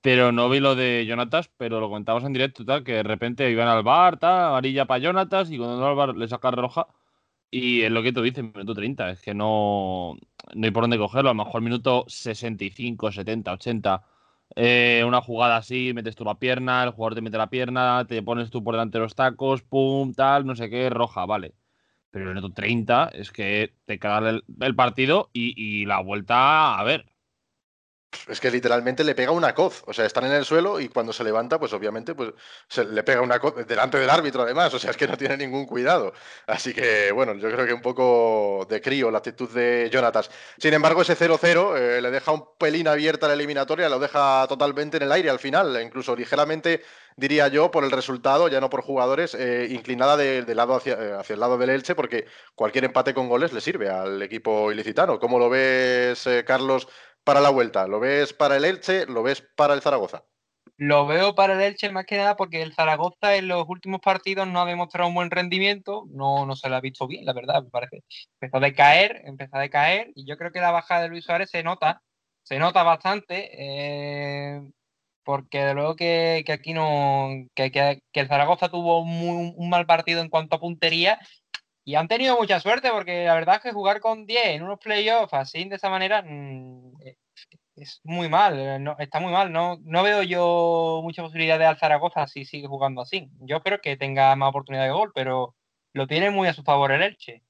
pero 0.00 0.32
no 0.32 0.48
vi 0.48 0.60
lo 0.60 0.74
de 0.74 1.06
Jonatas, 1.08 1.50
pero 1.56 1.80
lo 1.80 1.88
comentamos 1.88 2.24
en 2.24 2.32
directo, 2.32 2.64
tal, 2.64 2.84
que 2.84 2.94
de 2.94 3.02
repente 3.02 3.50
iban 3.50 3.68
al 3.68 3.82
bar, 3.82 4.18
tal, 4.18 4.46
amarilla 4.46 4.86
para 4.86 5.04
Jonatas, 5.04 5.50
y 5.50 5.58
cuando 5.58 5.78
no 5.78 5.86
al 5.86 5.94
bar 5.94 6.16
le 6.16 6.28
saca 6.28 6.50
roja. 6.50 6.86
Y 7.50 7.82
es 7.82 7.90
lo 7.92 8.02
que 8.02 8.12
tú 8.12 8.20
dices, 8.22 8.42
minuto 8.42 8.74
30, 8.74 9.10
es 9.10 9.20
que 9.22 9.32
no, 9.34 10.16
no 10.54 10.64
hay 10.64 10.72
por 10.72 10.82
dónde 10.82 10.98
cogerlo. 10.98 11.30
A 11.30 11.34
lo 11.34 11.44
mejor 11.44 11.62
minuto 11.62 12.04
65, 12.08 13.12
70, 13.12 13.52
80 13.52 14.04
eh, 14.56 15.02
una 15.06 15.20
jugada 15.20 15.56
así, 15.56 15.92
metes 15.94 16.16
tú 16.16 16.24
la 16.24 16.38
pierna, 16.38 16.84
el 16.84 16.90
jugador 16.90 17.14
te 17.16 17.20
mete 17.22 17.38
la 17.38 17.50
pierna, 17.50 18.06
te 18.06 18.22
pones 18.22 18.50
tú 18.50 18.62
por 18.62 18.74
delante 18.74 18.98
de 18.98 19.04
los 19.04 19.14
tacos, 19.14 19.62
pum, 19.62 20.14
tal, 20.14 20.46
no 20.46 20.54
sé 20.54 20.70
qué, 20.70 20.90
roja, 20.90 21.26
vale. 21.26 21.54
Pero 22.10 22.26
el 22.26 22.34
minuto 22.34 22.54
30 22.54 23.10
es 23.12 23.32
que 23.32 23.74
te 23.86 23.98
queda 23.98 24.40
el, 24.60 24.76
partido 24.76 25.30
y, 25.32 25.54
y, 25.60 25.86
la 25.86 26.00
vuelta, 26.00 26.78
a 26.78 26.84
ver, 26.84 27.06
es 28.28 28.40
que 28.40 28.50
literalmente 28.50 29.04
le 29.04 29.14
pega 29.14 29.30
una 29.30 29.54
coz. 29.54 29.82
O 29.86 29.92
sea, 29.92 30.06
están 30.06 30.24
en 30.26 30.32
el 30.32 30.44
suelo 30.44 30.80
y 30.80 30.88
cuando 30.88 31.12
se 31.12 31.24
levanta, 31.24 31.58
pues 31.58 31.72
obviamente 31.72 32.14
pues, 32.14 32.32
se 32.68 32.84
le 32.84 33.02
pega 33.02 33.20
una 33.20 33.38
coz 33.38 33.66
delante 33.66 33.98
del 33.98 34.10
árbitro, 34.10 34.42
además. 34.42 34.72
O 34.74 34.78
sea, 34.78 34.90
es 34.90 34.96
que 34.96 35.06
no 35.06 35.16
tiene 35.16 35.36
ningún 35.36 35.66
cuidado. 35.66 36.12
Así 36.46 36.72
que, 36.72 37.12
bueno, 37.12 37.34
yo 37.34 37.50
creo 37.50 37.66
que 37.66 37.72
un 37.72 37.82
poco 37.82 38.66
de 38.68 38.80
crío 38.80 39.10
la 39.10 39.18
actitud 39.18 39.50
de 39.50 39.90
Jonatas. 39.92 40.30
Sin 40.58 40.74
embargo, 40.74 41.02
ese 41.02 41.16
0-0 41.16 41.76
eh, 41.76 42.02
le 42.02 42.10
deja 42.10 42.32
un 42.32 42.44
pelín 42.58 42.88
abierta 42.88 43.28
la 43.28 43.34
eliminatoria, 43.34 43.88
lo 43.88 43.98
deja 43.98 44.46
totalmente 44.48 44.96
en 44.96 45.04
el 45.04 45.12
aire 45.12 45.30
al 45.30 45.38
final, 45.38 45.80
incluso 45.82 46.14
ligeramente 46.16 46.82
diría 47.16 47.48
yo, 47.48 47.70
por 47.70 47.84
el 47.84 47.90
resultado, 47.90 48.48
ya 48.48 48.60
no 48.60 48.70
por 48.70 48.82
jugadores, 48.82 49.34
eh, 49.34 49.68
inclinada 49.70 50.16
lado 50.16 50.74
hacia, 50.74 50.94
eh, 50.94 51.12
hacia, 51.12 51.34
el 51.34 51.40
lado 51.40 51.58
del 51.58 51.70
Elche, 51.70 51.94
porque 51.94 52.26
cualquier 52.54 52.84
empate 52.84 53.14
con 53.14 53.28
goles 53.28 53.52
le 53.52 53.60
sirve 53.60 53.88
al 53.88 54.20
equipo 54.22 54.72
ilicitano. 54.72 55.18
¿Cómo 55.18 55.38
lo 55.38 55.48
ves, 55.48 56.28
Carlos, 56.46 56.88
para 57.24 57.40
la 57.40 57.50
vuelta? 57.50 57.86
¿Lo 57.88 58.00
ves 58.00 58.32
para 58.32 58.56
el 58.56 58.64
Elche? 58.64 59.06
¿Lo 59.06 59.22
ves 59.22 59.42
para 59.56 59.74
el 59.74 59.80
Zaragoza? 59.80 60.24
Lo 60.76 61.06
veo 61.06 61.34
para 61.34 61.54
el 61.54 61.60
Elche 61.60 61.90
más 61.90 62.04
que 62.04 62.16
nada 62.16 62.36
porque 62.36 62.60
el 62.62 62.74
Zaragoza 62.74 63.36
en 63.36 63.48
los 63.48 63.64
últimos 63.68 64.00
partidos 64.00 64.46
no 64.48 64.60
ha 64.60 64.66
demostrado 64.66 65.08
un 65.08 65.14
buen 65.14 65.30
rendimiento, 65.30 66.04
no, 66.10 66.46
no 66.46 66.56
se 66.56 66.68
lo 66.68 66.76
ha 66.76 66.80
visto 66.80 67.06
bien, 67.06 67.24
la 67.24 67.32
verdad, 67.32 67.62
me 67.62 67.70
parece. 67.70 68.02
Empezó 68.40 68.56
a 68.56 68.60
decaer, 68.60 69.22
empezó 69.24 69.56
a 69.56 69.60
decaer, 69.60 70.10
y 70.16 70.26
yo 70.26 70.36
creo 70.36 70.50
que 70.50 70.60
la 70.60 70.72
bajada 70.72 71.02
de 71.02 71.08
Luis 71.08 71.24
Suárez 71.24 71.50
se 71.50 71.62
nota, 71.62 72.02
se 72.42 72.58
nota 72.58 72.82
bastante, 72.82 73.50
eh, 73.52 74.62
porque 75.22 75.64
de 75.64 75.74
luego 75.74 75.96
que, 75.96 76.44
aquí 76.48 76.74
no, 76.74 77.28
que, 77.54 77.70
que, 77.70 78.02
el 78.12 78.28
Zaragoza 78.28 78.68
tuvo 78.68 79.00
un 79.00 79.70
mal 79.70 79.86
partido 79.86 80.20
en 80.22 80.28
cuanto 80.28 80.56
a 80.56 80.60
puntería 80.60 81.20
y 81.84 81.94
han 81.96 82.08
tenido 82.08 82.36
mucha 82.36 82.60
suerte 82.60 82.90
porque 82.90 83.24
la 83.24 83.34
verdad 83.34 83.56
es 83.56 83.62
que 83.62 83.72
jugar 83.72 84.00
con 84.00 84.26
10 84.26 84.46
en 84.46 84.62
unos 84.62 84.78
playoffs 84.78 85.34
así 85.34 85.64
de 85.68 85.76
esa 85.76 85.90
manera 85.90 86.22
mm, 86.22 86.94
es 87.76 88.00
muy 88.04 88.28
mal, 88.28 88.58
eh, 88.58 88.94
está 88.98 89.20
muy 89.20 89.32
mal. 89.32 89.52
No, 89.52 89.78
no 89.82 90.02
veo 90.02 90.22
yo 90.22 91.00
mucha 91.02 91.22
posibilidad 91.22 91.58
de 91.58 91.66
alzar 91.66 91.90
Zaragoza 91.90 92.26
si 92.26 92.44
sigue 92.44 92.68
jugando 92.68 93.02
así. 93.02 93.28
Yo 93.40 93.56
espero 93.56 93.80
que 93.80 93.96
tenga 93.96 94.34
más 94.36 94.50
oportunidad 94.50 94.84
de 94.84 94.92
gol, 94.92 95.12
pero 95.14 95.54
lo 95.92 96.06
tiene 96.06 96.30
muy 96.30 96.48
a 96.48 96.54
su 96.54 96.62
favor 96.62 96.92
el 96.92 97.02
Elche. 97.02 97.42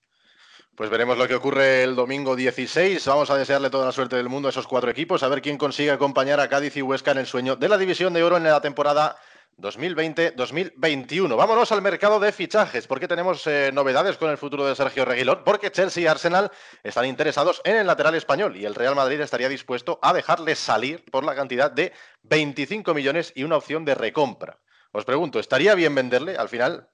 Pues 0.75 0.91
veremos 0.91 1.17
lo 1.17 1.29
que 1.29 1.37
ocurre 1.37 1.85
el 1.85 1.95
domingo 1.95 2.35
16. 2.35 3.07
Vamos 3.07 3.31
a 3.31 3.37
desearle 3.37 3.71
toda 3.71 3.87
la 3.87 3.93
suerte 3.93 4.17
del 4.17 4.29
mundo 4.29 4.49
a 4.49 4.51
esos 4.51 4.67
cuatro 4.67 4.91
equipos, 4.91 5.23
a 5.23 5.29
ver 5.29 5.41
quién 5.41 5.57
consigue 5.57 5.93
acompañar 5.93 6.41
a 6.41 6.49
Cádiz 6.49 6.77
y 6.77 6.83
Huesca 6.83 7.13
en 7.13 7.19
el 7.19 7.27
sueño 7.27 7.55
de 7.55 7.69
la 7.69 7.79
División 7.79 8.13
de 8.13 8.25
Oro 8.25 8.37
en 8.37 8.45
la 8.45 8.61
temporada 8.61 9.17
2020-2021. 9.59 11.37
Vámonos 11.37 11.73
al 11.73 11.83
mercado 11.83 12.21
de 12.21 12.33
fichajes, 12.33 12.87
porque 12.87 13.09
tenemos 13.09 13.47
eh, 13.47 13.71
novedades 13.73 14.17
con 14.17 14.31
el 14.31 14.39
futuro 14.39 14.67
de 14.67 14.75
Sergio 14.75 15.05
Reguilón, 15.05 15.43
porque 15.45 15.71
Chelsea 15.71 16.03
y 16.03 16.07
Arsenal 16.07 16.51
están 16.83 17.07
interesados 17.07 17.61
en 17.65 17.77
el 17.77 17.87
lateral 17.87 18.15
español 18.15 18.57
y 18.57 18.65
el 18.65 18.75
Real 18.75 18.95
Madrid 18.95 19.21
estaría 19.21 19.49
dispuesto 19.49 19.99
a 20.03 20.13
dejarle 20.13 20.55
salir 20.55 21.05
por 21.11 21.25
la 21.25 21.35
cantidad 21.35 21.71
de 21.71 21.93
25 22.23 22.95
millones 22.95 23.33
y 23.35 23.45
una 23.45 23.57
opción 23.57 23.85
de 23.85 23.95
recompra. 23.95 24.59
Os 24.93 25.05
pregunto, 25.05 25.39
¿estaría 25.41 25.75
bien 25.75 25.95
venderle? 25.95 26.37
Al 26.37 26.49
final, 26.49 26.89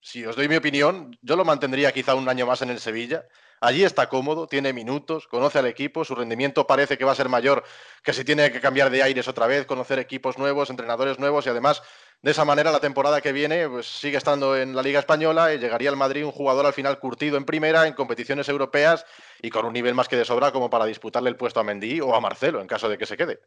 si 0.00 0.24
os 0.24 0.36
doy 0.36 0.48
mi 0.48 0.56
opinión, 0.56 1.18
yo 1.20 1.36
lo 1.36 1.44
mantendría 1.44 1.92
quizá 1.92 2.14
un 2.14 2.28
año 2.28 2.46
más 2.46 2.62
en 2.62 2.70
el 2.70 2.80
Sevilla. 2.80 3.26
Allí 3.60 3.84
está 3.84 4.08
cómodo, 4.08 4.46
tiene 4.46 4.72
minutos, 4.72 5.26
conoce 5.26 5.58
al 5.58 5.66
equipo, 5.66 6.04
su 6.04 6.14
rendimiento 6.14 6.66
parece 6.66 6.98
que 6.98 7.04
va 7.04 7.12
a 7.12 7.16
ser 7.16 7.28
mayor 7.28 7.64
que 8.02 8.12
si 8.12 8.24
tiene 8.24 8.52
que 8.52 8.60
cambiar 8.60 8.90
de 8.90 9.02
aires 9.02 9.28
otra 9.28 9.46
vez, 9.46 9.66
conocer 9.66 9.98
equipos 9.98 10.36
nuevos, 10.38 10.68
entrenadores 10.68 11.18
nuevos 11.18 11.46
y 11.46 11.48
además 11.48 11.82
de 12.22 12.30
esa 12.30 12.44
manera 12.44 12.72
la 12.72 12.80
temporada 12.80 13.20
que 13.20 13.32
viene 13.32 13.68
pues, 13.68 13.86
sigue 13.86 14.16
estando 14.16 14.56
en 14.56 14.74
la 14.74 14.82
Liga 14.82 14.98
Española 14.98 15.54
y 15.54 15.58
llegaría 15.58 15.90
al 15.90 15.96
Madrid 15.96 16.24
un 16.24 16.32
jugador 16.32 16.66
al 16.66 16.72
final 16.72 16.98
curtido 16.98 17.36
en 17.36 17.44
primera, 17.44 17.86
en 17.86 17.94
competiciones 17.94 18.48
europeas 18.48 19.06
y 19.40 19.50
con 19.50 19.64
un 19.64 19.72
nivel 19.72 19.94
más 19.94 20.08
que 20.08 20.16
de 20.16 20.24
sobra 20.24 20.52
como 20.52 20.70
para 20.70 20.86
disputarle 20.86 21.30
el 21.30 21.36
puesto 21.36 21.60
a 21.60 21.64
Mendy 21.64 22.00
o 22.00 22.14
a 22.14 22.20
Marcelo 22.20 22.60
en 22.60 22.66
caso 22.66 22.88
de 22.88 22.98
que 22.98 23.06
se 23.06 23.16
quede. 23.16 23.40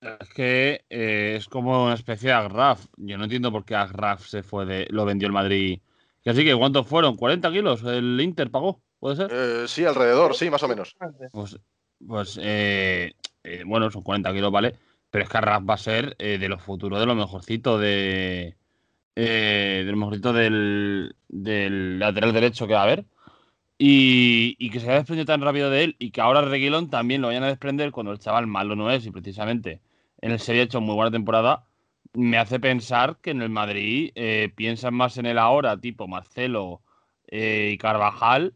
Es 0.00 0.28
que 0.30 0.84
eh, 0.90 1.34
es 1.36 1.46
como 1.46 1.84
una 1.84 1.94
especie 1.94 2.30
de 2.30 2.34
Agraf. 2.34 2.86
Yo 2.96 3.16
no 3.16 3.24
entiendo 3.24 3.52
por 3.52 3.64
qué 3.64 3.76
Agraf 3.76 4.26
se 4.26 4.42
fue 4.42 4.66
de, 4.66 4.86
lo 4.90 5.04
vendió 5.04 5.26
el 5.26 5.32
Madrid. 5.32 5.80
Así 6.24 6.44
que 6.44 6.56
¿cuántos 6.56 6.86
fueron? 6.86 7.16
¿40 7.16 7.52
kilos? 7.52 7.82
¿El 7.84 8.20
Inter 8.20 8.50
pagó? 8.50 8.82
¿Puede 9.02 9.16
ser? 9.16 9.32
Eh, 9.32 9.64
sí, 9.66 9.84
alrededor, 9.84 10.32
sí, 10.36 10.48
más 10.48 10.62
o 10.62 10.68
menos. 10.68 10.94
Pues, 11.32 11.58
pues 12.06 12.38
eh, 12.40 13.12
eh, 13.42 13.64
bueno, 13.66 13.90
son 13.90 14.04
40 14.04 14.32
kilos, 14.32 14.52
¿vale? 14.52 14.76
Pero 15.10 15.24
es 15.24 15.28
que 15.28 15.38
Arras 15.38 15.60
va 15.68 15.74
a 15.74 15.78
ser 15.78 16.16
de 16.16 16.48
lo 16.48 16.56
futuros, 16.60 17.00
de 17.00 17.06
lo 17.06 17.16
mejorcito 17.16 17.80
de. 17.80 18.54
de 19.16 19.82
lo 19.84 19.96
mejorcito 19.96 20.32
del, 20.32 21.16
del 21.26 21.98
lateral 21.98 22.32
derecho 22.32 22.68
que 22.68 22.74
va 22.74 22.78
a 22.78 22.84
haber. 22.84 23.04
Y, 23.76 24.54
y, 24.60 24.70
que 24.70 24.78
se 24.78 24.86
haya 24.86 24.98
desprendido 24.98 25.26
tan 25.26 25.40
rápido 25.40 25.68
de 25.68 25.82
él 25.82 25.96
y 25.98 26.12
que 26.12 26.20
ahora 26.20 26.42
Reguilón 26.42 26.88
también 26.88 27.22
lo 27.22 27.26
vayan 27.26 27.42
a 27.42 27.48
desprender 27.48 27.90
cuando 27.90 28.12
el 28.12 28.20
chaval 28.20 28.46
malo 28.46 28.76
no 28.76 28.88
es 28.88 29.04
y 29.04 29.10
precisamente 29.10 29.80
en 30.20 30.30
el 30.30 30.38
Sevilla 30.38 30.62
ha 30.62 30.66
hecho 30.66 30.80
muy 30.80 30.94
buena 30.94 31.10
temporada, 31.10 31.64
me 32.12 32.38
hace 32.38 32.60
pensar 32.60 33.16
que 33.20 33.32
en 33.32 33.42
el 33.42 33.50
Madrid 33.50 34.12
piensan 34.54 34.94
más 34.94 35.18
en 35.18 35.26
él 35.26 35.38
ahora, 35.38 35.80
tipo 35.80 36.06
Marcelo 36.06 36.82
y 37.26 37.76
Carvajal, 37.78 38.54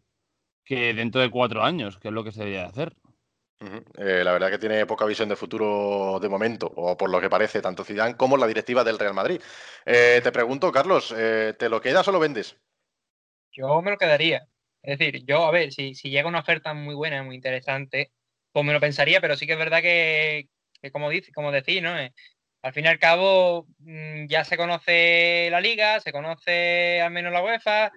que 0.66 0.92
dentro 0.92 1.20
de 1.22 1.30
cuatro 1.30 1.62
años, 1.62 1.98
que 1.98 2.08
es 2.08 2.14
lo 2.14 2.24
que 2.24 2.32
se 2.32 2.40
debería 2.40 2.66
hacer. 2.66 2.92
Eh, 3.60 4.22
la 4.22 4.32
verdad 4.32 4.50
que 4.50 4.58
tiene 4.58 4.84
poca 4.84 5.06
visión 5.06 5.30
de 5.30 5.36
futuro 5.36 6.18
de 6.20 6.28
momento, 6.28 6.70
o 6.76 6.96
por 6.96 7.08
lo 7.08 7.20
que 7.20 7.30
parece, 7.30 7.62
tanto 7.62 7.84
Zidane 7.84 8.16
como 8.16 8.36
la 8.36 8.46
directiva 8.46 8.84
del 8.84 8.98
Real 8.98 9.14
Madrid. 9.14 9.40
Eh, 9.86 10.20
te 10.22 10.32
pregunto, 10.32 10.70
Carlos, 10.70 11.14
eh, 11.16 11.54
¿te 11.58 11.70
lo 11.70 11.80
quedas 11.80 12.06
o 12.08 12.12
lo 12.12 12.18
vendes? 12.18 12.58
Yo 13.52 13.80
me 13.80 13.92
lo 13.92 13.96
quedaría. 13.96 14.46
Es 14.82 14.98
decir, 14.98 15.24
yo, 15.24 15.46
a 15.46 15.50
ver, 15.52 15.72
si, 15.72 15.94
llega 15.94 16.28
una 16.28 16.40
oferta 16.40 16.74
muy 16.74 16.94
buena, 16.94 17.22
muy 17.22 17.36
interesante, 17.36 18.12
pues 18.52 18.64
me 18.64 18.74
lo 18.74 18.80
pensaría, 18.80 19.20
pero 19.20 19.36
sí 19.36 19.46
que 19.46 19.54
es 19.54 19.58
verdad 19.58 19.80
que, 19.80 20.48
como, 20.92 21.08
dice, 21.08 21.32
como 21.32 21.50
decís, 21.50 21.82
¿no? 21.82 21.94
al 22.62 22.72
fin 22.72 22.84
y 22.84 22.88
al 22.88 22.98
cabo, 22.98 23.66
mm, 23.78 24.26
ya 24.26 24.44
se 24.44 24.56
conoce 24.56 25.48
la 25.50 25.60
liga, 25.60 26.00
se 26.00 26.12
conoce 26.12 27.00
al 27.00 27.10
menos 27.12 27.32
la 27.32 27.42
UEFA, 27.42 27.92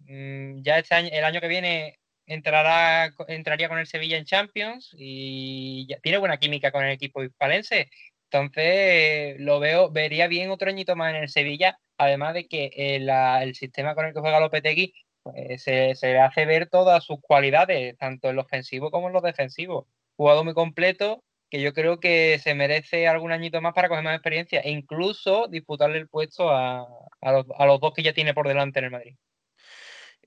mm, 0.00 0.62
ya 0.62 0.78
este 0.78 0.94
año, 0.94 1.08
el 1.12 1.24
año 1.24 1.40
que 1.40 1.48
viene 1.48 2.00
entrará, 2.30 3.12
entraría 3.28 3.68
con 3.68 3.78
el 3.78 3.86
Sevilla 3.86 4.16
en 4.16 4.24
Champions 4.24 4.94
y 4.96 5.88
tiene 6.02 6.18
buena 6.18 6.38
química 6.38 6.70
con 6.70 6.84
el 6.84 6.92
equipo 6.92 7.24
hispalense. 7.24 7.90
Entonces, 8.30 9.36
lo 9.40 9.58
veo, 9.60 9.90
vería 9.90 10.28
bien 10.28 10.50
otro 10.50 10.70
añito 10.70 10.94
más 10.96 11.10
en 11.14 11.22
el 11.22 11.28
Sevilla, 11.28 11.78
además 11.98 12.34
de 12.34 12.46
que 12.46 12.70
el, 12.76 13.54
sistema 13.54 13.94
con 13.94 14.06
el 14.06 14.14
que 14.14 14.20
juega 14.20 14.38
Lopetegui 14.40 14.94
pues, 15.22 15.62
se, 15.62 15.94
se, 15.96 16.18
hace 16.18 16.46
ver 16.46 16.68
todas 16.68 17.04
sus 17.04 17.18
cualidades, 17.20 17.96
tanto 17.98 18.30
en 18.30 18.36
lo 18.36 18.42
ofensivo 18.42 18.90
como 18.92 19.08
en 19.08 19.14
lo 19.14 19.20
defensivo. 19.20 19.88
Jugador 20.16 20.44
muy 20.44 20.54
completo, 20.54 21.24
que 21.50 21.60
yo 21.60 21.72
creo 21.72 21.98
que 21.98 22.38
se 22.38 22.54
merece 22.54 23.08
algún 23.08 23.32
añito 23.32 23.60
más 23.60 23.74
para 23.74 23.88
coger 23.88 24.04
más 24.04 24.14
experiencia 24.14 24.60
e 24.60 24.70
incluso 24.70 25.48
disputarle 25.48 25.98
el 25.98 26.08
puesto 26.08 26.50
a, 26.50 26.86
a, 27.20 27.32
los, 27.32 27.46
a 27.58 27.66
los 27.66 27.80
dos 27.80 27.92
que 27.92 28.04
ya 28.04 28.12
tiene 28.12 28.34
por 28.34 28.46
delante 28.46 28.78
en 28.78 28.84
el 28.86 28.90
Madrid. 28.92 29.16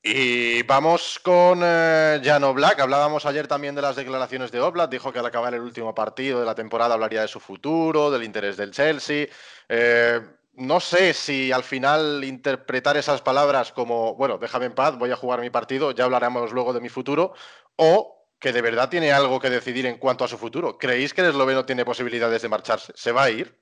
Y 0.06 0.64
vamos 0.64 1.18
con 1.24 1.62
eh, 1.64 2.20
Jano 2.22 2.54
Black. 2.54 2.78
Hablábamos 2.82 3.26
ayer 3.26 3.48
también 3.48 3.74
de 3.74 3.82
las 3.82 3.96
declaraciones 3.96 4.52
de 4.52 4.60
Oblak. 4.60 4.92
Dijo 4.92 5.14
que 5.14 5.20
al 5.20 5.26
acabar 5.26 5.54
el 5.54 5.62
último 5.62 5.96
partido 5.96 6.42
de 6.42 6.46
la 6.46 6.56
temporada 6.56 6.96
hablaría 6.96 7.22
de 7.22 7.30
su 7.30 7.40
futuro, 7.40 8.12
del 8.12 8.24
interés 8.24 8.58
del 8.58 8.72
Chelsea. 8.72 9.28
Eh, 9.70 10.20
no 10.56 10.82
sé 10.82 11.14
si 11.14 11.54
al 11.54 11.64
final 11.64 12.22
interpretar 12.26 12.98
esas 12.98 13.22
palabras 13.22 13.72
como, 13.72 14.16
bueno, 14.16 14.38
déjame 14.38 14.66
en 14.66 14.76
paz, 14.76 14.98
voy 14.98 15.10
a 15.12 15.16
jugar 15.16 15.40
mi 15.40 15.50
partido, 15.50 15.92
ya 15.92 16.04
hablaremos 16.04 16.52
luego 16.52 16.74
de 16.74 16.82
mi 16.82 16.90
futuro, 16.90 17.34
o 17.78 18.28
que 18.40 18.52
de 18.52 18.62
verdad 18.62 18.90
tiene 18.90 19.14
algo 19.14 19.40
que 19.40 19.50
decidir 19.50 19.86
en 19.86 19.98
cuanto 19.98 20.26
a 20.26 20.28
su 20.28 20.38
futuro. 20.38 20.78
¿Creéis 20.78 21.14
que 21.14 21.22
el 21.22 21.28
esloveno 21.28 21.66
tiene 21.66 21.86
posibilidades 21.86 22.42
de 22.42 22.50
marcharse? 22.50 22.92
¿Se 22.94 23.14
va 23.14 23.24
a 23.24 23.30
ir? 23.30 23.58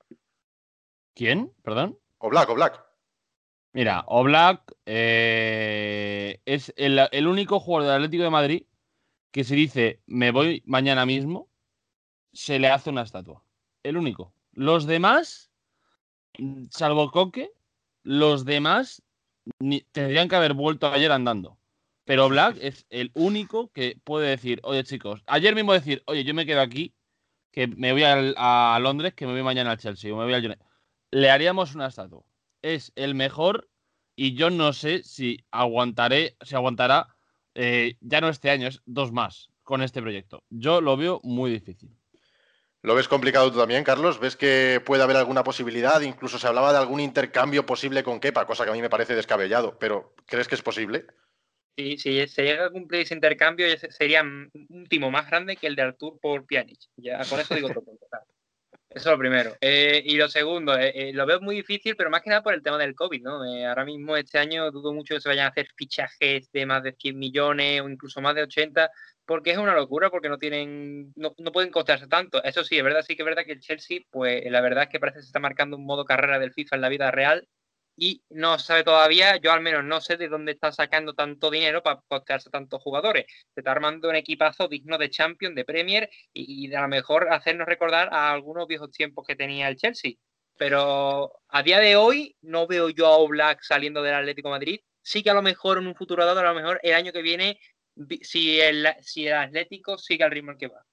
¿Quién? 1.14 1.54
¿Perdón? 1.62 2.00
Oblak, 2.18 2.48
Oblak. 2.50 2.91
Mira, 3.74 4.04
Oblak 4.06 4.74
eh, 4.84 6.40
es 6.44 6.74
el, 6.76 7.26
único 7.26 7.58
jugador 7.58 7.88
del 7.88 7.96
Atlético 7.96 8.24
de 8.24 8.30
Madrid 8.30 8.62
que 9.30 9.44
se 9.44 9.54
dice 9.54 10.02
me 10.06 10.30
voy 10.30 10.62
mañana 10.66 11.06
mismo, 11.06 11.48
se 12.34 12.58
le 12.58 12.68
hace 12.68 12.90
una 12.90 13.02
estatua. 13.02 13.42
El 13.82 13.96
único. 13.96 14.34
Los 14.52 14.86
demás, 14.86 15.50
salvo 16.70 17.10
Coque, 17.10 17.50
los 18.02 18.44
demás 18.44 19.02
tendrían 19.92 20.28
que 20.28 20.36
haber 20.36 20.52
vuelto 20.52 20.88
ayer 20.88 21.10
andando. 21.10 21.58
Pero 22.04 22.28
Black 22.28 22.58
es 22.60 22.84
el 22.90 23.10
único 23.14 23.72
que 23.72 23.98
puede 24.04 24.28
decir, 24.28 24.60
oye 24.64 24.84
chicos, 24.84 25.22
ayer 25.26 25.54
mismo 25.54 25.72
decir, 25.72 26.02
oye, 26.06 26.24
yo 26.24 26.34
me 26.34 26.44
quedo 26.44 26.60
aquí, 26.60 26.94
que 27.52 27.68
me 27.68 27.92
voy 27.92 28.02
a, 28.04 28.78
Londres, 28.82 29.14
que 29.14 29.26
me 29.26 29.32
voy 29.32 29.42
mañana 29.42 29.70
al 29.70 29.78
Chelsea, 29.78 30.12
o 30.12 30.18
me 30.18 30.24
voy 30.24 30.34
al 30.34 30.58
Le 31.10 31.30
haríamos 31.30 31.74
una 31.74 31.86
estatua 31.86 32.22
es 32.62 32.92
el 32.96 33.14
mejor 33.14 33.68
y 34.16 34.34
yo 34.34 34.50
no 34.50 34.72
sé 34.72 35.02
si 35.02 35.44
aguantaré, 35.50 36.36
si 36.42 36.54
aguantará 36.54 37.08
eh, 37.54 37.96
ya 38.00 38.20
no 38.20 38.28
este 38.28 38.50
año, 38.50 38.68
es 38.68 38.82
dos 38.86 39.12
más 39.12 39.50
con 39.62 39.82
este 39.82 40.00
proyecto. 40.00 40.42
Yo 40.50 40.80
lo 40.80 40.96
veo 40.96 41.20
muy 41.22 41.50
difícil. 41.50 41.90
¿Lo 42.82 42.96
ves 42.96 43.06
complicado 43.06 43.52
tú 43.52 43.58
también, 43.58 43.84
Carlos? 43.84 44.18
¿Ves 44.18 44.34
que 44.34 44.82
puede 44.84 45.04
haber 45.04 45.16
alguna 45.16 45.44
posibilidad? 45.44 46.00
Incluso 46.00 46.38
se 46.38 46.48
hablaba 46.48 46.72
de 46.72 46.78
algún 46.78 46.98
intercambio 46.98 47.64
posible 47.64 48.02
con 48.02 48.18
Kepa, 48.18 48.44
cosa 48.44 48.64
que 48.64 48.70
a 48.70 48.74
mí 48.74 48.82
me 48.82 48.90
parece 48.90 49.14
descabellado, 49.14 49.78
pero 49.78 50.14
¿crees 50.26 50.48
que 50.48 50.56
es 50.56 50.62
posible? 50.62 51.06
Sí, 51.76 51.96
si 51.96 52.26
se 52.26 52.42
llega 52.42 52.66
a 52.66 52.70
cumplir 52.70 53.02
ese 53.02 53.14
intercambio, 53.14 53.66
sería 53.90 54.22
un 54.22 54.86
timo 54.90 55.10
más 55.10 55.30
grande 55.30 55.56
que 55.56 55.68
el 55.68 55.76
de 55.76 55.82
Artur 55.82 56.18
por 56.20 56.44
Pjanic. 56.44 56.80
Ya 56.96 57.24
con 57.24 57.38
eso 57.38 57.54
digo 57.54 57.68
todo. 57.68 57.84
Eso 58.94 59.08
es 59.08 59.12
lo 59.12 59.18
primero. 59.18 59.56
Eh, 59.60 60.02
y 60.04 60.16
lo 60.16 60.28
segundo, 60.28 60.76
eh, 60.78 60.92
eh, 60.94 61.12
lo 61.12 61.24
veo 61.24 61.40
muy 61.40 61.56
difícil, 61.56 61.96
pero 61.96 62.10
más 62.10 62.22
que 62.22 62.30
nada 62.30 62.42
por 62.42 62.52
el 62.52 62.62
tema 62.62 62.78
del 62.78 62.94
COVID, 62.94 63.22
¿no? 63.22 63.42
ahora 63.68 63.84
mismo 63.84 64.16
este 64.16 64.38
año 64.38 64.70
dudo 64.70 64.92
mucho 64.92 65.14
que 65.14 65.20
se 65.20 65.28
vayan 65.28 65.46
a 65.46 65.48
hacer 65.48 65.68
fichajes 65.74 66.50
de 66.52 66.66
más 66.66 66.82
de 66.82 66.92
100 66.92 67.18
millones 67.18 67.80
o 67.80 67.88
incluso 67.88 68.20
más 68.20 68.34
de 68.34 68.42
80, 68.42 68.90
porque 69.24 69.52
es 69.52 69.58
una 69.58 69.74
locura, 69.74 70.10
porque 70.10 70.28
no 70.28 70.38
tienen, 70.38 71.12
no, 71.16 71.34
no 71.38 71.52
pueden 71.52 71.70
costarse 71.70 72.06
tanto. 72.06 72.42
Eso 72.44 72.64
sí, 72.64 72.76
es 72.76 72.84
verdad, 72.84 73.02
sí 73.06 73.16
que 73.16 73.22
es 73.22 73.26
verdad 73.26 73.44
que 73.44 73.52
el 73.52 73.60
Chelsea, 73.60 74.00
pues 74.10 74.42
la 74.50 74.60
verdad 74.60 74.84
es 74.84 74.90
que 74.90 75.00
parece 75.00 75.18
que 75.18 75.22
se 75.22 75.28
está 75.28 75.40
marcando 75.40 75.76
un 75.76 75.86
modo 75.86 76.04
carrera 76.04 76.38
del 76.38 76.52
FIFA 76.52 76.76
en 76.76 76.82
la 76.82 76.88
vida 76.88 77.10
real 77.10 77.48
y 78.04 78.20
no 78.30 78.58
sabe 78.58 78.82
todavía, 78.82 79.36
yo 79.36 79.52
al 79.52 79.60
menos 79.60 79.84
no 79.84 80.00
sé 80.00 80.16
de 80.16 80.26
dónde 80.26 80.50
está 80.50 80.72
sacando 80.72 81.14
tanto 81.14 81.52
dinero 81.52 81.84
para 81.84 82.00
costearse 82.08 82.50
tantos 82.50 82.82
jugadores. 82.82 83.26
Se 83.54 83.60
está 83.60 83.70
armando 83.70 84.08
un 84.08 84.16
equipazo 84.16 84.66
digno 84.66 84.98
de 84.98 85.08
Champions, 85.08 85.54
de 85.54 85.64
Premier 85.64 86.10
y, 86.32 86.74
a 86.74 86.80
lo 86.80 86.88
mejor 86.88 87.32
hacernos 87.32 87.64
recordar 87.64 88.08
a 88.12 88.32
algunos 88.32 88.66
viejos 88.66 88.90
tiempos 88.90 89.24
que 89.24 89.36
tenía 89.36 89.68
el 89.68 89.76
Chelsea. 89.76 90.14
pero 90.58 91.32
a 91.48 91.62
día 91.62 91.78
de 91.78 91.94
hoy 91.94 92.36
no 92.42 92.66
veo 92.66 92.88
yo 92.90 93.06
a 93.06 93.18
Oblak 93.18 93.62
saliendo 93.62 94.02
del 94.02 94.14
Atlético 94.14 94.50
Madrid. 94.50 94.80
Sí 95.00 95.22
que 95.22 95.30
a 95.30 95.34
lo 95.34 95.42
mejor 95.42 95.78
en 95.78 95.86
un 95.86 95.94
futuro 95.94 96.26
dado, 96.26 96.40
a 96.40 96.42
lo 96.42 96.54
mejor 96.54 96.80
el 96.82 96.94
año 96.94 97.12
que 97.12 97.22
viene, 97.22 97.60
si 98.22 98.60
el, 98.60 98.88
si 99.00 99.28
el 99.28 99.34
Atlético 99.34 99.96
sigue 99.96 100.24
al 100.24 100.32
ritmo 100.32 100.56
que 100.58 100.66
va. 100.66 100.84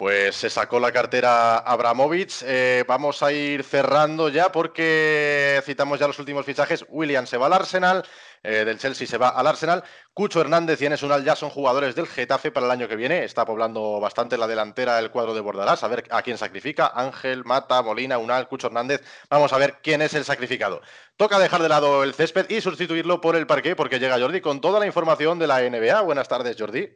Pues 0.00 0.34
se 0.34 0.48
sacó 0.48 0.80
la 0.80 0.92
cartera 0.92 1.58
Abramovich. 1.58 2.42
Eh, 2.46 2.84
vamos 2.88 3.22
a 3.22 3.32
ir 3.32 3.62
cerrando 3.62 4.30
ya 4.30 4.50
porque 4.50 5.60
citamos 5.66 6.00
ya 6.00 6.06
los 6.06 6.18
últimos 6.18 6.46
fichajes. 6.46 6.86
William 6.88 7.26
se 7.26 7.36
va 7.36 7.44
al 7.44 7.52
Arsenal, 7.52 8.02
eh, 8.42 8.64
del 8.64 8.78
Chelsea 8.78 9.06
se 9.06 9.18
va 9.18 9.28
al 9.28 9.46
Arsenal. 9.46 9.84
Cucho 10.14 10.40
Hernández 10.40 10.80
y 10.80 10.86
Enes 10.86 11.02
Unal 11.02 11.22
ya 11.22 11.36
son 11.36 11.50
jugadores 11.50 11.94
del 11.94 12.06
Getafe 12.06 12.50
para 12.50 12.64
el 12.64 12.72
año 12.72 12.88
que 12.88 12.96
viene. 12.96 13.24
Está 13.24 13.44
poblando 13.44 14.00
bastante 14.00 14.38
la 14.38 14.46
delantera 14.46 14.98
el 14.98 15.10
cuadro 15.10 15.34
de 15.34 15.42
Bordalás. 15.42 15.84
A 15.84 15.88
ver 15.88 16.04
a 16.08 16.22
quién 16.22 16.38
sacrifica. 16.38 16.90
Ángel, 16.94 17.44
Mata, 17.44 17.82
Molina, 17.82 18.16
Unal, 18.16 18.48
Cucho 18.48 18.68
Hernández. 18.68 19.02
Vamos 19.28 19.52
a 19.52 19.58
ver 19.58 19.80
quién 19.82 20.00
es 20.00 20.14
el 20.14 20.24
sacrificado. 20.24 20.80
Toca 21.18 21.38
dejar 21.38 21.60
de 21.60 21.68
lado 21.68 22.04
el 22.04 22.14
césped 22.14 22.48
y 22.48 22.62
sustituirlo 22.62 23.20
por 23.20 23.36
el 23.36 23.46
parque 23.46 23.76
porque 23.76 23.98
llega 23.98 24.18
Jordi 24.18 24.40
con 24.40 24.62
toda 24.62 24.80
la 24.80 24.86
información 24.86 25.38
de 25.38 25.46
la 25.46 25.60
NBA. 25.60 26.00
Buenas 26.00 26.26
tardes, 26.26 26.56
Jordi. 26.58 26.88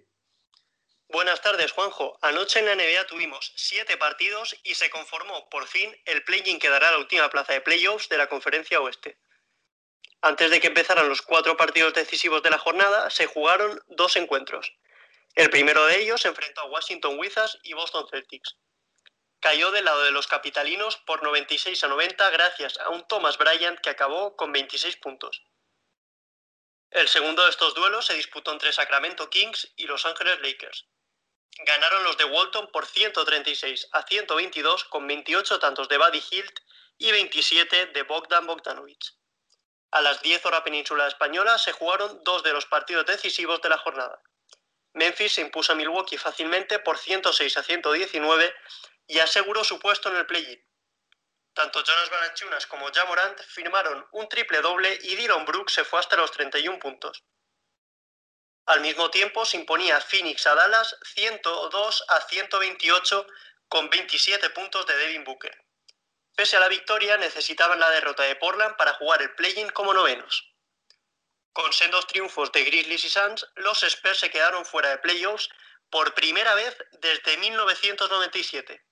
Buenas 1.15 1.43
tardes, 1.43 1.71
Juanjo. 1.71 2.19
Anoche 2.23 2.59
en 2.59 2.67
la 2.67 2.75
NBA 2.75 3.07
tuvimos 3.07 3.53
siete 3.55 3.97
partidos 3.97 4.57
y 4.65 4.75
se 4.75 4.91
conformó 4.91 5.49
por 5.49 5.69
fin 5.69 5.97
el 6.07 6.25
play-in 6.25 6.59
que 6.59 6.69
dará 6.69 6.91
la 6.91 6.99
última 6.99 7.31
plaza 7.31 7.53
de 7.53 7.61
playoffs 7.61 8.09
de 8.09 8.19
la 8.19 8.27
Conferencia 8.27 8.81
Oeste. 8.81 9.17
Antes 10.23 10.51
de 10.51 10.61
que 10.61 10.67
empezaran 10.67 11.09
los 11.09 11.23
cuatro 11.23 11.57
partidos 11.57 11.95
decisivos 11.95 12.43
de 12.43 12.51
la 12.51 12.59
jornada, 12.59 13.11
se 13.11 13.27
jugaron 13.27 13.81
dos 13.87 14.17
encuentros. 14.17 14.73
El 15.37 15.51
primero 15.51 15.87
de 15.87 16.01
ellos 16.01 16.25
enfrentó 16.25 16.63
a 16.63 16.67
Washington 16.67 17.17
Wizards 17.17 17.61
y 17.63 17.75
Boston 17.75 18.09
Celtics. 18.11 18.57
Cayó 19.39 19.71
del 19.71 19.85
lado 19.85 20.03
de 20.03 20.11
los 20.11 20.27
capitalinos 20.27 20.97
por 20.97 21.23
96 21.23 21.85
a 21.85 21.87
90 21.87 22.29
gracias 22.31 22.77
a 22.81 22.89
un 22.89 23.07
Thomas 23.07 23.39
Bryant 23.39 23.79
que 23.79 23.91
acabó 23.91 24.35
con 24.35 24.51
26 24.51 24.97
puntos. 24.97 25.45
El 26.91 27.07
segundo 27.07 27.45
de 27.45 27.51
estos 27.51 27.73
duelos 27.77 28.05
se 28.05 28.15
disputó 28.15 28.51
entre 28.51 28.73
Sacramento 28.73 29.31
Kings 29.31 29.73
y 29.77 29.87
Los 29.87 30.07
Ángeles 30.07 30.41
Lakers. 30.41 30.89
Ganaron 31.59 32.05
los 32.05 32.17
de 32.17 32.25
Walton 32.25 32.71
por 32.73 32.87
136 32.87 33.89
a 33.93 34.03
122 34.03 34.85
con 34.85 35.07
28 35.07 35.59
tantos 35.61 35.89
de 35.89 35.99
Buddy 35.99 36.23
Hilt 36.31 36.61
y 36.99 37.13
27 37.13 37.87
de 37.87 38.03
Bogdan 38.03 38.47
Bogdanovic. 38.47 39.15
A 39.93 40.01
las 40.01 40.21
10 40.23 40.45
horas 40.47 40.63
península 40.63 41.07
española 41.07 41.57
se 41.59 41.71
jugaron 41.71 42.23
dos 42.25 42.43
de 42.43 42.53
los 42.53 42.67
partidos 42.67 43.07
decisivos 43.07 43.63
de 43.63 43.69
la 43.69 43.79
jornada. 43.79 44.21
Memphis 44.95 45.35
se 45.35 45.41
impuso 45.41 45.73
a 45.73 45.77
Milwaukee 45.77 46.19
fácilmente 46.19 46.81
por 46.81 46.99
106 46.99 47.57
a 47.57 47.63
119 47.63 48.55
y 49.07 49.21
aseguró 49.21 49.63
su 49.63 49.79
puesto 49.79 50.09
en 50.09 50.17
el 50.17 50.27
play-in. 50.27 50.65
Tanto 51.53 51.85
Jonas 51.85 52.11
Valanciunas 52.11 52.67
como 52.67 52.93
Jamorant 52.93 53.41
firmaron 53.43 54.05
un 54.11 54.29
triple 54.29 54.61
doble 54.61 54.99
y 55.03 55.15
Dylan 55.15 55.45
Brooks 55.45 55.75
se 55.75 55.85
fue 55.85 56.01
hasta 56.01 56.17
los 56.17 56.33
31 56.33 56.81
puntos. 56.81 57.23
Al 58.67 58.81
mismo 58.81 59.11
tiempo 59.11 59.45
se 59.45 59.59
imponía 59.59 60.01
Phoenix 60.01 60.47
a 60.47 60.55
Dallas 60.55 60.97
102 61.15 62.05
a 62.09 62.21
128 62.23 63.27
con 63.69 63.91
27 63.91 64.51
puntos 64.51 64.87
de 64.87 64.97
Devin 64.97 65.25
Booker. 65.25 65.65
Pese 66.35 66.57
a 66.57 66.61
la 66.61 66.69
victoria, 66.69 67.17
necesitaban 67.19 67.79
la 67.79 67.91
derrota 67.91 68.23
de 68.23 68.37
Portland 68.37 68.77
para 68.77 68.95
jugar 68.95 69.21
el 69.21 69.35
play-in 69.35 69.69
como 69.71 69.93
novenos. 69.93 70.51
Con 71.53 71.73
sendos 71.73 72.07
triunfos 72.07 72.51
de 72.53 72.65
Grizzlies 72.65 73.05
y 73.05 73.11
Suns, 73.11 73.47
los 73.57 73.83
Spurs 73.83 74.19
se 74.19 74.31
quedaron 74.31 74.65
fuera 74.65 74.89
de 74.89 74.99
playoffs 74.99 75.49
por 75.91 76.15
primera 76.15 76.55
vez 76.55 76.77
desde 76.93 77.37
1997. 77.37 78.83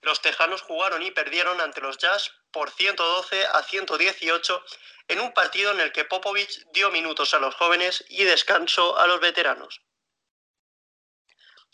Los 0.00 0.20
Tejanos 0.22 0.62
jugaron 0.62 1.02
y 1.02 1.10
perdieron 1.10 1.60
ante 1.60 1.80
los 1.80 1.98
Jazz 1.98 2.32
por 2.50 2.70
112 2.70 3.46
a 3.46 3.62
118 3.62 4.64
en 5.08 5.20
un 5.20 5.32
partido 5.32 5.72
en 5.72 5.80
el 5.80 5.92
que 5.92 6.04
Popovich 6.04 6.64
dio 6.72 6.90
minutos 6.90 7.34
a 7.34 7.38
los 7.38 7.54
jóvenes 7.54 8.04
y 8.08 8.24
descanso 8.24 8.98
a 8.98 9.06
los 9.06 9.20
veteranos. 9.20 9.80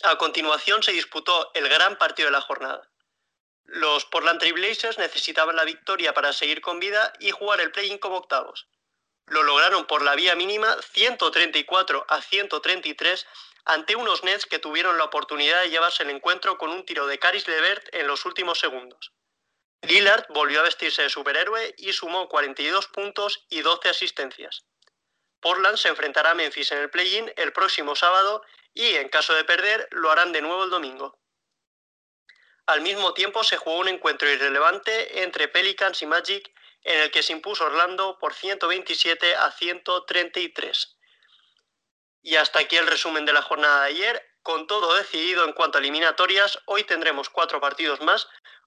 A 0.03 0.17
continuación 0.17 0.83
se 0.83 0.93
disputó 0.93 1.51
el 1.55 1.69
gran 1.69 1.97
partido 1.99 2.27
de 2.27 2.33
la 2.33 2.41
jornada. 2.41 2.91
Los 3.65 4.05
Portland 4.05 4.39
Trail 4.39 4.55
Blazers 4.55 4.99
necesitaban 4.99 5.57
la 5.57 5.65
victoria 5.65 6.13
para 6.13 6.33
seguir 6.33 6.61
con 6.61 6.81
vida 6.81 7.13
y 7.21 7.31
jugar 7.31 7.61
el 7.61 7.73
play-in 7.73 7.99
como 7.99 8.17
octavos. 8.17 8.69
Lo 9.27 9.43
lograron 9.43 9.87
por 9.87 10.03
la 10.03 10.15
vía 10.15 10.35
mínima 10.35 10.77
134 10.93 12.05
a 12.09 12.21
133 12.21 13.27
ante 13.65 13.97
unos 13.97 14.25
Nets 14.25 14.47
que 14.47 14.59
tuvieron 14.59 14.99
la 14.99 15.05
oportunidad 15.05 15.63
de 15.63 15.71
llevarse 15.71 16.03
el 16.03 16.11
encuentro 16.11 16.59
con 16.59 16.71
un 16.71 16.85
tiro 16.85 17.07
de 17.07 17.19
Caris 17.19 17.49
Levert 17.49 17.89
en 17.95 18.07
los 18.07 18.25
últimos 18.25 18.59
segundos. 18.59 19.13
Lillard 19.83 20.27
volvió 20.31 20.61
a 20.61 20.65
vestirse 20.65 21.03
de 21.03 21.11
superhéroe 21.11 21.75
y 21.77 21.93
sumó 21.93 22.29
42 22.29 22.89
puntos 22.89 23.45
y 23.51 23.61
12 23.61 23.89
asistencias. 23.89 24.65
Portland 25.41 25.77
se 25.77 25.89
enfrentará 25.89 26.31
a 26.31 26.35
Memphis 26.35 26.73
en 26.73 26.79
el 26.79 26.91
play-in 26.91 27.31
el 27.37 27.53
próximo 27.53 27.95
sábado 27.95 28.43
y, 28.73 28.95
en 28.97 29.09
caso 29.09 29.35
de 29.35 29.45
perder, 29.45 29.89
lo 29.91 30.11
harán 30.11 30.33
de 30.33 30.41
nuevo 30.41 30.65
el 30.65 30.71
domingo. 30.71 31.19
Al 32.67 32.81
mismo 32.81 33.13
tiempo 33.13 33.45
se 33.45 33.59
jugó 33.59 33.79
un 33.79 33.89
encuentro 33.89 34.31
irrelevante 34.31 35.23
entre 35.23 35.49
Pelicans 35.49 36.01
y 36.01 36.07
Magic 36.07 36.51
en 36.83 37.01
el 37.01 37.11
que 37.11 37.23
se 37.23 37.33
impuso 37.33 37.67
Orlando 37.67 38.19
por 38.19 38.33
127 38.33 39.37
a 39.37 39.51
133. 39.51 40.94
Y 42.25 42.37
hasta 42.37 42.61
aquí 42.61 42.77
el 42.77 42.87
resumen 42.87 43.27
de 43.27 43.35
la 43.35 43.43
jornada 43.43 43.83
de 43.83 43.91
ayer. 43.91 44.31
Con 44.43 44.67
todo 44.67 44.95
decidido 44.95 45.45
en 45.45 45.53
cuanto 45.53 45.79
a 45.79 45.81
eliminatorias, 45.81 46.59
hoy 46.67 46.85
tendremos 46.85 47.29
cuatro 47.29 47.61
partidos 47.61 48.01
más 48.01 48.27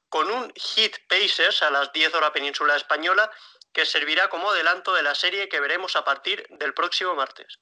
con 0.10 0.32
un 0.32 0.54
Hit 0.56 0.96
Pacers 1.10 1.62
a 1.64 1.72
las 1.72 1.92
10 1.92 2.14
horas 2.14 2.32
península 2.32 2.76
española 2.76 3.30
que 3.74 3.86
servirá 3.86 4.30
como 4.30 4.50
adelanto 4.52 4.94
de 4.94 5.04
la 5.04 5.16
serie 5.16 5.50
que 5.50 5.60
veremos 5.60 5.96
a 5.96 6.06
partir 6.06 6.48
del 6.52 6.74
próximo 6.74 7.16
martes. 7.16 7.60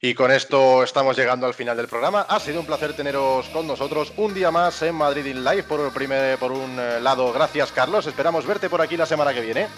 Y 0.00 0.14
con 0.14 0.30
esto 0.30 0.82
estamos 0.82 1.16
llegando 1.16 1.46
al 1.46 1.54
final 1.54 1.76
del 1.76 1.88
programa. 1.88 2.26
Ha 2.28 2.38
sido 2.38 2.60
un 2.60 2.66
placer 2.66 2.94
teneros 2.94 3.48
con 3.48 3.66
nosotros 3.66 4.12
un 4.18 4.34
día 4.34 4.50
más 4.50 4.82
en 4.82 4.94
Madrid 4.94 5.24
in 5.24 5.42
Live. 5.42 5.62
Por, 5.62 5.92
primer, 5.94 6.38
por 6.38 6.52
un 6.52 6.78
eh, 6.78 7.00
lado, 7.00 7.32
gracias 7.32 7.72
Carlos. 7.72 8.06
Esperamos 8.06 8.46
verte 8.46 8.68
por 8.68 8.82
aquí 8.82 8.98
la 8.98 9.06
semana 9.06 9.32
que 9.32 9.40
viene. 9.40 9.68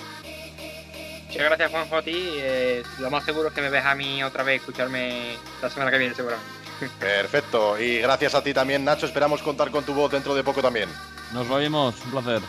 Muchas 1.37 1.51
gracias 1.51 1.71
Juanjo 1.71 1.97
a 1.97 2.03
ti. 2.03 2.15
Eh, 2.39 2.83
lo 2.99 3.11
más 3.11 3.25
seguro 3.25 3.49
es 3.49 3.55
que 3.55 3.61
me 3.61 3.69
ves 3.69 3.85
a 3.85 3.95
mí 3.95 4.25
otra 4.25 4.43
vez 4.43 4.61
escucharme 4.61 5.37
la 5.61 5.69
semana 5.69 5.91
que 5.91 5.99
viene 5.99 6.15
seguramente. 6.15 6.49
Perfecto. 6.99 7.79
Y 7.79 7.99
gracias 7.99 8.35
a 8.35 8.43
ti 8.43 8.55
también, 8.55 8.85
Nacho. 8.85 9.05
Esperamos 9.05 9.43
contar 9.43 9.71
con 9.71 9.85
tu 9.85 9.93
voz 9.93 10.11
dentro 10.11 10.35
de 10.35 10.43
poco 10.43 10.63
también. 10.63 10.89
Nos 11.33 11.47
vemos. 11.47 11.95
Un 12.07 12.11
placer. 12.11 12.41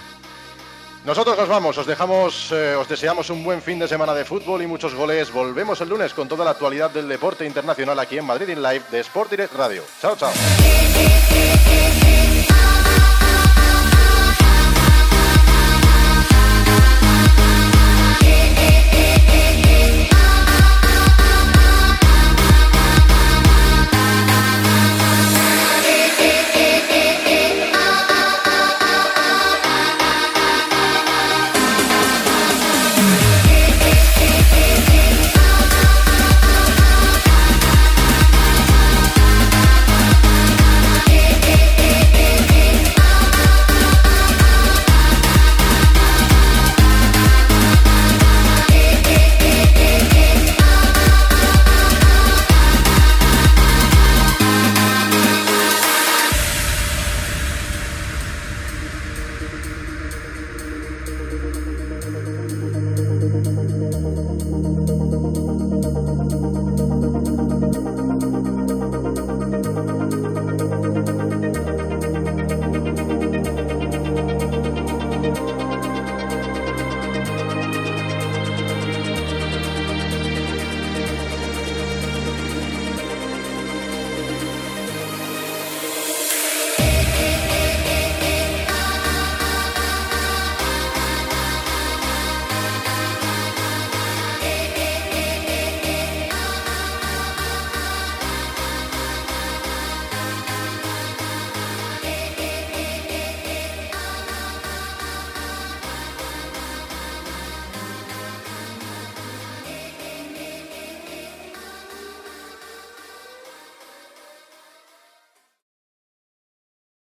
Nosotros 1.05 1.37
nos 1.37 1.47
vamos, 1.47 1.77
os 1.77 1.85
dejamos, 1.85 2.51
eh, 2.51 2.75
os 2.75 2.87
deseamos 2.89 3.29
un 3.29 3.43
buen 3.43 3.61
fin 3.61 3.79
de 3.79 3.87
semana 3.87 4.13
de 4.13 4.25
fútbol 4.25 4.61
y 4.61 4.67
muchos 4.67 4.93
goles. 4.93 5.31
Volvemos 5.31 5.79
el 5.81 5.89
lunes 5.89 6.13
con 6.13 6.27
toda 6.27 6.43
la 6.43 6.51
actualidad 6.51 6.91
del 6.91 7.07
deporte 7.07 7.45
internacional 7.45 7.99
aquí 7.99 8.17
en 8.17 8.25
Madrid 8.25 8.49
in 8.49 8.61
Live 8.61 8.83
de 8.89 8.99
Sport 9.01 9.31
Direct 9.31 9.53
Radio. 9.53 9.83
Chao, 10.01 10.15
chao. 10.17 10.31